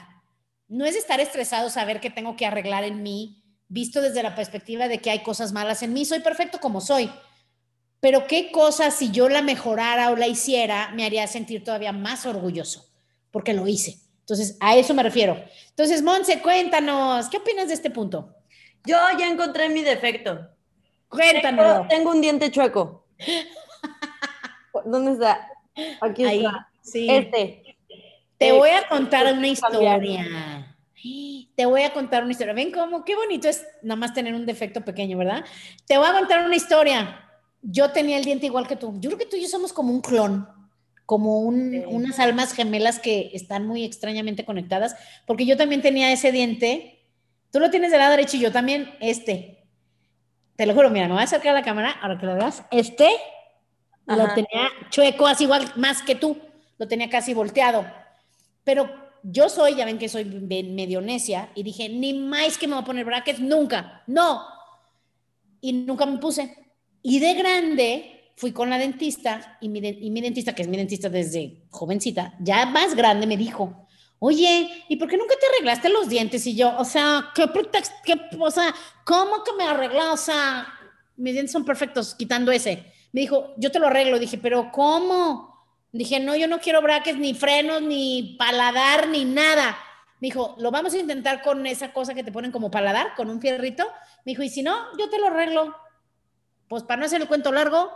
No 0.68 0.86
es 0.86 0.98
estar 0.98 1.22
estresado 1.22 1.70
saber 1.70 2.02
que 2.02 2.10
tengo 2.10 2.36
que 2.36 2.46
arreglar 2.46 2.84
en 2.84 3.04
mí 3.04 3.45
visto 3.68 4.02
desde 4.02 4.24
la 4.24 4.36
perspectiva 4.36 4.88
de 4.88 5.00
que 5.00 5.10
hay 5.10 5.24
cosas 5.24 5.52
malas 5.52 5.84
en 5.84 5.94
mí, 5.94 6.06
soy 6.06 6.20
perfecto 6.20 6.60
como 6.60 6.82
soy. 6.82 7.12
Pero 8.00 8.28
qué 8.28 8.52
cosa 8.52 8.92
si 8.92 9.12
yo 9.12 9.30
la 9.30 9.42
mejorara 9.42 10.12
o 10.12 10.16
la 10.16 10.28
hiciera 10.28 10.92
me 10.94 11.06
haría 11.06 11.26
sentir 11.28 11.64
todavía 11.64 11.92
más 11.92 12.26
orgulloso, 12.26 12.86
porque 13.32 13.54
lo 13.54 13.68
hice. 13.68 14.00
Entonces, 14.20 14.58
a 14.60 14.76
eso 14.76 14.94
me 14.94 15.04
refiero. 15.04 15.44
Entonces, 15.70 16.02
Monse, 16.02 16.42
cuéntanos, 16.42 17.30
¿qué 17.30 17.38
opinas 17.38 17.68
de 17.68 17.76
este 17.76 17.90
punto? 17.90 18.36
Yo 18.86 18.98
ya 19.18 19.28
encontré 19.28 19.70
mi 19.70 19.84
defecto. 19.84 20.50
Cuéntanos. 21.08 21.88
Tengo, 21.88 22.12
un 22.12 22.22
diente 22.22 22.52
chueco. 22.52 23.08
¿Dónde 24.86 25.14
está? 25.14 25.48
Aquí 26.02 26.26
está. 26.26 26.70
Sí. 26.82 27.08
Este. 27.10 27.78
Te 28.38 28.52
voy 28.52 28.70
a 28.70 28.88
contar 28.88 29.32
una 29.34 29.48
historia. 29.48 30.75
Te 31.56 31.66
voy 31.66 31.84
a 31.84 31.94
contar 31.94 32.24
una 32.24 32.32
historia. 32.32 32.54
Ven 32.54 32.72
cómo, 32.72 33.06
qué 33.06 33.16
bonito 33.16 33.48
es 33.48 33.66
nada 33.82 33.96
más 33.96 34.14
tener 34.14 34.34
un 34.34 34.46
defecto 34.46 34.82
pequeño, 34.82 35.18
¿verdad? 35.18 35.46
Te 35.86 35.98
voy 35.98 36.08
a 36.08 36.14
contar 36.14 36.46
una 36.46 36.56
historia. 36.56 37.22
Yo 37.62 37.92
tenía 37.92 38.18
el 38.18 38.26
diente 38.26 38.48
igual 38.48 38.68
que 38.68 38.76
tú. 38.76 38.94
Yo 39.00 39.10
creo 39.10 39.20
que 39.20 39.26
tú 39.26 39.36
y 39.36 39.42
yo 39.42 39.48
somos 39.48 39.72
como 39.72 39.94
un 39.94 40.02
clon, 40.02 40.48
como 41.06 41.40
unas 41.40 42.20
almas 42.20 42.54
gemelas 42.54 43.00
que 43.00 43.32
están 43.34 43.68
muy 43.68 43.84
extrañamente 43.84 44.46
conectadas, 44.46 44.96
porque 45.26 45.46
yo 45.46 45.58
también 45.58 45.82
tenía 45.82 46.12
ese 46.12 46.32
diente. 46.32 47.00
Tú 47.52 47.60
lo 47.60 47.70
tienes 47.70 47.92
del 47.92 48.00
lado 48.00 48.12
derecho 48.12 48.38
y 48.38 48.42
yo 48.42 48.52
también 48.52 48.96
este. 49.00 49.64
Te 50.56 50.66
lo 50.66 50.74
juro, 50.74 50.90
mira, 50.90 51.08
me 51.08 51.14
voy 51.14 51.22
a 51.22 51.26
acercar 51.26 51.56
a 51.56 51.60
la 51.60 51.66
cámara, 51.66 51.92
ahora 52.02 52.18
que 52.18 52.26
lo 52.26 52.36
veas. 52.36 52.64
Este 52.72 53.10
lo 54.08 54.28
tenía 54.34 54.70
chueco, 54.90 55.28
así 55.28 55.44
igual 55.44 55.72
más 55.76 56.02
que 56.02 56.16
tú. 56.16 56.38
Lo 56.78 56.88
tenía 56.88 57.10
casi 57.10 57.34
volteado. 57.34 57.86
Pero 58.64 59.05
yo 59.32 59.50
soy, 59.50 59.76
ya 59.76 59.86
ven 59.86 59.98
que 59.98 60.10
soy 60.10 60.26
medio 60.26 61.02
necia, 61.02 61.50
y 61.56 61.64
dije, 61.64 61.90
ni 61.90 62.14
más 62.14 62.58
que 62.58 62.68
me 62.68 62.76
voy 62.76 62.84
a 62.84 62.86
poner 62.86 63.06
brackets, 63.06 63.40
nunca, 63.40 64.04
no. 64.08 64.44
Y 65.62 65.74
nunca 65.74 66.06
me 66.06 66.18
puse. 66.18 66.56
Y 67.02 67.20
de 67.20 67.34
grande 67.34 68.32
fui 68.36 68.52
con 68.52 68.70
la 68.70 68.78
dentista, 68.78 69.58
y 69.62 69.70
mi, 69.70 69.80
y 69.80 70.10
mi 70.12 70.22
dentista, 70.22 70.54
que 70.54 70.62
es 70.62 70.68
mi 70.68 70.78
dentista 70.78 71.10
desde 71.10 71.64
jovencita, 71.70 72.36
ya 72.40 72.66
más 72.66 72.96
grande, 72.96 73.26
me 73.26 73.38
dijo, 73.38 73.88
oye, 74.20 74.70
¿y 74.88 74.96
por 74.98 75.08
qué 75.08 75.18
nunca 75.18 75.36
te 75.40 75.48
arreglaste 75.48 75.90
los 75.90 76.08
dientes? 76.08 76.46
Y 76.46 76.56
yo, 76.56 76.78
o 76.78 76.86
sea, 76.86 77.32
¿qué 77.34 77.48
pretexto? 77.48 77.96
Qué, 78.04 78.20
o 78.40 78.52
sea, 78.52 78.74
¿cómo 79.06 79.44
que 79.44 79.54
me 79.58 79.64
arreglas? 79.64 80.08
O 80.14 80.18
sea, 80.18 80.68
mis 81.18 81.34
dientes 81.34 81.52
son 81.52 81.66
perfectos, 81.66 82.14
quitando 82.16 82.52
ese. 82.52 82.92
Me 83.12 83.22
dijo, 83.22 83.54
yo 83.58 83.72
te 83.72 83.80
lo 83.80 83.88
arreglo. 83.88 84.20
Dije, 84.20 84.38
pero 84.38 84.72
¿cómo? 84.72 85.55
Dije, 85.98 86.20
no, 86.20 86.36
yo 86.36 86.50
no 86.50 86.60
quiero 86.60 86.82
brackets, 86.82 87.18
ni 87.18 87.34
frenos, 87.34 87.82
ni 87.82 88.36
paladar, 88.38 89.08
ni 89.08 89.24
nada. 89.24 89.78
Me 90.20 90.28
dijo, 90.28 90.56
lo 90.60 90.70
vamos 90.70 90.94
a 90.94 90.98
intentar 90.98 91.42
con 91.42 91.66
esa 91.66 91.94
cosa 91.94 92.14
que 92.14 92.24
te 92.24 92.34
ponen 92.34 92.52
como 92.52 92.70
paladar, 92.70 93.16
con 93.16 93.30
un 93.30 93.40
fierrito. 93.40 93.86
Me 94.26 94.34
dijo, 94.34 94.44
y 94.44 94.50
si 94.50 94.62
no, 94.62 94.76
yo 95.00 95.10
te 95.10 95.20
lo 95.20 95.28
arreglo. 95.28 95.74
Pues 96.68 96.84
para 96.84 97.00
no 97.00 97.06
hacer 97.06 97.22
el 97.22 97.30
cuento 97.30 97.54
largo, 97.54 97.94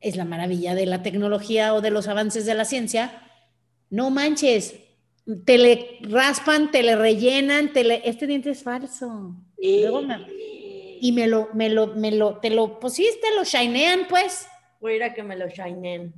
es 0.00 0.16
la 0.16 0.26
maravilla 0.26 0.74
de 0.74 0.84
la 0.84 1.02
tecnología 1.02 1.72
o 1.72 1.80
de 1.80 1.90
los 1.90 2.08
avances 2.08 2.44
de 2.44 2.54
la 2.54 2.66
ciencia. 2.66 3.22
No 3.88 4.10
manches, 4.10 4.74
te 5.46 5.56
le 5.56 6.00
raspan, 6.02 6.70
te 6.70 6.82
le 6.82 6.94
rellenan, 6.94 7.72
te 7.72 7.84
le... 7.84 8.02
este 8.04 8.26
diente 8.26 8.50
es 8.50 8.62
falso. 8.62 9.34
Y 11.00 11.12
me 11.12 11.26
lo, 11.26 11.48
me 11.54 11.70
lo, 11.70 11.86
me 11.86 12.10
lo, 12.10 12.36
te 12.36 12.50
lo, 12.50 12.78
pues 12.78 12.92
sí, 12.92 13.08
te 13.22 13.34
lo 13.34 13.44
shinean, 13.44 14.08
pues. 14.10 14.46
Voy 14.78 14.92
a 14.92 14.96
ir 14.96 15.02
a 15.04 15.14
que 15.14 15.22
me 15.22 15.36
lo 15.36 15.48
shinen. 15.48 16.12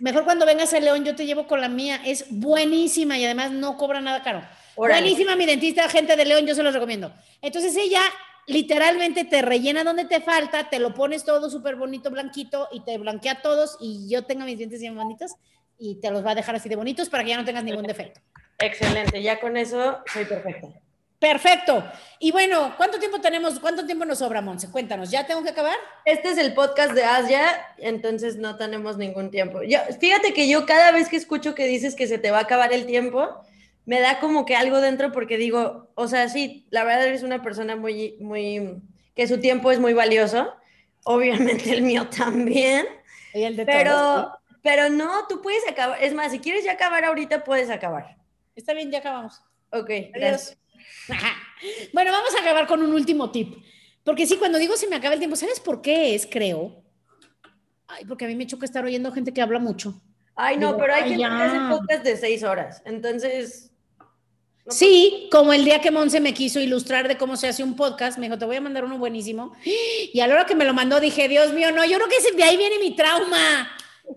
Mejor 0.00 0.24
cuando 0.24 0.46
vengas 0.46 0.72
a 0.72 0.80
León, 0.80 1.04
yo 1.04 1.14
te 1.14 1.26
llevo 1.26 1.46
con 1.46 1.60
la 1.60 1.68
mía. 1.68 2.00
Es 2.04 2.26
buenísima 2.30 3.18
y 3.18 3.24
además 3.24 3.50
no 3.52 3.76
cobra 3.76 4.00
nada 4.00 4.22
caro. 4.22 4.42
Buenísima 4.76 5.36
mi 5.36 5.46
dentista, 5.46 5.88
gente 5.88 6.16
de 6.16 6.24
León, 6.24 6.46
yo 6.46 6.54
se 6.54 6.62
los 6.62 6.74
recomiendo. 6.74 7.12
Entonces 7.40 7.76
ella 7.76 8.02
literalmente 8.46 9.24
te 9.24 9.42
rellena 9.42 9.84
donde 9.84 10.04
te 10.04 10.20
falta, 10.20 10.68
te 10.68 10.78
lo 10.78 10.94
pones 10.94 11.24
todo 11.24 11.50
súper 11.50 11.76
bonito, 11.76 12.10
blanquito 12.10 12.68
y 12.72 12.80
te 12.80 12.96
blanquea 12.98 13.42
todos 13.42 13.76
y 13.80 14.08
yo 14.08 14.24
tengo 14.24 14.44
mis 14.44 14.58
dientes 14.58 14.80
bien 14.80 14.94
bonitos 14.94 15.32
y 15.78 16.00
te 16.00 16.10
los 16.10 16.24
va 16.24 16.30
a 16.30 16.34
dejar 16.34 16.54
así 16.56 16.68
de 16.68 16.76
bonitos 16.76 17.08
para 17.08 17.24
que 17.24 17.30
ya 17.30 17.36
no 17.36 17.44
tengas 17.44 17.64
ningún 17.64 17.86
defecto. 17.86 18.20
Excelente, 18.58 19.22
ya 19.22 19.40
con 19.40 19.56
eso 19.56 19.98
soy 20.12 20.24
perfecta. 20.24 20.68
Perfecto. 21.18 21.82
Y 22.18 22.30
bueno, 22.30 22.74
¿cuánto 22.76 22.98
tiempo 22.98 23.20
tenemos? 23.20 23.58
¿Cuánto 23.58 23.86
tiempo 23.86 24.04
nos 24.04 24.18
sobra, 24.18 24.42
Monse? 24.42 24.70
Cuéntanos, 24.70 25.10
¿ya 25.10 25.26
tengo 25.26 25.42
que 25.42 25.50
acabar? 25.50 25.76
Este 26.04 26.28
es 26.30 26.38
el 26.38 26.52
podcast 26.52 26.92
de 26.92 27.04
Asia, 27.04 27.42
entonces 27.78 28.36
no 28.36 28.56
tenemos 28.56 28.98
ningún 28.98 29.30
tiempo. 29.30 29.62
Yo, 29.62 29.78
fíjate 29.98 30.34
que 30.34 30.48
yo 30.48 30.66
cada 30.66 30.92
vez 30.92 31.08
que 31.08 31.16
escucho 31.16 31.54
que 31.54 31.66
dices 31.66 31.94
que 31.94 32.06
se 32.06 32.18
te 32.18 32.30
va 32.30 32.38
a 32.38 32.42
acabar 32.42 32.72
el 32.72 32.84
tiempo, 32.84 33.40
me 33.86 34.00
da 34.00 34.20
como 34.20 34.44
que 34.44 34.56
algo 34.56 34.80
dentro 34.80 35.12
porque 35.12 35.38
digo, 35.38 35.90
o 35.94 36.06
sea, 36.06 36.28
sí, 36.28 36.66
la 36.70 36.84
verdad 36.84 37.06
eres 37.06 37.22
una 37.22 37.42
persona 37.42 37.76
muy, 37.76 38.16
muy, 38.20 38.82
que 39.14 39.26
su 39.26 39.40
tiempo 39.40 39.70
es 39.70 39.80
muy 39.80 39.94
valioso. 39.94 40.52
Obviamente 41.04 41.72
el 41.72 41.82
mío 41.82 42.08
también. 42.08 42.84
Y 43.32 43.44
el 43.44 43.56
de 43.56 43.64
pero, 43.64 43.90
todos, 43.92 44.32
pero 44.62 44.90
no, 44.90 45.26
tú 45.28 45.40
puedes 45.40 45.66
acabar. 45.68 46.02
Es 46.02 46.12
más, 46.12 46.32
si 46.32 46.40
quieres 46.40 46.64
ya 46.64 46.72
acabar 46.72 47.04
ahorita, 47.04 47.44
puedes 47.44 47.70
acabar. 47.70 48.16
Está 48.56 48.74
bien, 48.74 48.90
ya 48.90 48.98
acabamos. 48.98 49.40
Ok, 49.70 49.90
gracias. 50.12 50.58
bueno, 51.92 52.12
vamos 52.12 52.34
a 52.34 52.40
acabar 52.40 52.66
con 52.66 52.82
un 52.82 52.92
último 52.92 53.30
tip. 53.30 53.56
Porque 54.04 54.26
sí, 54.26 54.36
cuando 54.36 54.58
digo 54.58 54.76
se 54.76 54.86
me 54.86 54.96
acaba 54.96 55.14
el 55.14 55.20
tiempo, 55.20 55.36
¿sabes 55.36 55.60
por 55.60 55.82
qué 55.82 56.14
es, 56.14 56.26
creo? 56.26 56.82
Ay, 57.88 58.04
porque 58.04 58.24
a 58.24 58.28
mí 58.28 58.36
me 58.36 58.46
choca 58.46 58.64
estar 58.64 58.84
oyendo 58.84 59.12
gente 59.12 59.32
que 59.32 59.42
habla 59.42 59.58
mucho. 59.58 60.00
Ay, 60.34 60.58
no, 60.58 60.68
Digo, 60.68 60.78
pero 60.78 60.94
hay 60.94 61.02
ay, 61.02 61.08
gente 61.10 61.24
que 61.24 61.42
hace 61.42 61.58
podcast 61.70 62.04
de 62.04 62.16
seis 62.16 62.42
horas. 62.42 62.82
Entonces. 62.84 63.72
no 64.64 64.72
Sí, 64.72 65.28
como 65.32 65.52
el 65.52 65.64
día 65.64 65.80
que 65.80 65.90
Monse 65.90 66.20
me 66.20 66.34
quiso 66.34 66.60
ilustrar 66.60 67.08
de 67.08 67.16
cómo 67.16 67.36
se 67.36 67.48
hace 67.48 67.64
un 67.64 67.74
podcast, 67.74 68.18
me 68.18 68.26
dijo, 68.26 68.38
te 68.38 68.44
voy 68.44 68.56
a 68.56 68.60
mandar 68.60 68.84
uno 68.84 68.98
buenísimo. 68.98 69.52
Y 70.12 70.20
a 70.20 70.26
la 70.26 70.34
hora 70.34 70.46
que 70.46 70.54
me 70.54 70.64
lo 70.64 70.72
mandó 70.72 71.00
dije, 71.00 71.28
Dios 71.28 71.52
mío, 71.52 71.72
no, 71.72 71.84
yo 71.84 71.96
creo 71.96 72.08
que 72.08 72.36
de 72.36 72.44
ahí 72.44 72.56
viene 72.56 72.78
mi 72.78 72.94
trauma. 72.94 73.70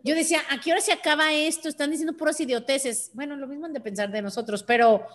Yo 0.04 0.14
decía, 0.14 0.42
¿a 0.50 0.60
qué 0.60 0.72
hora 0.72 0.82
se 0.82 0.92
acaba 0.92 1.34
esto? 1.34 1.68
Están 1.68 1.90
diciendo 1.90 2.16
puras 2.16 2.40
idioteces. 2.40 3.12
Bueno, 3.14 3.36
lo 3.36 3.48
mismo 3.48 3.66
han 3.66 3.74
de 3.74 3.82
pensar 3.82 4.12
de 4.12 4.22
nosotros, 4.22 4.64
pero, 4.64 5.08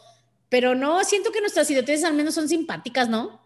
pero 0.55 0.77
no, 0.77 1.03
siento 1.03 1.33
que 1.33 1.41
nuestras 1.41 1.69
idioteces 1.69 2.05
al 2.05 2.15
menos 2.15 2.33
son 2.33 2.49
simpáticas, 2.49 3.09
¿no? 3.09 3.41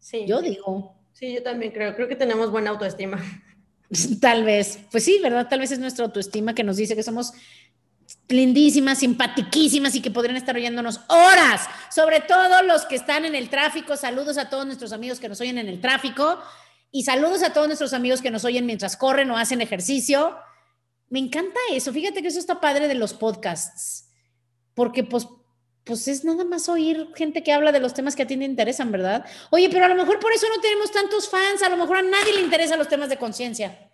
Sí. 0.00 0.26
Yo 0.26 0.42
digo, 0.42 0.92
Sí, 1.12 1.32
yo 1.32 1.40
también 1.40 1.70
creo. 1.70 1.94
Creo 1.94 2.08
que 2.08 2.16
tenemos 2.16 2.50
buena 2.50 2.70
autoestima. 2.70 3.22
tal 4.20 4.42
vez, 4.42 4.80
pues 4.90 5.04
sí, 5.04 5.20
¿verdad? 5.22 5.46
Tal 5.48 5.60
vez 5.60 5.70
es 5.70 5.78
nuestra 5.78 6.04
autoestima 6.04 6.56
que 6.56 6.64
nos 6.64 6.78
dice 6.78 6.96
que 6.96 7.04
somos 7.04 7.32
lindísimas, 8.26 8.98
simpatiquísimas 8.98 9.94
y 9.94 10.02
que 10.02 10.10
podrían 10.10 10.36
estar 10.36 10.56
oyéndonos 10.56 11.00
horas, 11.06 11.68
sobre 11.94 12.18
todo 12.18 12.64
los 12.64 12.86
que 12.86 12.96
están 12.96 13.24
en 13.24 13.36
el 13.36 13.50
tráfico. 13.50 13.96
Saludos 13.96 14.36
a 14.36 14.50
todos 14.50 14.66
nuestros 14.66 14.92
amigos 14.92 15.20
que 15.20 15.28
nos 15.28 15.40
oyen 15.40 15.58
en 15.58 15.68
el 15.68 15.80
tráfico 15.80 16.40
y 16.90 17.04
saludos 17.04 17.44
a 17.44 17.52
todos 17.52 17.68
nuestros 17.68 17.92
amigos 17.92 18.20
que 18.20 18.32
nos 18.32 18.44
oyen 18.44 18.66
mientras 18.66 18.96
corren 18.96 19.30
o 19.30 19.36
hacen 19.36 19.60
ejercicio. 19.60 20.36
Me 21.08 21.20
encanta 21.20 21.60
eso, 21.70 21.92
fíjate 21.92 22.20
que 22.20 22.26
eso 22.26 22.40
está 22.40 22.60
padre 22.60 22.88
de 22.88 22.96
los 22.96 23.14
podcasts, 23.14 24.08
porque 24.74 25.04
pues, 25.04 25.28
pues 25.88 26.06
es 26.06 26.22
nada 26.24 26.44
más 26.44 26.68
oír 26.68 27.08
gente 27.16 27.42
que 27.42 27.52
habla 27.52 27.72
de 27.72 27.80
los 27.80 27.94
temas 27.94 28.14
que 28.14 28.22
a 28.22 28.26
ti 28.26 28.36
te 28.36 28.44
interesan, 28.44 28.92
¿verdad? 28.92 29.24
Oye, 29.50 29.68
pero 29.72 29.86
a 29.86 29.88
lo 29.88 29.94
mejor 29.96 30.20
por 30.20 30.30
eso 30.32 30.46
no 30.54 30.60
tenemos 30.60 30.92
tantos 30.92 31.28
fans, 31.28 31.62
a 31.62 31.68
lo 31.68 31.76
mejor 31.76 31.96
a 31.96 32.02
nadie 32.02 32.34
le 32.34 32.42
interesan 32.42 32.78
los 32.78 32.88
temas 32.88 33.08
de 33.08 33.16
conciencia. 33.16 33.90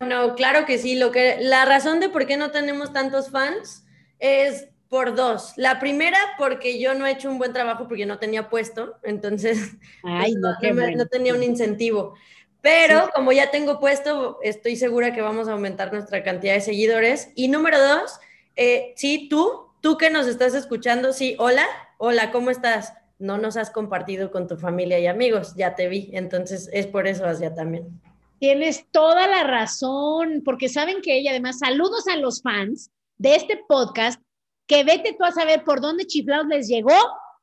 No, 0.00 0.34
claro 0.34 0.64
que 0.66 0.78
sí. 0.78 0.96
Lo 0.96 1.12
que, 1.12 1.36
la 1.40 1.64
razón 1.66 2.00
de 2.00 2.08
por 2.08 2.26
qué 2.26 2.36
no 2.38 2.50
tenemos 2.50 2.92
tantos 2.92 3.30
fans 3.30 3.84
es 4.18 4.68
por 4.88 5.14
dos. 5.14 5.52
La 5.56 5.78
primera, 5.78 6.18
porque 6.38 6.80
yo 6.80 6.94
no 6.94 7.06
he 7.06 7.12
hecho 7.12 7.30
un 7.30 7.38
buen 7.38 7.52
trabajo 7.52 7.86
porque 7.86 8.06
no 8.06 8.18
tenía 8.18 8.48
puesto, 8.48 8.96
entonces 9.04 9.72
Ay, 10.02 10.34
no, 10.38 10.48
no, 10.62 10.74
me- 10.74 10.96
no 10.96 11.06
tenía 11.06 11.34
un 11.34 11.42
incentivo. 11.42 12.14
Pero 12.62 13.04
Sí. 13.06 13.10
como 13.14 13.32
ya 13.32 13.50
tengo 13.50 13.78
puesto, 13.78 14.38
estoy 14.42 14.76
segura 14.76 15.14
que 15.14 15.20
vamos 15.22 15.48
a 15.48 15.52
aumentar 15.52 15.92
nuestra 15.92 16.22
cantidad 16.22 16.54
de 16.54 16.60
seguidores. 16.60 17.28
Y 17.34 17.48
número 17.48 17.78
dos, 17.80 18.18
eh, 18.56 18.92
sí, 18.96 19.28
tú, 19.30 19.69
tú 19.80 19.96
que 19.96 20.10
nos 20.10 20.26
estás 20.26 20.54
escuchando, 20.54 21.12
sí, 21.12 21.36
hola, 21.38 21.66
hola, 21.98 22.30
¿cómo 22.30 22.50
estás? 22.50 22.92
No 23.18 23.38
nos 23.38 23.56
has 23.56 23.70
compartido 23.70 24.30
con 24.30 24.46
tu 24.46 24.56
familia 24.56 24.98
y 24.98 25.06
amigos, 25.06 25.54
ya 25.56 25.74
te 25.74 25.88
vi, 25.88 26.10
entonces 26.12 26.68
es 26.72 26.86
por 26.86 27.06
eso 27.06 27.24
Asia 27.24 27.54
también. 27.54 28.00
Tienes 28.38 28.86
toda 28.90 29.26
la 29.26 29.44
razón, 29.44 30.42
porque 30.44 30.68
saben 30.68 31.02
que 31.02 31.18
ella, 31.18 31.30
además, 31.30 31.58
saludos 31.58 32.08
a 32.08 32.16
los 32.16 32.40
fans 32.40 32.90
de 33.18 33.34
este 33.34 33.62
podcast, 33.68 34.20
que 34.66 34.84
vete 34.84 35.14
tú 35.18 35.24
a 35.24 35.32
saber 35.32 35.64
por 35.64 35.80
dónde 35.80 36.06
chiflados 36.06 36.46
les 36.46 36.68
llegó, 36.68 36.96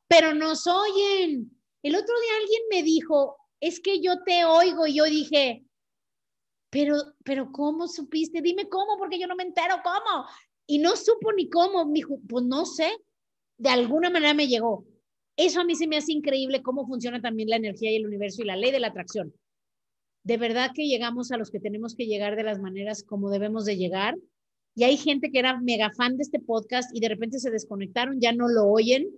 pero 0.08 0.34
nos 0.34 0.66
oyen. 0.66 1.50
El 1.82 1.94
otro 1.94 2.14
día 2.20 2.32
alguien 2.40 2.62
me 2.70 2.82
dijo, 2.82 3.36
es 3.60 3.78
que 3.80 4.00
yo 4.00 4.22
te 4.24 4.44
oigo, 4.44 4.86
y 4.86 4.94
yo 4.94 5.04
dije, 5.04 5.64
pero, 6.70 6.96
pero 7.24 7.52
¿cómo 7.52 7.86
supiste? 7.86 8.42
Dime 8.42 8.68
cómo, 8.68 8.98
porque 8.98 9.18
yo 9.18 9.26
no 9.26 9.36
me 9.36 9.44
entero 9.44 9.76
cómo. 9.84 10.26
Y 10.68 10.78
no 10.78 10.94
supo 10.94 11.32
ni 11.32 11.48
cómo, 11.48 11.84
me 11.86 11.94
dijo, 11.94 12.20
pues 12.28 12.44
no 12.44 12.64
sé, 12.64 12.88
de 13.56 13.70
alguna 13.70 14.10
manera 14.10 14.34
me 14.34 14.46
llegó. 14.46 14.86
Eso 15.36 15.60
a 15.60 15.64
mí 15.64 15.74
se 15.74 15.88
me 15.88 15.96
hace 15.96 16.12
increíble 16.12 16.62
cómo 16.62 16.86
funciona 16.86 17.20
también 17.20 17.48
la 17.48 17.56
energía 17.56 17.90
y 17.90 17.96
el 17.96 18.06
universo 18.06 18.42
y 18.42 18.44
la 18.44 18.56
ley 18.56 18.70
de 18.70 18.78
la 18.78 18.88
atracción 18.88 19.34
de 20.28 20.36
verdad 20.36 20.72
que 20.74 20.86
llegamos 20.86 21.32
a 21.32 21.38
los 21.38 21.50
que 21.50 21.58
tenemos 21.58 21.94
que 21.94 22.04
llegar 22.04 22.36
de 22.36 22.42
las 22.42 22.60
maneras 22.60 23.02
como 23.02 23.30
debemos 23.30 23.64
de 23.64 23.78
llegar. 23.78 24.14
Y 24.74 24.84
hay 24.84 24.98
gente 24.98 25.30
que 25.30 25.38
era 25.38 25.58
mega 25.58 25.90
fan 25.96 26.18
de 26.18 26.22
este 26.22 26.38
podcast 26.38 26.94
y 26.94 27.00
de 27.00 27.08
repente 27.08 27.38
se 27.38 27.50
desconectaron, 27.50 28.20
ya 28.20 28.34
no 28.34 28.46
lo 28.46 28.66
oyen. 28.66 29.08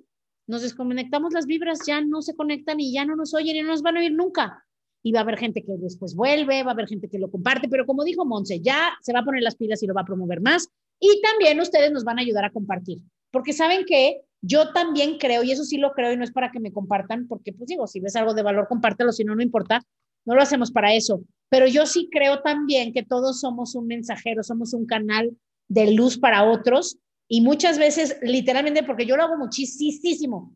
Nos 0.46 0.62
desconectamos 0.62 1.32
las 1.32 1.46
vibras, 1.46 1.80
ya 1.84 2.00
no 2.00 2.22
se 2.22 2.36
conectan 2.36 2.78
y 2.78 2.92
ya 2.92 3.04
no 3.04 3.16
nos 3.16 3.34
oyen 3.34 3.56
y 3.56 3.62
no 3.62 3.68
nos 3.68 3.82
van 3.82 3.96
a 3.96 4.00
oír 4.00 4.12
nunca. 4.12 4.64
Y 5.02 5.12
va 5.12 5.20
a 5.20 5.22
haber 5.22 5.38
gente 5.38 5.62
que 5.62 5.72
después 5.78 6.14
vuelve, 6.14 6.62
va 6.62 6.70
a 6.70 6.74
haber 6.74 6.86
gente 6.86 7.08
que 7.08 7.18
lo 7.18 7.30
comparte, 7.30 7.68
pero 7.68 7.86
como 7.86 8.04
dijo 8.04 8.24
Monse, 8.24 8.60
ya 8.60 8.90
se 9.00 9.12
va 9.12 9.20
a 9.20 9.24
poner 9.24 9.42
las 9.42 9.56
pilas 9.56 9.82
y 9.82 9.86
lo 9.86 9.94
va 9.94 10.02
a 10.02 10.04
promover 10.04 10.40
más. 10.40 10.68
Y 10.98 11.20
también 11.22 11.58
ustedes 11.60 11.90
nos 11.90 12.04
van 12.04 12.18
a 12.18 12.22
ayudar 12.22 12.44
a 12.44 12.50
compartir, 12.50 12.98
porque 13.30 13.54
saben 13.54 13.84
que 13.86 14.20
yo 14.42 14.72
también 14.72 15.18
creo, 15.18 15.42
y 15.42 15.52
eso 15.52 15.64
sí 15.64 15.78
lo 15.78 15.92
creo 15.92 16.12
y 16.12 16.16
no 16.16 16.24
es 16.24 16.32
para 16.32 16.50
que 16.50 16.60
me 16.60 16.72
compartan, 16.72 17.26
porque 17.26 17.52
pues 17.52 17.68
digo, 17.68 17.86
si 17.86 18.00
ves 18.00 18.16
algo 18.16 18.34
de 18.34 18.42
valor, 18.42 18.68
compártelo, 18.68 19.12
si 19.12 19.24
no, 19.24 19.34
no 19.34 19.42
importa, 19.42 19.82
no 20.26 20.34
lo 20.34 20.42
hacemos 20.42 20.70
para 20.70 20.94
eso, 20.94 21.22
pero 21.48 21.66
yo 21.66 21.86
sí 21.86 22.08
creo 22.10 22.40
también 22.40 22.92
que 22.92 23.02
todos 23.02 23.40
somos 23.40 23.74
un 23.74 23.86
mensajero, 23.86 24.42
somos 24.42 24.74
un 24.74 24.86
canal 24.86 25.36
de 25.68 25.92
luz 25.92 26.18
para 26.18 26.44
otros 26.44 26.98
y 27.28 27.40
muchas 27.42 27.78
veces, 27.78 28.18
literalmente, 28.22 28.82
porque 28.82 29.06
yo 29.06 29.16
lo 29.16 29.22
hago 29.22 29.36
muchísimo. 29.38 30.54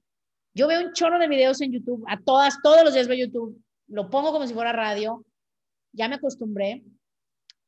Yo 0.55 0.69
veo 0.69 0.87
un 0.87 0.93
chorro 0.93 1.19
de 1.19 1.29
videos 1.29 1.61
en 1.61 1.73
YouTube, 1.73 2.05
a 2.09 2.21
todas, 2.21 2.61
todos 2.63 2.85
los 2.85 2.95
días 2.95 3.09
veo 3.09 3.27
YouTube, 3.27 3.61
lo 3.89 4.11
pongo 4.11 4.33
como 4.33 4.47
si 4.47 4.55
fuera 4.55 4.73
radio, 4.73 5.25
ya 5.93 6.09
me 6.09 6.17
acostumbré 6.17 6.85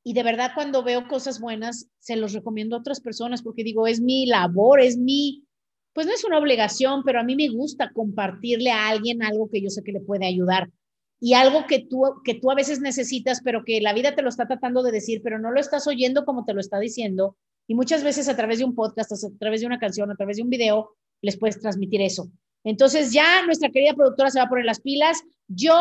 y 0.02 0.12
de 0.12 0.22
verdad 0.22 0.52
cuando 0.54 0.84
veo 0.84 1.08
cosas 1.08 1.40
buenas, 1.40 1.88
se 1.98 2.16
los 2.16 2.32
recomiendo 2.32 2.76
a 2.76 2.78
otras 2.78 3.00
personas 3.00 3.42
porque 3.42 3.64
digo, 3.64 3.86
es 3.86 4.00
mi 4.00 4.26
labor, 4.26 4.80
es 4.80 4.96
mi, 4.96 5.44
pues 5.92 6.06
no 6.06 6.12
es 6.12 6.24
una 6.24 6.38
obligación, 6.38 7.02
pero 7.04 7.20
a 7.20 7.24
mí 7.24 7.34
me 7.34 7.48
gusta 7.48 7.90
compartirle 7.92 8.70
a 8.70 8.88
alguien 8.88 9.22
algo 9.22 9.50
que 9.50 9.60
yo 9.60 9.68
sé 9.68 9.82
que 9.82 9.92
le 9.92 10.00
puede 10.00 10.26
ayudar 10.26 10.70
y 11.18 11.34
algo 11.34 11.66
que 11.66 11.80
tú, 11.80 12.02
que 12.24 12.34
tú 12.34 12.50
a 12.50 12.54
veces 12.54 12.80
necesitas, 12.80 13.40
pero 13.42 13.64
que 13.64 13.80
la 13.80 13.94
vida 13.94 14.14
te 14.14 14.22
lo 14.22 14.28
está 14.28 14.46
tratando 14.46 14.82
de 14.82 14.92
decir, 14.92 15.22
pero 15.22 15.38
no 15.38 15.50
lo 15.50 15.58
estás 15.58 15.86
oyendo 15.86 16.24
como 16.24 16.44
te 16.44 16.54
lo 16.54 16.60
está 16.60 16.78
diciendo. 16.78 17.36
Y 17.66 17.74
muchas 17.74 18.04
veces 18.04 18.28
a 18.28 18.36
través 18.36 18.58
de 18.58 18.64
un 18.64 18.74
podcast, 18.74 19.12
a 19.12 19.16
través 19.38 19.60
de 19.60 19.66
una 19.66 19.78
canción, 19.78 20.10
a 20.10 20.14
través 20.14 20.36
de 20.36 20.42
un 20.42 20.50
video, 20.50 20.90
les 21.22 21.36
puedes 21.36 21.58
transmitir 21.58 22.00
eso. 22.00 22.30
Entonces 22.64 23.12
ya 23.12 23.44
nuestra 23.44 23.70
querida 23.70 23.94
productora 23.94 24.30
se 24.30 24.38
va 24.38 24.44
a 24.44 24.48
poner 24.48 24.66
las 24.66 24.80
pilas. 24.80 25.22
Yo, 25.48 25.74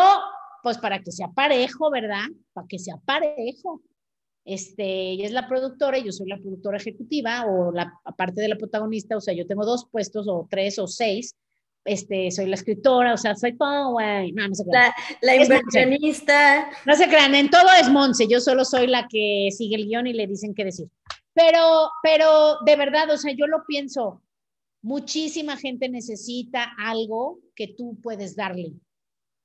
pues 0.63 0.78
para 0.78 1.01
que 1.01 1.11
sea 1.11 1.28
parejo, 1.30 1.89
¿verdad? 1.89 2.26
Para 2.53 2.68
que 2.68 2.80
sea 2.80 2.97
parejo. 3.05 3.82
Este, 4.43 5.11
ella 5.11 5.26
es 5.26 5.32
la 5.32 5.47
productora 5.47 5.97
y 5.97 6.03
yo 6.03 6.11
soy 6.11 6.28
la 6.28 6.38
productora 6.38 6.78
ejecutiva 6.78 7.45
o 7.47 7.72
la 7.72 7.91
aparte 8.03 8.41
de 8.41 8.47
la 8.47 8.57
protagonista, 8.57 9.18
o 9.18 9.22
sea, 9.22 9.34
yo 9.34 9.47
tengo 9.47 9.66
dos 9.66 9.88
puestos 9.91 10.28
o 10.28 10.47
tres 10.49 10.78
o 10.78 10.86
seis 10.86 11.36
este, 11.86 12.32
soy 12.32 12.47
la 12.47 12.55
escritora, 12.55 13.13
o 13.13 13.18
sea, 13.18 13.36
soy 13.36 13.55
todo, 13.55 13.91
güey. 13.91 14.32
No, 14.34 14.47
no 14.47 14.55
se 14.55 14.66
crean. 14.66 14.91
La, 15.22 15.36
la 15.36 15.43
inversionista. 15.43 16.70
No 16.86 16.95
se 16.95 17.07
crean, 17.07 17.36
en 17.36 17.49
todo 17.49 17.68
es 17.80 17.89
Monse, 17.89 18.28
yo 18.28 18.41
solo 18.41 18.66
soy 18.66 18.88
la 18.88 19.07
que 19.07 19.49
sigue 19.55 19.76
el 19.76 19.86
guion 19.86 20.07
y 20.07 20.13
le 20.13 20.28
dicen 20.28 20.53
qué 20.55 20.66
decir. 20.66 20.88
Pero, 21.34 21.89
pero 22.01 22.57
de 22.66 22.76
verdad, 22.76 23.11
o 23.11 23.18
sea, 23.18 23.34
yo 23.34 23.45
lo 23.45 23.63
pienso, 23.68 24.22
muchísima 24.82 25.57
gente 25.57 25.88
necesita 25.89 26.74
algo 26.78 27.39
que 27.55 27.68
tú 27.68 27.99
puedes 28.01 28.36
darle. 28.36 28.74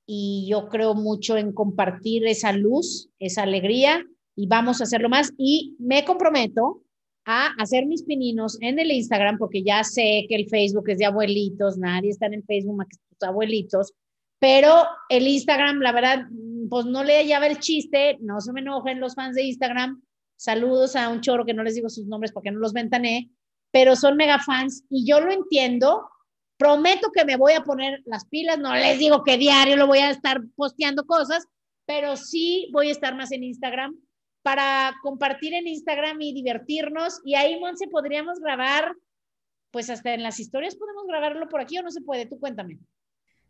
Y 0.05 0.47
yo 0.49 0.67
creo 0.67 0.93
mucho 0.93 1.37
en 1.37 1.53
compartir 1.53 2.25
esa 2.25 2.51
luz, 2.51 3.09
esa 3.19 3.43
alegría, 3.43 4.05
y 4.35 4.47
vamos 4.47 4.81
a 4.81 4.85
hacerlo 4.85 5.09
más. 5.09 5.33
Y 5.37 5.75
me 5.79 6.03
comprometo 6.05 6.83
a 7.25 7.47
hacer 7.59 7.85
mis 7.85 8.03
pininos 8.03 8.57
en 8.61 8.79
el 8.79 8.91
Instagram, 8.91 9.37
porque 9.37 9.63
ya 9.63 9.83
sé 9.83 10.25
que 10.27 10.35
el 10.35 10.49
Facebook 10.49 10.89
es 10.89 10.97
de 10.97 11.05
abuelitos, 11.05 11.77
nadie 11.77 12.09
está 12.09 12.25
en 12.25 12.35
el 12.35 12.43
Facebook 12.43 12.75
más 12.75 12.87
que 12.87 12.97
tus 12.97 13.27
abuelitos, 13.27 13.93
pero 14.39 14.85
el 15.09 15.27
Instagram, 15.27 15.79
la 15.81 15.91
verdad, 15.91 16.25
pues 16.69 16.85
no 16.85 17.03
le 17.03 17.17
hallaba 17.17 17.45
el 17.45 17.59
chiste, 17.59 18.17
no 18.21 18.41
se 18.41 18.51
me 18.53 18.61
enojen 18.61 18.99
los 18.99 19.13
fans 19.13 19.35
de 19.35 19.43
Instagram, 19.43 20.01
saludos 20.35 20.95
a 20.95 21.09
un 21.09 21.21
choro 21.21 21.45
que 21.45 21.53
no 21.53 21.63
les 21.63 21.75
digo 21.75 21.89
sus 21.89 22.07
nombres 22.07 22.31
porque 22.31 22.49
no 22.49 22.59
los 22.59 22.73
ventané, 22.73 23.29
pero 23.71 23.95
son 23.95 24.17
mega 24.17 24.39
fans 24.39 24.83
y 24.89 25.05
yo 25.05 25.21
lo 25.21 25.31
entiendo, 25.31 26.09
prometo 26.61 27.11
que 27.11 27.25
me 27.25 27.37
voy 27.37 27.53
a 27.53 27.63
poner 27.63 28.03
las 28.05 28.25
pilas, 28.25 28.59
no 28.59 28.75
les 28.75 28.99
digo 28.99 29.23
que 29.23 29.35
diario 29.35 29.75
lo 29.77 29.87
voy 29.87 29.97
a 29.97 30.11
estar 30.11 30.41
posteando 30.55 31.07
cosas, 31.07 31.47
pero 31.87 32.15
sí 32.15 32.69
voy 32.71 32.89
a 32.89 32.91
estar 32.91 33.15
más 33.15 33.31
en 33.31 33.43
Instagram 33.43 33.95
para 34.43 34.93
compartir 35.01 35.55
en 35.55 35.67
Instagram 35.67 36.21
y 36.21 36.33
divertirnos. 36.33 37.19
Y 37.25 37.33
ahí, 37.33 37.59
Monse, 37.59 37.87
podríamos 37.87 38.39
grabar, 38.39 38.93
pues 39.71 39.89
hasta 39.89 40.13
en 40.13 40.21
las 40.21 40.39
historias 40.39 40.75
podemos 40.75 41.07
grabarlo 41.07 41.49
por 41.49 41.61
aquí 41.61 41.79
o 41.79 41.81
no 41.81 41.89
se 41.89 42.01
puede, 42.01 42.27
tú 42.27 42.39
cuéntame. 42.39 42.77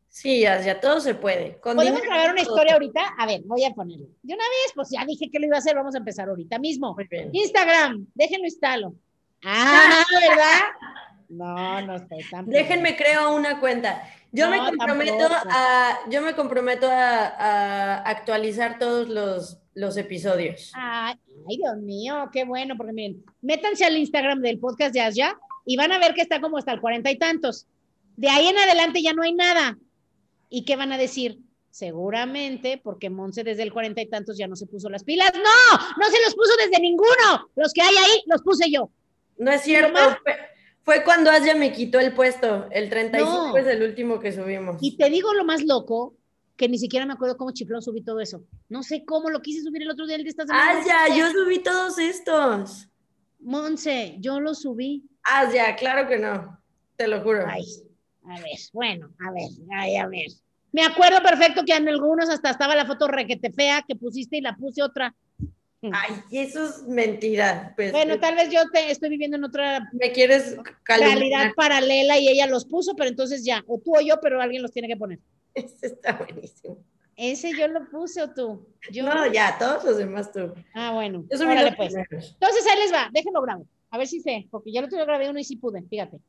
Sí, 0.07 0.39
ya, 0.39 0.61
ya 0.61 0.79
todo 0.79 1.01
se 1.01 1.13
puede. 1.13 1.59
Con 1.59 1.75
¿Podemos 1.75 2.01
grabar 2.01 2.31
una 2.31 2.41
historia 2.41 2.75
ahorita? 2.75 3.01
A 3.17 3.25
ver, 3.25 3.41
voy 3.43 3.65
a 3.65 3.71
ponerlo. 3.71 4.07
De 4.21 4.33
una 4.33 4.45
vez, 4.45 4.71
pues 4.73 4.87
ya 4.89 5.03
dije 5.05 5.29
que 5.29 5.39
lo 5.39 5.47
iba 5.47 5.57
a 5.57 5.59
hacer, 5.59 5.75
vamos 5.75 5.95
a 5.95 5.97
empezar 5.97 6.29
ahorita 6.29 6.59
mismo. 6.59 6.95
Instagram, 7.33 8.07
déjenlo 8.15 8.45
instalo. 8.45 8.93
Ah, 9.43 10.05
¿verdad? 10.11 10.61
No, 11.31 11.81
no 11.81 11.95
estoy 11.95 12.23
tan. 12.29 12.45
Déjenme 12.45 12.97
creo 12.97 13.33
una 13.33 13.59
cuenta. 13.61 14.03
Yo 14.33 14.49
no, 14.49 14.51
me 14.51 14.69
comprometo 14.69 15.29
tampoco. 15.29 15.49
a, 15.49 15.99
yo 16.09 16.21
me 16.21 16.35
comprometo 16.35 16.89
a, 16.89 17.27
a 17.27 17.97
actualizar 18.01 18.77
todos 18.77 19.07
los, 19.07 19.59
los 19.73 19.95
episodios. 19.95 20.71
Ay, 20.75 21.15
ay, 21.49 21.57
Dios 21.57 21.77
mío, 21.77 22.29
qué 22.33 22.43
bueno, 22.43 22.75
porque 22.75 22.91
miren, 22.91 23.23
métanse 23.41 23.85
al 23.85 23.97
Instagram 23.97 24.41
del 24.41 24.59
podcast 24.59 24.93
de 24.93 25.01
Asya 25.01 25.37
y 25.65 25.77
van 25.77 25.93
a 25.93 25.99
ver 25.99 26.13
que 26.13 26.21
está 26.21 26.41
como 26.41 26.57
hasta 26.57 26.73
el 26.73 26.81
cuarenta 26.81 27.09
y 27.11 27.17
tantos. 27.17 27.65
De 28.17 28.29
ahí 28.29 28.47
en 28.47 28.57
adelante 28.57 29.01
ya 29.01 29.13
no 29.13 29.23
hay 29.23 29.33
nada. 29.33 29.77
¿Y 30.49 30.65
qué 30.65 30.75
van 30.75 30.91
a 30.91 30.97
decir? 30.97 31.39
Seguramente 31.69 32.77
porque 32.83 33.09
Monse 33.09 33.45
desde 33.45 33.63
el 33.63 33.71
cuarenta 33.71 34.01
y 34.01 34.09
tantos 34.09 34.37
ya 34.37 34.49
no 34.49 34.57
se 34.57 34.65
puso 34.65 34.89
las 34.89 35.05
pilas. 35.05 35.31
No, 35.33 35.77
no 35.97 36.09
se 36.09 36.21
los 36.25 36.35
puso 36.35 36.51
desde 36.57 36.81
ninguno. 36.81 37.49
Los 37.55 37.71
que 37.71 37.81
hay 37.81 37.95
ahí 37.95 38.21
los 38.25 38.41
puse 38.41 38.69
yo. 38.69 38.91
No 39.37 39.49
es 39.51 39.61
cierto. 39.61 39.97
Fue 40.83 41.03
cuando 41.03 41.29
Asia 41.29 41.55
me 41.55 41.71
quitó 41.71 41.99
el 41.99 42.13
puesto. 42.13 42.67
El 42.71 42.89
35 42.89 43.57
es 43.57 43.67
el 43.67 43.83
último 43.83 44.19
que 44.19 44.31
subimos. 44.31 44.77
Y 44.81 44.97
te 44.97 45.09
digo 45.09 45.33
lo 45.33 45.45
más 45.45 45.63
loco, 45.63 46.15
que 46.55 46.67
ni 46.67 46.77
siquiera 46.77 47.05
me 47.05 47.13
acuerdo 47.13 47.37
cómo 47.37 47.51
chiflón 47.51 47.81
subí 47.81 48.03
todo 48.03 48.19
eso. 48.19 48.43
No 48.69 48.83
sé 48.83 49.03
cómo 49.05 49.29
lo 49.29 49.41
quise 49.41 49.61
subir 49.61 49.83
el 49.83 49.91
otro 49.91 50.07
día 50.07 50.15
el 50.15 50.23
de 50.23 50.29
estas 50.29 50.47
Asia, 50.51 51.15
yo 51.15 51.29
subí 51.31 51.59
todos 51.59 51.99
estos. 51.99 52.87
Monse, 53.39 54.15
yo 54.19 54.39
lo 54.39 54.53
subí. 54.53 55.03
Asia, 55.23 55.75
claro 55.75 56.07
que 56.07 56.17
no. 56.17 56.59
Te 56.95 57.07
lo 57.07 57.21
juro. 57.21 57.45
Ay, 57.47 57.65
a 58.25 58.35
ver, 58.35 58.59
bueno, 58.73 59.09
a 59.19 59.31
ver, 59.31 59.49
ay, 59.75 59.95
a 59.97 60.07
ver. 60.07 60.27
Me 60.71 60.83
acuerdo 60.83 61.21
perfecto 61.21 61.63
que 61.65 61.75
en 61.75 61.87
algunos 61.89 62.29
hasta 62.29 62.51
estaba 62.51 62.75
la 62.75 62.85
foto 62.85 63.07
requete 63.07 63.51
fea 63.51 63.83
que 63.87 63.95
pusiste 63.95 64.37
y 64.37 64.41
la 64.41 64.55
puse 64.55 64.81
otra. 64.81 65.13
Ay, 65.83 66.13
eso 66.31 66.63
es 66.63 66.83
mentira. 66.83 67.73
Pues, 67.75 67.91
bueno, 67.91 68.19
tal 68.19 68.35
vez 68.35 68.49
yo 68.51 68.61
te 68.71 68.91
estoy 68.91 69.09
viviendo 69.09 69.37
en 69.37 69.43
otra 69.43 69.89
me 69.93 70.11
quieres 70.11 70.55
realidad 70.87 71.53
paralela 71.55 72.19
y 72.19 72.27
ella 72.27 72.45
los 72.45 72.65
puso, 72.65 72.95
pero 72.95 73.09
entonces 73.09 73.43
ya, 73.43 73.63
o 73.67 73.79
tú 73.79 73.97
o 73.97 74.01
yo, 74.01 74.19
pero 74.21 74.39
alguien 74.39 74.61
los 74.61 74.71
tiene 74.71 74.87
que 74.87 74.95
poner. 74.95 75.19
Ese 75.55 75.87
está 75.87 76.13
buenísimo. 76.13 76.77
Ese 77.15 77.51
yo 77.57 77.67
lo 77.67 77.89
puse 77.89 78.21
o 78.21 78.31
tú. 78.31 78.67
Yo... 78.91 79.05
No, 79.05 79.31
ya, 79.31 79.57
todos 79.57 79.83
los 79.83 79.97
demás 79.97 80.31
tú. 80.31 80.53
Ah, 80.73 80.91
bueno. 80.93 81.25
Eso 81.29 81.45
Órale, 81.45 81.73
pues. 81.73 81.93
Entonces 81.95 82.65
ahí 82.71 82.79
les 82.79 82.93
va, 82.93 83.09
déjenlo 83.11 83.41
grabo. 83.41 83.65
A 83.89 83.97
ver 83.97 84.07
si 84.07 84.21
sé, 84.21 84.47
porque 84.51 84.71
ya 84.71 84.81
lo 84.81 84.87
tuve 84.87 85.03
grabé 85.03 85.29
uno 85.29 85.39
y 85.39 85.43
sí 85.43 85.55
pude, 85.55 85.81
fíjate. 85.83 86.19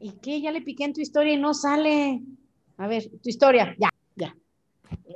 ¿Y 0.00 0.10
qué? 0.20 0.40
Ya 0.40 0.50
le 0.50 0.60
piqué 0.60 0.84
en 0.84 0.92
tu 0.92 1.00
historia 1.00 1.34
y 1.34 1.38
no 1.38 1.54
sale. 1.54 2.20
A 2.76 2.88
ver, 2.88 3.08
tu 3.22 3.28
historia, 3.28 3.74
ya, 3.78 3.90
ya. 4.16 4.36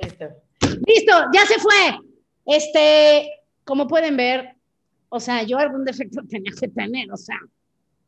Listo. 0.01 0.46
Listo, 0.85 1.13
ya 1.33 1.45
se 1.45 1.59
fue. 1.59 1.99
Este, 2.45 3.29
como 3.63 3.87
pueden 3.87 4.17
ver, 4.17 4.55
o 5.09 5.19
sea, 5.19 5.43
yo 5.43 5.57
algún 5.57 5.85
defecto 5.85 6.21
tenía 6.29 6.51
que 6.59 6.67
tener, 6.67 7.11
o 7.11 7.17
sea, 7.17 7.37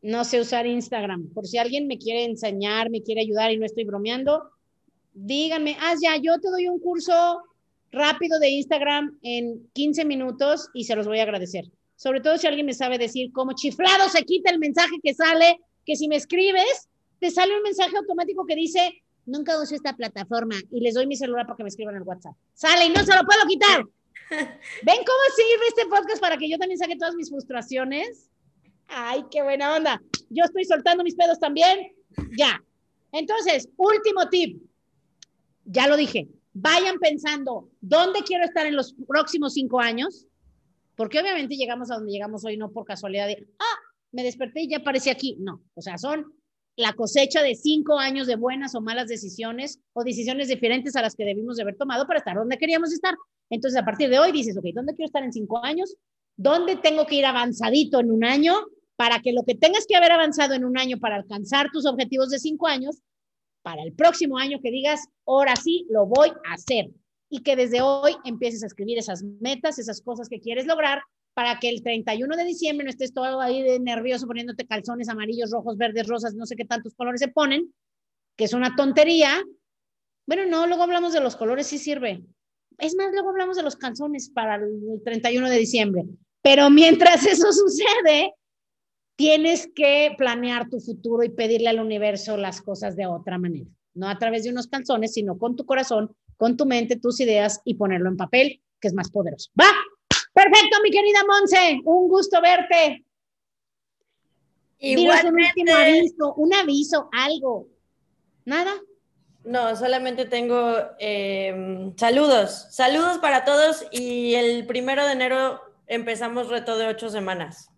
no 0.01 0.23
sé 0.23 0.39
usar 0.39 0.65
Instagram. 0.65 1.29
Por 1.33 1.45
si 1.45 1.57
alguien 1.57 1.87
me 1.87 1.97
quiere 1.97 2.23
enseñar, 2.23 2.89
me 2.89 3.01
quiere 3.01 3.21
ayudar 3.21 3.51
y 3.51 3.57
no 3.57 3.65
estoy 3.65 3.83
bromeando, 3.83 4.49
díganme, 5.13 5.75
ah, 5.79 5.95
ya, 6.01 6.15
yo 6.17 6.39
te 6.39 6.49
doy 6.49 6.67
un 6.67 6.79
curso 6.79 7.41
rápido 7.91 8.39
de 8.39 8.49
Instagram 8.49 9.17
en 9.23 9.67
15 9.73 10.05
minutos 10.05 10.69
y 10.73 10.83
se 10.85 10.95
los 10.95 11.07
voy 11.07 11.19
a 11.19 11.23
agradecer. 11.23 11.65
Sobre 11.95 12.21
todo 12.21 12.37
si 12.37 12.47
alguien 12.47 12.65
me 12.65 12.73
sabe 12.73 12.97
decir 12.97 13.31
cómo 13.33 13.53
chiflado 13.53 14.07
se 14.09 14.23
quita 14.23 14.51
el 14.51 14.59
mensaje 14.59 14.95
que 15.03 15.13
sale, 15.13 15.59
que 15.85 15.95
si 15.95 16.07
me 16.07 16.15
escribes, 16.15 16.87
te 17.19 17.31
sale 17.31 17.57
un 17.57 17.63
mensaje 17.63 17.97
automático 17.97 18.45
que 18.45 18.55
dice, 18.55 19.03
nunca 19.25 19.59
uso 19.61 19.75
esta 19.75 19.95
plataforma 19.95 20.55
y 20.71 20.81
les 20.81 20.93
doy 20.93 21.07
mi 21.07 21.15
celular 21.15 21.45
para 21.45 21.57
que 21.57 21.63
me 21.63 21.69
escriban 21.69 21.95
el 21.95 22.03
WhatsApp. 22.03 22.35
Sale 22.53 22.85
y 22.85 22.89
no 22.89 23.03
se 23.03 23.15
lo 23.15 23.23
puedo 23.25 23.45
quitar. 23.47 23.83
¿Ven 24.29 24.97
cómo 24.97 25.19
sirve 25.35 25.67
este 25.67 25.85
podcast 25.85 26.21
para 26.21 26.37
que 26.37 26.49
yo 26.49 26.57
también 26.57 26.77
saque 26.77 26.95
todas 26.95 27.15
mis 27.15 27.29
frustraciones? 27.29 28.29
Ay, 28.87 29.23
qué 29.31 29.43
buena 29.43 29.75
onda. 29.75 30.01
Yo 30.29 30.43
estoy 30.43 30.65
soltando 30.65 31.03
mis 31.03 31.15
pedos 31.15 31.39
también. 31.39 31.93
Ya. 32.37 32.63
Entonces, 33.11 33.69
último 33.77 34.29
tip. 34.29 34.61
Ya 35.65 35.87
lo 35.87 35.95
dije. 35.95 36.27
Vayan 36.53 36.97
pensando, 36.99 37.69
¿dónde 37.79 38.21
quiero 38.23 38.43
estar 38.43 38.65
en 38.65 38.75
los 38.75 38.95
próximos 39.07 39.53
cinco 39.53 39.79
años? 39.79 40.25
Porque 40.95 41.19
obviamente 41.19 41.55
llegamos 41.55 41.91
a 41.91 41.95
donde 41.95 42.11
llegamos 42.11 42.43
hoy 42.43 42.57
no 42.57 42.71
por 42.71 42.85
casualidad 42.85 43.27
de, 43.27 43.47
ah, 43.59 43.79
me 44.11 44.23
desperté 44.23 44.61
y 44.61 44.69
ya 44.69 44.77
aparecí 44.77 45.09
aquí. 45.09 45.37
No, 45.39 45.61
o 45.75 45.81
sea, 45.81 45.97
son 45.97 46.33
la 46.79 46.93
cosecha 46.93 47.43
de 47.43 47.55
cinco 47.55 47.99
años 47.99 48.25
de 48.25 48.37
buenas 48.37 48.73
o 48.73 48.79
malas 48.79 49.09
decisiones 49.09 49.81
o 49.91 50.05
decisiones 50.05 50.47
diferentes 50.47 50.95
a 50.95 51.01
las 51.01 51.13
que 51.13 51.25
debimos 51.25 51.57
de 51.57 51.63
haber 51.63 51.75
tomado 51.75 52.07
para 52.07 52.19
estar 52.19 52.37
donde 52.37 52.57
queríamos 52.57 52.93
estar. 52.93 53.15
Entonces, 53.49 53.77
a 53.77 53.83
partir 53.83 54.09
de 54.09 54.17
hoy 54.17 54.31
dices, 54.31 54.55
ok, 54.57 54.63
¿dónde 54.73 54.95
quiero 54.95 55.07
estar 55.07 55.21
en 55.21 55.33
cinco 55.33 55.61
años? 55.61 55.97
¿Dónde 56.37 56.77
tengo 56.77 57.05
que 57.05 57.15
ir 57.15 57.25
avanzadito 57.25 57.99
en 57.99 58.11
un 58.11 58.23
año 58.23 58.55
para 58.95 59.19
que 59.19 59.33
lo 59.33 59.43
que 59.43 59.55
tengas 59.55 59.85
que 59.85 59.97
haber 59.97 60.13
avanzado 60.13 60.53
en 60.53 60.63
un 60.63 60.77
año 60.77 60.99
para 60.99 61.17
alcanzar 61.17 61.69
tus 61.69 61.85
objetivos 61.85 62.29
de 62.29 62.39
cinco 62.39 62.67
años, 62.67 63.01
para 63.61 63.83
el 63.83 63.91
próximo 63.91 64.37
año 64.37 64.61
que 64.63 64.71
digas, 64.71 65.01
ahora 65.27 65.57
sí, 65.57 65.85
lo 65.89 66.05
voy 66.05 66.29
a 66.29 66.53
hacer? 66.53 66.91
Y 67.29 67.41
que 67.43 67.57
desde 67.57 67.81
hoy 67.81 68.15
empieces 68.23 68.63
a 68.63 68.67
escribir 68.67 68.97
esas 68.97 69.21
metas, 69.41 69.79
esas 69.79 70.01
cosas 70.01 70.29
que 70.29 70.39
quieres 70.39 70.65
lograr 70.65 71.01
para 71.33 71.59
que 71.59 71.69
el 71.69 71.81
31 71.81 72.35
de 72.35 72.43
diciembre 72.43 72.83
no 72.83 72.89
estés 72.89 73.13
todo 73.13 73.39
ahí 73.39 73.63
de 73.63 73.79
nervioso 73.79 74.27
poniéndote 74.27 74.67
calzones 74.67 75.09
amarillos, 75.09 75.51
rojos, 75.51 75.77
verdes, 75.77 76.07
rosas, 76.07 76.35
no 76.35 76.45
sé 76.45 76.55
qué 76.55 76.65
tantos 76.65 76.93
colores 76.95 77.21
se 77.21 77.29
ponen, 77.29 77.73
que 78.35 78.45
es 78.45 78.53
una 78.53 78.75
tontería. 78.75 79.41
Bueno, 80.27 80.45
no, 80.45 80.67
luego 80.67 80.83
hablamos 80.83 81.13
de 81.13 81.21
los 81.21 81.35
colores, 81.35 81.67
sí 81.67 81.77
sirve. 81.77 82.23
Es 82.77 82.95
más, 82.95 83.11
luego 83.11 83.29
hablamos 83.29 83.57
de 83.57 83.63
los 83.63 83.75
calzones 83.75 84.29
para 84.29 84.55
el 84.55 85.01
31 85.03 85.49
de 85.49 85.57
diciembre. 85.57 86.05
Pero 86.41 86.69
mientras 86.69 87.25
eso 87.25 87.51
sucede, 87.51 88.33
tienes 89.15 89.69
que 89.75 90.15
planear 90.17 90.69
tu 90.69 90.79
futuro 90.79 91.23
y 91.23 91.29
pedirle 91.29 91.69
al 91.69 91.79
universo 91.79 92.37
las 92.37 92.61
cosas 92.61 92.95
de 92.95 93.05
otra 93.05 93.37
manera. 93.37 93.69
No 93.93 94.07
a 94.07 94.17
través 94.17 94.43
de 94.43 94.51
unos 94.51 94.67
calzones, 94.67 95.13
sino 95.13 95.37
con 95.37 95.55
tu 95.55 95.65
corazón, 95.65 96.15
con 96.37 96.55
tu 96.55 96.65
mente, 96.65 96.95
tus 96.95 97.19
ideas 97.19 97.59
y 97.65 97.73
ponerlo 97.73 98.09
en 98.09 98.15
papel, 98.15 98.61
que 98.79 98.87
es 98.87 98.93
más 98.93 99.11
poderoso. 99.11 99.51
¿Va? 99.59 99.69
Perfecto, 100.33 100.77
mi 100.83 100.91
querida 100.91 101.19
Monse, 101.27 101.79
un 101.83 102.07
gusto 102.07 102.41
verte. 102.41 103.03
Igualmente. 104.79 105.61
un 105.61 105.69
aviso, 105.69 106.33
un 106.35 106.53
aviso, 106.53 107.09
algo. 107.11 107.67
¿Nada? 108.45 108.73
No, 109.43 109.75
solamente 109.75 110.25
tengo 110.25 110.75
eh, 110.99 111.91
saludos. 111.97 112.67
Saludos 112.71 113.17
para 113.17 113.45
todos 113.45 113.85
y 113.91 114.35
el 114.35 114.65
primero 114.65 115.05
de 115.05 115.13
enero 115.13 115.61
empezamos 115.87 116.49
reto 116.49 116.77
de 116.77 116.87
ocho 116.87 117.09
semanas. 117.09 117.69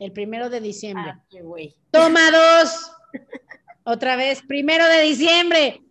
El 0.00 0.12
primero 0.12 0.48
de 0.48 0.60
diciembre. 0.60 1.12
Ah, 1.14 1.24
qué 1.28 1.42
güey. 1.42 1.76
Toma 1.90 2.30
dos. 2.30 2.92
Otra 3.84 4.16
vez, 4.16 4.42
primero 4.42 4.86
de 4.86 5.02
diciembre. 5.02 5.82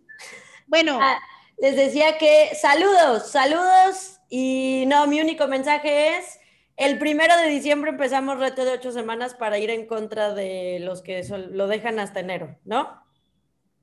Bueno. 0.66 0.98
Ah, 1.00 1.18
les 1.58 1.74
decía 1.76 2.18
que 2.18 2.54
saludos, 2.54 3.30
saludos 3.30 4.17
y 4.28 4.84
no, 4.86 5.06
mi 5.06 5.20
único 5.20 5.46
mensaje 5.48 6.16
es, 6.16 6.38
el 6.76 6.98
primero 6.98 7.36
de 7.38 7.48
diciembre 7.48 7.90
empezamos 7.90 8.38
reto 8.38 8.64
de 8.64 8.72
ocho 8.72 8.92
semanas 8.92 9.34
para 9.34 9.58
ir 9.58 9.70
en 9.70 9.86
contra 9.86 10.32
de 10.32 10.78
los 10.80 11.02
que 11.02 11.24
lo 11.50 11.66
dejan 11.66 11.98
hasta 11.98 12.20
enero, 12.20 12.56
¿no? 12.64 13.02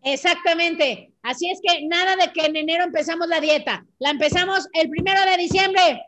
Exactamente. 0.05 1.11
Así 1.23 1.49
es 1.49 1.59
que 1.61 1.85
nada 1.87 2.15
de 2.15 2.31
que 2.31 2.45
en 2.45 2.55
enero 2.55 2.83
empezamos 2.83 3.27
la 3.27 3.41
dieta. 3.41 3.83
La 3.99 4.11
empezamos 4.11 4.69
el 4.73 4.89
primero 4.89 5.19
de 5.25 5.35
diciembre. 5.35 6.03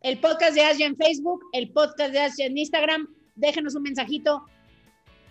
El 0.00 0.18
podcast 0.18 0.54
de 0.54 0.62
Asia 0.62 0.86
en 0.86 0.96
Facebook, 0.96 1.44
el 1.52 1.70
podcast 1.72 2.12
de 2.12 2.20
Asia 2.20 2.46
en 2.46 2.56
Instagram. 2.56 3.08
Déjenos 3.34 3.74
un 3.74 3.82
mensajito. 3.82 4.46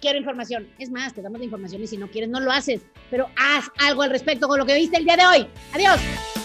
Quiero 0.01 0.19
información. 0.19 0.69
Es 0.79 0.91
más, 0.91 1.13
te 1.13 1.21
damos 1.21 1.39
la 1.39 1.45
información 1.45 1.81
y 1.81 1.87
si 1.87 1.97
no 1.97 2.09
quieres, 2.11 2.29
no 2.29 2.39
lo 2.41 2.51
haces. 2.51 2.81
Pero 3.09 3.29
haz 3.37 3.65
algo 3.79 4.01
al 4.01 4.09
respecto 4.09 4.47
con 4.47 4.59
lo 4.59 4.65
que 4.65 4.75
viste 4.75 4.97
el 4.97 5.05
día 5.05 5.15
de 5.15 5.25
hoy. 5.25 5.47
Adiós. 5.73 6.40